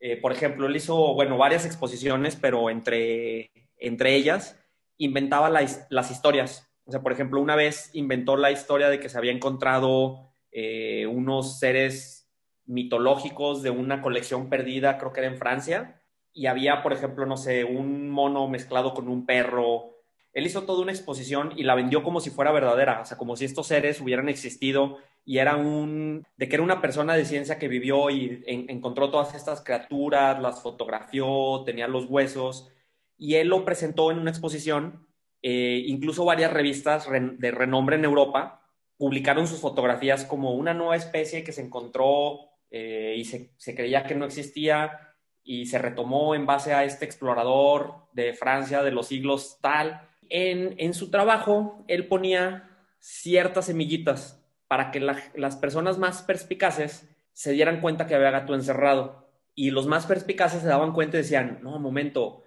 Eh, 0.00 0.16
por 0.16 0.32
ejemplo, 0.32 0.66
él 0.66 0.74
hizo, 0.74 1.14
bueno, 1.14 1.38
varias 1.38 1.64
exposiciones, 1.64 2.34
pero 2.34 2.70
entre, 2.70 3.52
entre 3.76 4.16
ellas 4.16 4.60
inventaba 4.96 5.48
las 5.48 6.10
historias. 6.10 6.68
O 6.86 6.90
sea, 6.90 7.02
por 7.02 7.12
ejemplo, 7.12 7.40
una 7.40 7.54
vez 7.54 7.90
inventó 7.92 8.36
la 8.36 8.50
historia 8.50 8.88
de 8.88 8.98
que 8.98 9.08
se 9.08 9.16
había 9.16 9.30
encontrado 9.30 10.34
eh, 10.50 11.06
unos 11.06 11.60
seres 11.60 12.28
mitológicos 12.66 13.62
de 13.62 13.70
una 13.70 14.02
colección 14.02 14.48
perdida, 14.48 14.98
creo 14.98 15.12
que 15.12 15.20
era 15.20 15.30
en 15.30 15.38
Francia, 15.38 15.99
y 16.32 16.46
había, 16.46 16.82
por 16.82 16.92
ejemplo, 16.92 17.26
no 17.26 17.36
sé, 17.36 17.64
un 17.64 18.10
mono 18.10 18.48
mezclado 18.48 18.94
con 18.94 19.08
un 19.08 19.26
perro. 19.26 19.96
Él 20.32 20.46
hizo 20.46 20.62
toda 20.62 20.82
una 20.82 20.92
exposición 20.92 21.52
y 21.56 21.64
la 21.64 21.74
vendió 21.74 22.02
como 22.02 22.20
si 22.20 22.30
fuera 22.30 22.52
verdadera, 22.52 23.00
o 23.00 23.04
sea, 23.04 23.16
como 23.16 23.36
si 23.36 23.44
estos 23.44 23.66
seres 23.66 24.00
hubieran 24.00 24.28
existido 24.28 24.98
y 25.24 25.38
era 25.38 25.56
un, 25.56 26.26
de 26.36 26.48
que 26.48 26.56
era 26.56 26.62
una 26.62 26.80
persona 26.80 27.14
de 27.14 27.24
ciencia 27.24 27.58
que 27.58 27.68
vivió 27.68 28.10
y 28.10 28.42
encontró 28.46 29.10
todas 29.10 29.34
estas 29.34 29.60
criaturas, 29.62 30.40
las 30.40 30.62
fotografió, 30.62 31.62
tenía 31.64 31.88
los 31.88 32.06
huesos 32.06 32.70
y 33.18 33.34
él 33.34 33.48
lo 33.48 33.64
presentó 33.64 34.10
en 34.10 34.18
una 34.18 34.30
exposición, 34.30 35.06
eh, 35.42 35.82
incluso 35.86 36.24
varias 36.24 36.52
revistas 36.52 37.08
de 37.10 37.50
renombre 37.50 37.96
en 37.96 38.04
Europa 38.04 38.62
publicaron 38.96 39.46
sus 39.46 39.60
fotografías 39.60 40.24
como 40.24 40.52
una 40.54 40.74
nueva 40.74 40.96
especie 40.96 41.42
que 41.42 41.52
se 41.52 41.62
encontró 41.62 42.40
eh, 42.70 43.14
y 43.16 43.24
se, 43.24 43.52
se 43.56 43.74
creía 43.74 44.04
que 44.04 44.14
no 44.14 44.26
existía 44.26 45.09
y 45.42 45.66
se 45.66 45.78
retomó 45.78 46.34
en 46.34 46.46
base 46.46 46.74
a 46.74 46.84
este 46.84 47.04
explorador 47.04 47.94
de 48.12 48.34
Francia 48.34 48.82
de 48.82 48.92
los 48.92 49.08
siglos 49.08 49.58
tal. 49.60 50.08
En, 50.28 50.94
su 50.94 51.10
trabajo, 51.10 51.84
él 51.88 52.06
ponía 52.06 52.70
ciertas 52.98 53.66
semillitas 53.66 54.44
para 54.68 54.90
que 54.90 55.00
las 55.00 55.56
personas 55.56 55.98
más 55.98 56.22
perspicaces 56.22 57.08
se 57.32 57.52
dieran 57.52 57.80
cuenta 57.80 58.06
que 58.06 58.14
había 58.14 58.30
gato 58.30 58.54
encerrado. 58.54 59.28
Y 59.54 59.70
los 59.70 59.86
más 59.86 60.06
perspicaces 60.06 60.62
se 60.62 60.68
daban 60.68 60.92
cuenta 60.92 61.16
y 61.16 61.22
decían, 61.22 61.58
no, 61.62 61.78
momento, 61.78 62.44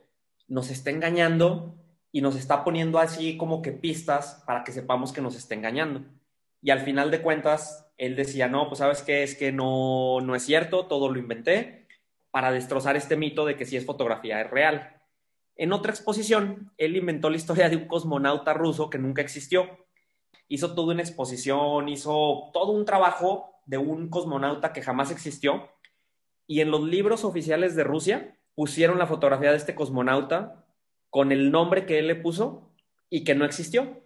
nos 0.48 0.70
está 0.70 0.90
engañando 0.90 1.76
y 2.12 2.22
nos 2.22 2.36
está 2.36 2.64
poniendo 2.64 3.00
así 3.00 3.36
como 3.38 3.62
que 3.62 3.72
pistas 3.72 4.44
para 4.46 4.64
que 4.64 4.72
sepamos 4.72 5.12
que 5.12 5.22
nos 5.22 5.36
está 5.36 5.56
engañando. 5.56 6.06
Y 6.62 6.70
al 6.70 6.80
final 6.80 7.12
de 7.12 7.22
cuentas, 7.22 7.92
él 7.98 8.16
decía, 8.16 8.48
no, 8.48 8.70
pues 8.70 8.80
sabes 8.80 9.02
qué, 9.02 9.24
es 9.24 9.36
que 9.36 9.52
no, 9.52 10.22
no 10.22 10.36
es 10.36 10.44
cierto, 10.44 10.86
todo 10.86 11.10
lo 11.10 11.20
inventé 11.20 11.83
para 12.34 12.52
destrozar 12.52 12.96
este 12.96 13.16
mito 13.16 13.46
de 13.46 13.56
que 13.56 13.64
si 13.64 13.78
es 13.78 13.86
fotografía 13.86 14.42
es 14.42 14.50
real. 14.50 15.00
En 15.56 15.72
otra 15.72 15.92
exposición, 15.92 16.74
él 16.80 16.98
inventó 16.98 17.30
la 17.30 17.36
historia 17.36 17.70
de 17.70 17.76
un 17.76 17.88
cosmonauta 17.88 18.56
ruso 18.56 18.90
que 18.90 18.98
nunca 18.98 19.22
existió. 19.22 19.86
Hizo 20.48 20.74
toda 20.74 20.94
una 20.94 21.04
exposición, 21.04 21.90
hizo 21.90 22.50
todo 22.52 22.72
un 22.72 22.86
trabajo 22.86 23.62
de 23.68 23.78
un 23.78 24.10
cosmonauta 24.10 24.74
que 24.74 24.82
jamás 24.82 25.12
existió. 25.12 25.70
Y 26.48 26.62
en 26.62 26.72
los 26.72 26.82
libros 26.82 27.24
oficiales 27.24 27.76
de 27.76 27.84
Rusia 27.84 28.36
pusieron 28.56 28.98
la 28.98 29.06
fotografía 29.06 29.52
de 29.52 29.58
este 29.58 29.76
cosmonauta 29.76 30.66
con 31.12 31.32
el 31.32 31.52
nombre 31.52 31.86
que 31.86 32.00
él 32.00 32.08
le 32.08 32.16
puso 32.16 32.74
y 33.12 33.24
que 33.24 33.36
no 33.36 33.46
existió. 33.46 34.02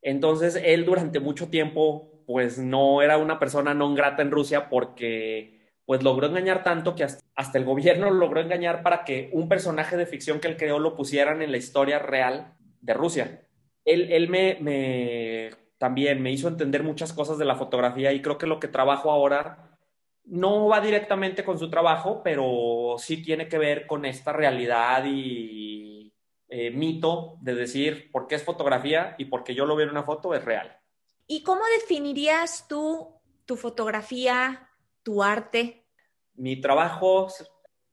Entonces, 0.00 0.60
él 0.64 0.84
durante 0.84 1.18
mucho 1.18 1.48
tiempo, 1.48 2.22
pues 2.24 2.56
no 2.56 3.02
era 3.02 3.18
una 3.18 3.40
persona 3.40 3.74
no 3.74 3.92
grata 3.94 4.22
en 4.22 4.30
Rusia 4.30 4.68
porque 4.68 5.63
pues 5.86 6.02
logró 6.02 6.26
engañar 6.26 6.62
tanto 6.62 6.94
que 6.94 7.04
hasta, 7.04 7.58
el 7.58 7.64
gobierno 7.64 8.10
logró 8.12 8.40
engañar 8.40 8.82
para 8.82 9.04
que 9.04 9.30
un 9.32 9.48
personaje 9.48 9.96
de 9.96 10.06
ficción 10.06 10.40
que 10.40 10.48
él 10.48 10.56
creó 10.56 10.78
lo 10.78 10.96
pusieran 10.96 11.42
en 11.42 11.50
la 11.50 11.58
historia 11.58 11.98
real 11.98 12.54
de 12.80 12.94
Rusia. 12.94 13.46
Él, 13.84 14.10
él 14.12 14.28
me, 14.28 15.50
también 15.78 16.22
me 16.22 16.32
hizo 16.32 16.48
entender 16.48 16.82
muchas 16.82 17.12
cosas 17.12 17.38
de 17.38 17.44
la 17.44 17.56
fotografía 17.56 18.12
y 18.12 18.22
creo 18.22 18.38
que 18.38 18.46
lo 18.46 18.60
que 18.60 18.68
trabajo 18.68 19.10
ahora 19.10 19.78
no 20.24 20.68
va 20.68 20.80
directamente 20.80 21.44
con 21.44 21.58
su 21.58 21.68
trabajo, 21.68 22.22
pero 22.24 22.96
sí 22.98 23.22
tiene 23.22 23.46
que 23.46 23.58
ver 23.58 23.86
con 23.86 24.06
esta 24.06 24.32
realidad 24.32 25.04
y 25.04 26.14
eh, 26.48 26.70
mito 26.70 27.36
de 27.42 27.54
decir 27.54 28.10
por 28.10 28.26
qué 28.26 28.36
es 28.36 28.42
fotografía 28.42 29.16
y 29.18 29.26
porque 29.26 29.54
yo 29.54 29.66
lo 29.66 29.76
veo 29.76 29.84
en 29.84 29.90
una 29.90 30.02
foto 30.02 30.34
es 30.34 30.44
real. 30.44 30.78
¿Y 31.26 31.42
cómo 31.42 31.62
definirías 31.80 32.66
tú 32.68 33.10
tu 33.44 33.56
fotografía 33.56 34.63
tu 35.04 35.22
arte? 35.22 35.86
Mi 36.34 36.60
trabajo, 36.60 37.28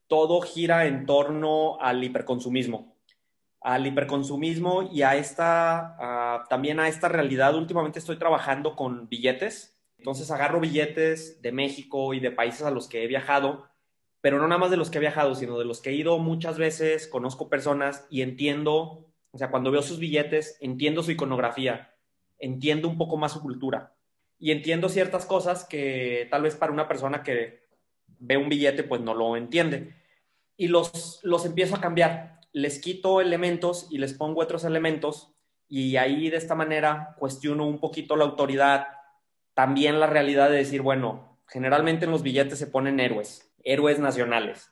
todo 0.08 0.42
gira 0.42 0.88
en 0.88 1.06
torno 1.06 1.80
al 1.80 2.04
hiperconsumismo, 2.04 2.98
al 3.60 3.86
hiperconsumismo 3.86 4.90
y 4.92 5.04
a 5.04 5.16
esta, 5.16 6.46
también 6.50 6.80
a 6.80 6.88
esta 6.88 7.08
realidad. 7.08 7.56
Últimamente 7.56 8.00
estoy 8.00 8.18
trabajando 8.18 8.76
con 8.76 9.08
billetes, 9.10 9.78
entonces 10.00 10.32
agarro 10.32 10.60
billetes 10.60 11.42
de 11.44 11.52
México 11.52 12.16
y 12.16 12.20
de 12.20 12.32
países 12.32 12.64
a 12.64 12.72
los 12.72 12.88
que 12.88 13.04
he 13.04 13.08
viajado, 13.08 13.70
pero 14.22 14.40
no 14.40 14.48
nada 14.48 14.60
más 14.60 14.72
de 14.72 14.78
los 14.78 14.90
que 14.90 14.98
he 14.98 15.02
viajado, 15.02 15.36
sino 15.36 15.60
de 15.60 15.66
los 15.66 15.82
que 15.82 15.92
he 15.92 15.94
ido 15.94 16.18
muchas 16.18 16.58
veces, 16.58 17.08
conozco 17.08 17.50
personas 17.50 18.08
y 18.10 18.24
entiendo, 18.24 19.06
o 19.32 19.38
sea, 19.38 19.52
cuando 19.52 19.70
veo 19.70 19.84
sus 19.84 20.00
billetes, 20.00 20.58
entiendo 20.62 21.04
su 21.04 21.12
iconografía, 21.12 21.94
entiendo 22.40 22.88
un 22.88 22.98
poco 22.98 23.18
más 23.18 23.34
su 23.34 23.42
cultura 23.42 23.94
y 24.42 24.52
entiendo 24.52 24.90
ciertas 24.90 25.28
cosas 25.28 25.66
que 25.66 26.28
tal 26.32 26.42
vez 26.42 26.56
para 26.56 26.74
una 26.74 26.88
persona 26.88 27.22
que 27.22 27.68
ve 28.18 28.38
un 28.38 28.50
billete 28.50 28.84
pues 28.84 29.00
no 29.00 29.14
lo 29.14 29.38
entiende. 29.38 29.94
Y 30.58 30.68
los, 30.68 31.20
los 31.22 31.46
empiezo 31.46 31.76
a 31.76 31.80
cambiar. 31.80 32.40
Les 32.52 32.80
quito 32.80 33.22
elementos 33.22 33.88
y 33.92 34.00
les 34.00 34.14
pongo 34.14 34.42
otros 34.42 34.64
elementos 34.64 35.36
y 35.70 35.96
ahí 35.98 36.32
de 36.32 36.38
esta 36.38 36.56
manera 36.56 37.16
cuestiono 37.20 37.68
un 37.68 37.80
poquito 37.80 38.16
la 38.16 38.26
autoridad, 38.26 38.88
también 39.54 40.00
la 40.00 40.08
realidad 40.08 40.50
de 40.50 40.58
decir, 40.58 40.82
bueno, 40.82 41.38
generalmente 41.48 42.06
en 42.06 42.12
los 42.12 42.24
billetes 42.24 42.58
se 42.58 42.68
ponen 42.68 43.00
héroes, 43.00 43.54
héroes 43.64 44.00
nacionales. 44.00 44.72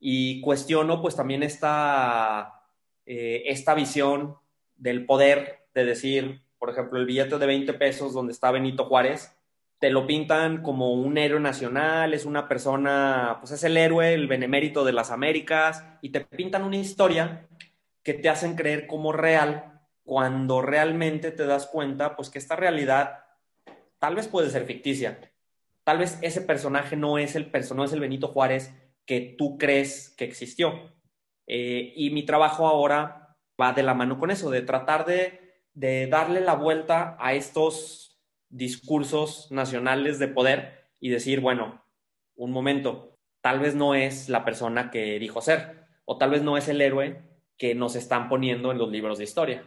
Y 0.00 0.40
cuestiono 0.40 1.02
pues 1.02 1.16
también 1.16 1.42
esta, 1.42 2.62
eh, 3.04 3.42
esta 3.44 3.74
visión 3.74 4.36
del 4.76 5.04
poder 5.04 5.66
de 5.74 5.84
decir, 5.84 6.41
por 6.62 6.70
ejemplo, 6.70 7.00
el 7.00 7.06
billete 7.06 7.38
de 7.38 7.46
20 7.46 7.72
pesos 7.74 8.12
donde 8.12 8.32
está 8.32 8.52
Benito 8.52 8.84
Juárez, 8.84 9.36
te 9.80 9.90
lo 9.90 10.06
pintan 10.06 10.62
como 10.62 10.92
un 10.92 11.18
héroe 11.18 11.40
nacional, 11.40 12.14
es 12.14 12.24
una 12.24 12.46
persona, 12.46 13.38
pues 13.40 13.50
es 13.50 13.64
el 13.64 13.76
héroe, 13.76 14.14
el 14.14 14.28
benemérito 14.28 14.84
de 14.84 14.92
las 14.92 15.10
Américas, 15.10 15.84
y 16.02 16.10
te 16.10 16.20
pintan 16.20 16.62
una 16.62 16.76
historia 16.76 17.48
que 18.04 18.14
te 18.14 18.28
hacen 18.28 18.54
creer 18.54 18.86
como 18.86 19.10
real 19.12 19.80
cuando 20.04 20.62
realmente 20.62 21.32
te 21.32 21.46
das 21.46 21.66
cuenta, 21.66 22.14
pues 22.14 22.30
que 22.30 22.38
esta 22.38 22.54
realidad 22.54 23.24
tal 23.98 24.14
vez 24.14 24.28
puede 24.28 24.48
ser 24.48 24.64
ficticia. 24.64 25.18
Tal 25.82 25.98
vez 25.98 26.16
ese 26.22 26.42
personaje 26.42 26.94
no 26.94 27.18
es 27.18 27.34
el, 27.34 27.50
no 27.74 27.82
es 27.82 27.92
el 27.92 27.98
Benito 27.98 28.28
Juárez 28.28 28.72
que 29.04 29.34
tú 29.36 29.58
crees 29.58 30.14
que 30.16 30.26
existió. 30.26 30.92
Eh, 31.48 31.92
y 31.96 32.10
mi 32.10 32.22
trabajo 32.24 32.68
ahora 32.68 33.34
va 33.60 33.72
de 33.72 33.82
la 33.82 33.94
mano 33.94 34.16
con 34.20 34.30
eso, 34.30 34.48
de 34.48 34.62
tratar 34.62 35.04
de, 35.06 35.41
de 35.74 36.06
darle 36.06 36.40
la 36.40 36.54
vuelta 36.54 37.16
a 37.18 37.34
estos 37.34 38.20
discursos 38.48 39.50
nacionales 39.50 40.18
de 40.18 40.28
poder 40.28 40.88
y 41.00 41.08
decir, 41.08 41.40
bueno, 41.40 41.84
un 42.36 42.52
momento, 42.52 43.18
tal 43.40 43.60
vez 43.60 43.74
no 43.74 43.94
es 43.94 44.28
la 44.28 44.44
persona 44.44 44.90
que 44.90 45.18
dijo 45.18 45.40
ser, 45.40 45.86
o 46.04 46.18
tal 46.18 46.30
vez 46.30 46.42
no 46.42 46.56
es 46.56 46.68
el 46.68 46.80
héroe 46.80 47.22
que 47.56 47.74
nos 47.74 47.96
están 47.96 48.28
poniendo 48.28 48.70
en 48.70 48.78
los 48.78 48.90
libros 48.90 49.18
de 49.18 49.24
historia. 49.24 49.64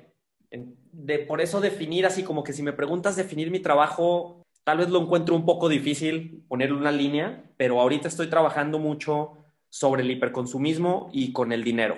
De, 0.49 1.19
por 1.19 1.41
eso 1.41 1.59
definir 1.59 2.05
así 2.05 2.23
como 2.23 2.43
que 2.43 2.53
si 2.53 2.63
me 2.63 2.73
preguntas 2.73 3.15
definir 3.15 3.51
mi 3.51 3.59
trabajo, 3.59 4.45
tal 4.63 4.77
vez 4.77 4.89
lo 4.89 5.01
encuentro 5.01 5.35
un 5.35 5.45
poco 5.45 5.67
difícil 5.67 6.43
ponerle 6.47 6.77
una 6.77 6.91
línea, 6.91 7.43
pero 7.57 7.81
ahorita 7.81 8.07
estoy 8.07 8.27
trabajando 8.27 8.79
mucho 8.79 9.37
sobre 9.69 10.03
el 10.03 10.11
hiperconsumismo 10.11 11.09
y 11.11 11.33
con 11.33 11.51
el 11.51 11.63
dinero. 11.63 11.97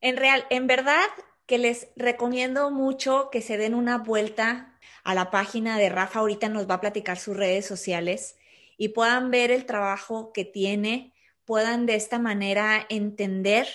En 0.00 0.16
real, 0.16 0.44
en 0.50 0.66
verdad 0.66 1.04
que 1.46 1.58
les 1.58 1.88
recomiendo 1.96 2.70
mucho 2.70 3.28
que 3.30 3.42
se 3.42 3.56
den 3.56 3.74
una 3.74 3.98
vuelta 3.98 4.78
a 5.04 5.14
la 5.14 5.30
página 5.30 5.78
de 5.78 5.88
Rafa, 5.88 6.20
ahorita 6.20 6.48
nos 6.48 6.68
va 6.68 6.74
a 6.74 6.80
platicar 6.80 7.18
sus 7.18 7.36
redes 7.36 7.66
sociales 7.66 8.36
y 8.76 8.88
puedan 8.88 9.30
ver 9.30 9.50
el 9.50 9.66
trabajo 9.66 10.32
que 10.32 10.44
tiene, 10.44 11.14
puedan 11.44 11.86
de 11.86 11.96
esta 11.96 12.18
manera 12.18 12.86
entender 12.88 13.68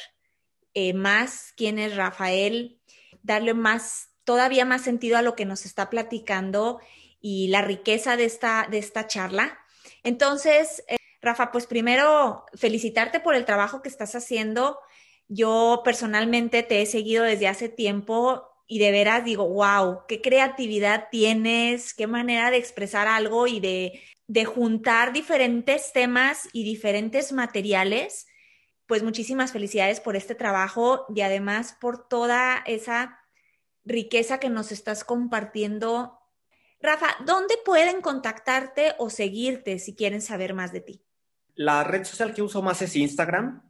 eh, 0.74 0.94
más 0.94 1.54
quién 1.56 1.80
es 1.80 1.96
Rafael, 1.96 2.80
darle 3.24 3.54
más, 3.54 4.10
todavía 4.24 4.66
más 4.66 4.82
sentido 4.82 5.18
a 5.18 5.22
lo 5.22 5.36
que 5.36 5.46
nos 5.46 5.66
está 5.66 5.90
platicando 5.90 6.80
y 7.20 7.48
la 7.50 7.62
riqueza 7.62 8.16
de 8.16 8.26
esta, 8.26 8.68
de 8.70 8.78
esta 8.78 9.08
charla. 9.08 9.58
Entonces, 10.04 10.84
eh, 10.88 10.98
Rafa, 11.22 11.52
pues 11.52 11.68
primero 11.68 12.46
felicitarte 12.54 13.20
por 13.20 13.36
el 13.36 13.46
trabajo 13.46 13.82
que 13.82 13.90
estás 13.90 14.16
haciendo. 14.16 14.80
Yo 15.28 15.82
personalmente 15.84 16.64
te 16.64 16.82
he 16.82 16.86
seguido 16.86 17.24
desde 17.24 17.48
hace 17.48 17.70
tiempo 17.70 18.44
y 18.68 18.80
de 18.80 18.92
veras 18.92 19.24
digo, 19.24 19.48
wow, 19.48 20.02
qué 20.08 20.22
creatividad 20.22 21.08
tienes, 21.10 21.94
qué 21.94 22.08
manera 22.08 22.52
de 22.52 22.58
expresar 22.58 23.08
algo 23.08 23.48
y 23.48 23.60
de, 23.60 24.02
de 24.28 24.46
juntar 24.46 25.14
diferentes 25.14 25.94
temas 25.94 26.50
y 26.54 26.64
diferentes 26.64 27.32
materiales. 27.32 28.28
Pues 28.86 29.04
muchísimas 29.04 29.52
felicidades 29.52 30.00
por 30.00 30.16
este 30.16 30.36
trabajo 30.36 31.06
y 31.14 31.22
además 31.22 31.78
por 31.80 32.08
toda 32.08 32.64
esa 32.66 33.20
riqueza 33.84 34.40
que 34.40 34.50
nos 34.50 34.72
estás 34.72 35.04
compartiendo. 35.04 36.20
Rafa, 36.82 37.08
¿dónde 37.26 37.56
pueden 37.66 38.02
contactarte 38.02 38.94
o 38.98 39.10
seguirte 39.10 39.80
si 39.80 39.96
quieren 39.96 40.22
saber 40.22 40.54
más 40.54 40.72
de 40.72 40.82
ti? 40.82 41.04
La 41.56 41.84
red 41.84 42.04
social 42.04 42.34
que 42.34 42.42
uso 42.42 42.62
más 42.62 42.82
es 42.82 42.96
Instagram. 42.96 43.67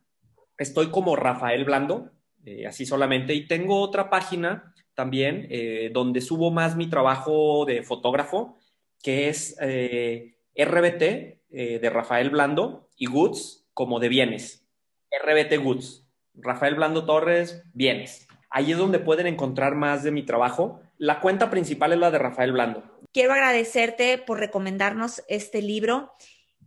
Estoy 0.58 0.90
como 0.90 1.16
Rafael 1.16 1.66
Blando, 1.66 2.12
eh, 2.46 2.66
así 2.66 2.86
solamente. 2.86 3.34
Y 3.34 3.48
tengo 3.48 3.82
otra 3.82 4.10
página 4.10 4.74
también, 4.94 5.48
eh, 5.50 5.92
donde 5.94 6.22
subo 6.22 6.52
más 6.52 6.76
mi 6.76 6.90
trabajo 6.90 7.66
de 7.66 7.84
fotógrafo, 7.84 8.58
que 9.04 9.30
es 9.30 9.56
eh, 9.62 10.38
RBT 10.56 11.38
de 11.50 11.90
Rafael 11.90 12.30
Blando 12.30 12.90
y 12.98 13.06
Goods 13.06 13.70
como 13.74 14.00
de 14.00 14.10
bienes. 14.10 14.68
RBT 15.12 15.64
Goods. 15.64 16.06
Rafael 16.34 16.76
Blando 16.76 17.06
Torres, 17.06 17.64
bienes. 17.74 18.28
Ahí 18.50 18.72
es 18.72 18.78
donde 18.78 19.00
pueden 19.00 19.28
encontrar 19.28 19.76
más 19.76 20.04
de 20.04 20.12
mi 20.12 20.24
trabajo. 20.24 20.82
La 20.98 21.20
cuenta 21.20 21.50
principal 21.50 21.94
es 21.94 22.00
la 22.00 22.12
de 22.12 22.20
Rafael 22.20 22.52
Blando. 22.52 22.84
Quiero 23.14 23.34
agradecerte 23.34 24.18
por 24.18 24.40
recomendarnos 24.40 25.24
este 25.28 25.62
libro 25.62 26.12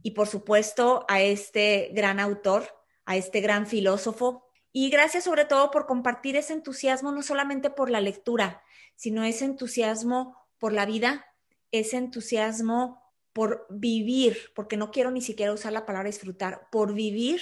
y 0.03 0.13
por 0.13 0.27
supuesto 0.27 1.05
a 1.09 1.21
este 1.21 1.91
gran 1.93 2.21
autor, 2.21 2.69
a 3.11 3.17
este 3.17 3.41
gran 3.41 3.67
filósofo, 3.67 4.47
y 4.71 4.89
gracias 4.89 5.25
sobre 5.25 5.45
todo 5.45 5.73
por 5.73 5.87
compartir 5.87 6.37
ese 6.37 6.53
entusiasmo, 6.53 7.11
no 7.11 7.23
solamente 7.23 7.69
por 7.69 7.91
la 7.91 8.01
lectura, 8.01 8.63
sino 8.95 9.25
ese 9.25 9.47
entusiasmo 9.47 10.37
por 10.61 10.73
la 10.73 10.87
vida, 10.87 11.27
ese 11.73 11.97
entusiasmo 11.97 13.03
por 13.33 13.67
vivir, 13.69 14.53
porque 14.55 14.77
no 14.77 14.93
quiero 14.93 15.11
ni 15.11 15.23
siquiera 15.23 15.53
usar 15.53 15.73
la 15.73 15.87
palabra 15.87 16.09
disfrutar, 16.09 16.69
por 16.71 16.95
vivir 16.95 17.41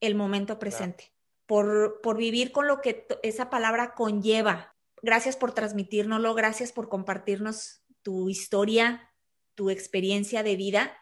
el 0.00 0.14
momento 0.14 0.58
presente, 0.58 1.12
por, 1.44 2.00
por 2.00 2.16
vivir 2.16 2.50
con 2.50 2.66
lo 2.66 2.80
que 2.80 3.06
esa 3.22 3.50
palabra 3.50 3.92
conlleva. 3.94 4.74
Gracias 5.02 5.36
por 5.36 5.52
transmitírnoslo, 5.52 6.32
gracias 6.32 6.72
por 6.72 6.88
compartirnos 6.88 7.82
tu 8.00 8.30
historia, 8.30 9.12
tu 9.54 9.68
experiencia 9.68 10.42
de 10.42 10.56
vida. 10.56 10.96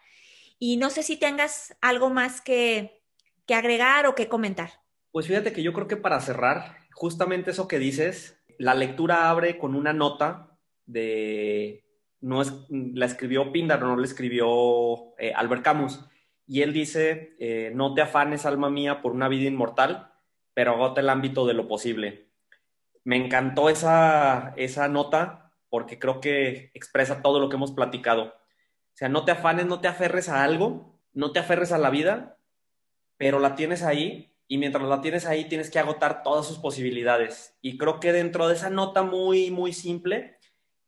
Y 0.59 0.77
no 0.77 0.91
sé 0.91 1.05
si 1.05 1.17
tengas 1.17 1.77
algo 1.81 2.11
más 2.11 2.41
que, 2.41 3.02
que 3.47 3.55
agregar 3.55 4.07
o 4.07 4.15
que 4.15 4.29
comentar. 4.29 4.71
Pues 5.11 5.27
fíjate 5.27 5.53
que 5.53 5.63
yo 5.63 5.73
creo 5.73 5.89
que 5.89 5.97
para 5.97 6.21
cerrar, 6.21 6.77
justamente 6.93 7.51
eso 7.51 7.69
que 7.69 7.79
dices, 7.79 8.43
la 8.59 8.75
lectura 8.75 9.31
abre 9.31 9.59
con 9.59 9.75
una 9.75 9.93
nota 9.93 10.59
de, 10.87 11.85
no 12.21 12.41
es, 12.41 12.55
la 12.71 13.07
escribió 13.07 13.53
Píndaro, 13.53 13.87
no 13.87 13.97
la 13.97 14.07
escribió 14.07 15.17
eh, 15.19 15.33
Albert 15.35 15.63
Camus, 15.63 16.05
y 16.47 16.63
él 16.63 16.73
dice, 16.73 17.37
eh, 17.39 17.73
no 17.75 17.95
te 17.95 18.03
afanes, 18.03 18.47
alma 18.47 18.71
mía, 18.71 19.03
por 19.03 19.13
una 19.13 19.29
vida 19.29 19.49
inmortal, 19.49 20.13
pero 20.55 20.73
agota 20.73 21.01
el 21.01 21.09
ámbito 21.09 21.47
de 21.47 21.55
lo 21.55 21.69
posible. 21.69 22.29
Me 23.05 23.17
encantó 23.17 23.69
esa, 23.69 24.55
esa 24.57 24.89
nota 24.89 25.53
porque 25.69 25.99
creo 25.99 26.21
que 26.21 26.71
expresa 26.75 27.23
todo 27.23 27.41
lo 27.41 27.49
que 27.49 27.57
hemos 27.57 27.73
platicado. 27.73 28.25
O 28.25 28.97
sea, 28.97 29.09
no 29.09 29.25
te 29.25 29.33
afanes, 29.33 29.67
no 29.67 29.81
te 29.81 29.89
aferres 29.89 30.29
a 30.29 30.45
algo, 30.45 31.01
no 31.15 31.33
te 31.33 31.39
aferres 31.39 31.73
a 31.73 31.79
la 31.79 31.91
vida, 31.91 32.37
pero 33.23 33.39
la 33.39 33.55
tienes 33.55 33.85
ahí 33.85 34.35
y 34.49 34.59
mientras 34.59 34.83
la 34.83 35.01
tienes 35.01 35.27
ahí 35.27 35.45
tienes 35.45 35.71
que 35.71 35.79
agotar 35.79 36.25
todas 36.25 36.45
sus 36.45 36.59
posibilidades. 36.59 37.57
Y 37.63 37.79
creo 37.79 38.01
que 38.01 38.13
dentro 38.13 38.49
de 38.49 38.55
esa 38.55 38.69
nota 38.69 39.05
muy, 39.05 39.53
muy 39.53 39.73
simple 39.73 40.39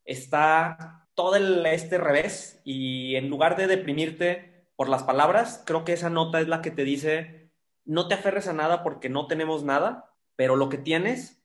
está 0.04 1.06
todo 1.14 1.36
el, 1.36 1.64
este 1.64 1.96
revés 1.96 2.60
y 2.64 3.14
en 3.14 3.30
lugar 3.30 3.56
de 3.56 3.68
deprimirte 3.68 4.66
por 4.74 4.88
las 4.88 5.04
palabras, 5.04 5.62
creo 5.64 5.84
que 5.84 5.92
esa 5.92 6.10
nota 6.10 6.40
es 6.40 6.48
la 6.48 6.60
que 6.60 6.72
te 6.72 6.82
dice, 6.82 7.52
no 7.84 8.08
te 8.08 8.14
aferres 8.14 8.48
a 8.48 8.52
nada 8.52 8.82
porque 8.82 9.08
no 9.08 9.28
tenemos 9.28 9.62
nada, 9.62 10.12
pero 10.34 10.56
lo 10.56 10.68
que 10.68 10.78
tienes, 10.78 11.40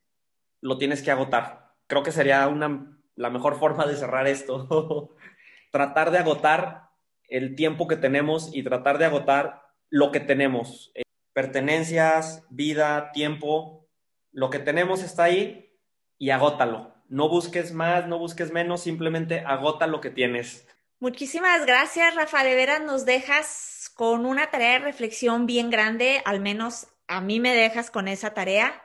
lo 0.60 0.80
tienes 0.80 1.04
que 1.04 1.12
agotar. 1.12 1.76
Creo 1.86 2.02
que 2.02 2.12
sería 2.12 2.48
una, 2.48 3.00
la 3.16 3.30
mejor 3.30 3.60
forma 3.60 3.86
de 3.86 3.96
cerrar 3.96 4.26
esto. 4.26 5.16
tratar 5.72 6.10
de 6.10 6.18
agotar 6.18 6.90
el 7.28 7.56
tiempo 7.56 7.88
que 7.88 7.96
tenemos 7.96 8.50
y 8.56 8.64
tratar 8.64 8.98
de 8.98 9.06
agotar 9.06 9.69
lo 9.90 10.12
que 10.12 10.20
tenemos 10.20 10.92
pertenencias, 11.40 12.44
vida, 12.50 13.12
tiempo, 13.14 13.88
lo 14.32 14.50
que 14.50 14.60
tenemos 14.60 15.04
está 15.04 15.24
ahí 15.24 15.74
y 16.18 16.32
agótalo. 16.32 16.94
No 17.08 17.30
busques 17.30 17.72
más, 17.72 18.08
no 18.08 18.20
busques 18.20 18.52
menos, 18.52 18.84
simplemente 18.84 19.40
agota 19.46 19.88
lo 19.88 20.02
que 20.02 20.10
tienes. 20.10 20.68
Muchísimas 21.00 21.66
gracias, 21.66 22.14
Rafa. 22.14 22.44
De 22.44 22.56
veras 22.56 22.82
nos 22.82 23.06
dejas 23.06 23.90
con 23.96 24.26
una 24.26 24.52
tarea 24.52 24.74
de 24.74 24.80
reflexión 24.80 25.46
bien 25.46 25.70
grande, 25.70 26.22
al 26.26 26.42
menos 26.42 26.88
a 27.08 27.22
mí 27.22 27.40
me 27.40 27.56
dejas 27.56 27.90
con 27.90 28.10
esa 28.10 28.34
tarea. 28.34 28.82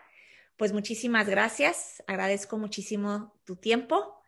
Pues 0.56 0.72
muchísimas 0.72 1.28
gracias, 1.28 2.04
agradezco 2.06 2.56
muchísimo 2.56 3.34
tu 3.44 3.56
tiempo. 3.56 4.22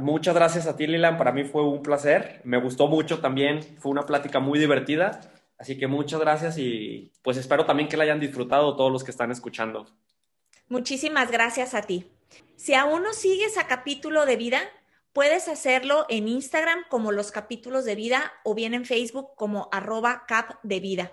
muchas 0.00 0.34
gracias 0.34 0.66
a 0.66 0.76
ti, 0.76 0.88
Lilan, 0.88 1.16
para 1.16 1.30
mí 1.30 1.44
fue 1.44 1.62
un 1.62 1.80
placer, 1.80 2.40
me 2.42 2.60
gustó 2.60 2.88
mucho 2.88 3.20
también, 3.20 3.62
fue 3.78 3.92
una 3.92 4.04
plática 4.04 4.40
muy 4.40 4.58
divertida 4.58 5.20
Así 5.58 5.78
que 5.78 5.86
muchas 5.86 6.20
gracias 6.20 6.58
y 6.58 7.12
pues 7.22 7.36
espero 7.36 7.64
también 7.64 7.88
que 7.88 7.96
la 7.96 8.04
hayan 8.04 8.20
disfrutado 8.20 8.76
todos 8.76 8.92
los 8.92 9.04
que 9.04 9.10
están 9.10 9.30
escuchando. 9.30 9.86
Muchísimas 10.68 11.30
gracias 11.30 11.74
a 11.74 11.82
ti. 11.82 12.10
Si 12.56 12.74
aún 12.74 13.02
no 13.02 13.12
sigues 13.12 13.56
a 13.56 13.66
capítulo 13.66 14.26
de 14.26 14.36
vida, 14.36 14.60
puedes 15.12 15.48
hacerlo 15.48 16.04
en 16.08 16.28
Instagram 16.28 16.84
como 16.90 17.12
los 17.12 17.30
capítulos 17.30 17.84
de 17.84 17.94
vida 17.94 18.32
o 18.44 18.54
bien 18.54 18.74
en 18.74 18.84
Facebook 18.84 19.34
como 19.36 19.68
arroba 19.72 20.24
cap 20.26 20.58
de 20.62 20.80
vida. 20.80 21.12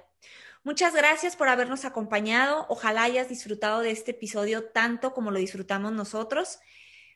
Muchas 0.63 0.93
gracias 0.95 1.35
por 1.35 1.49
habernos 1.49 1.85
acompañado. 1.85 2.65
Ojalá 2.69 3.03
hayas 3.03 3.29
disfrutado 3.29 3.81
de 3.81 3.91
este 3.91 4.11
episodio 4.11 4.65
tanto 4.65 5.13
como 5.13 5.29
lo 5.29 5.39
disfrutamos 5.39 5.91
nosotros. 5.91 6.59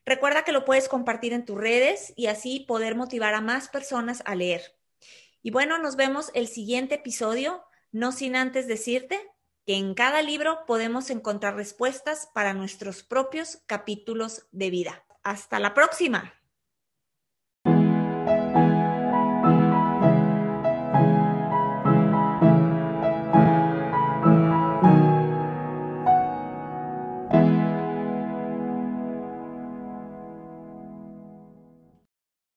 Recuerda 0.05 0.43
que 0.43 0.53
lo 0.53 0.63
puedes 0.63 0.87
compartir 0.87 1.33
en 1.33 1.45
tus 1.45 1.57
redes 1.57 2.13
y 2.15 2.27
así 2.27 2.61
poder 2.61 2.95
motivar 2.95 3.33
a 3.33 3.41
más 3.41 3.67
personas 3.67 4.21
a 4.25 4.35
leer. 4.35 4.76
Y 5.41 5.51
bueno, 5.51 5.77
nos 5.77 5.95
vemos 5.95 6.31
el 6.33 6.47
siguiente 6.47 6.95
episodio, 6.95 7.63
no 7.91 8.11
sin 8.11 8.35
antes 8.35 8.67
decirte 8.67 9.19
que 9.65 9.75
en 9.75 9.93
cada 9.93 10.21
libro 10.21 10.59
podemos 10.65 11.09
encontrar 11.09 11.55
respuestas 11.55 12.29
para 12.33 12.53
nuestros 12.53 13.03
propios 13.03 13.59
capítulos 13.65 14.47
de 14.51 14.69
vida. 14.69 15.05
Hasta 15.23 15.59
la 15.59 15.73
próxima. 15.73 16.36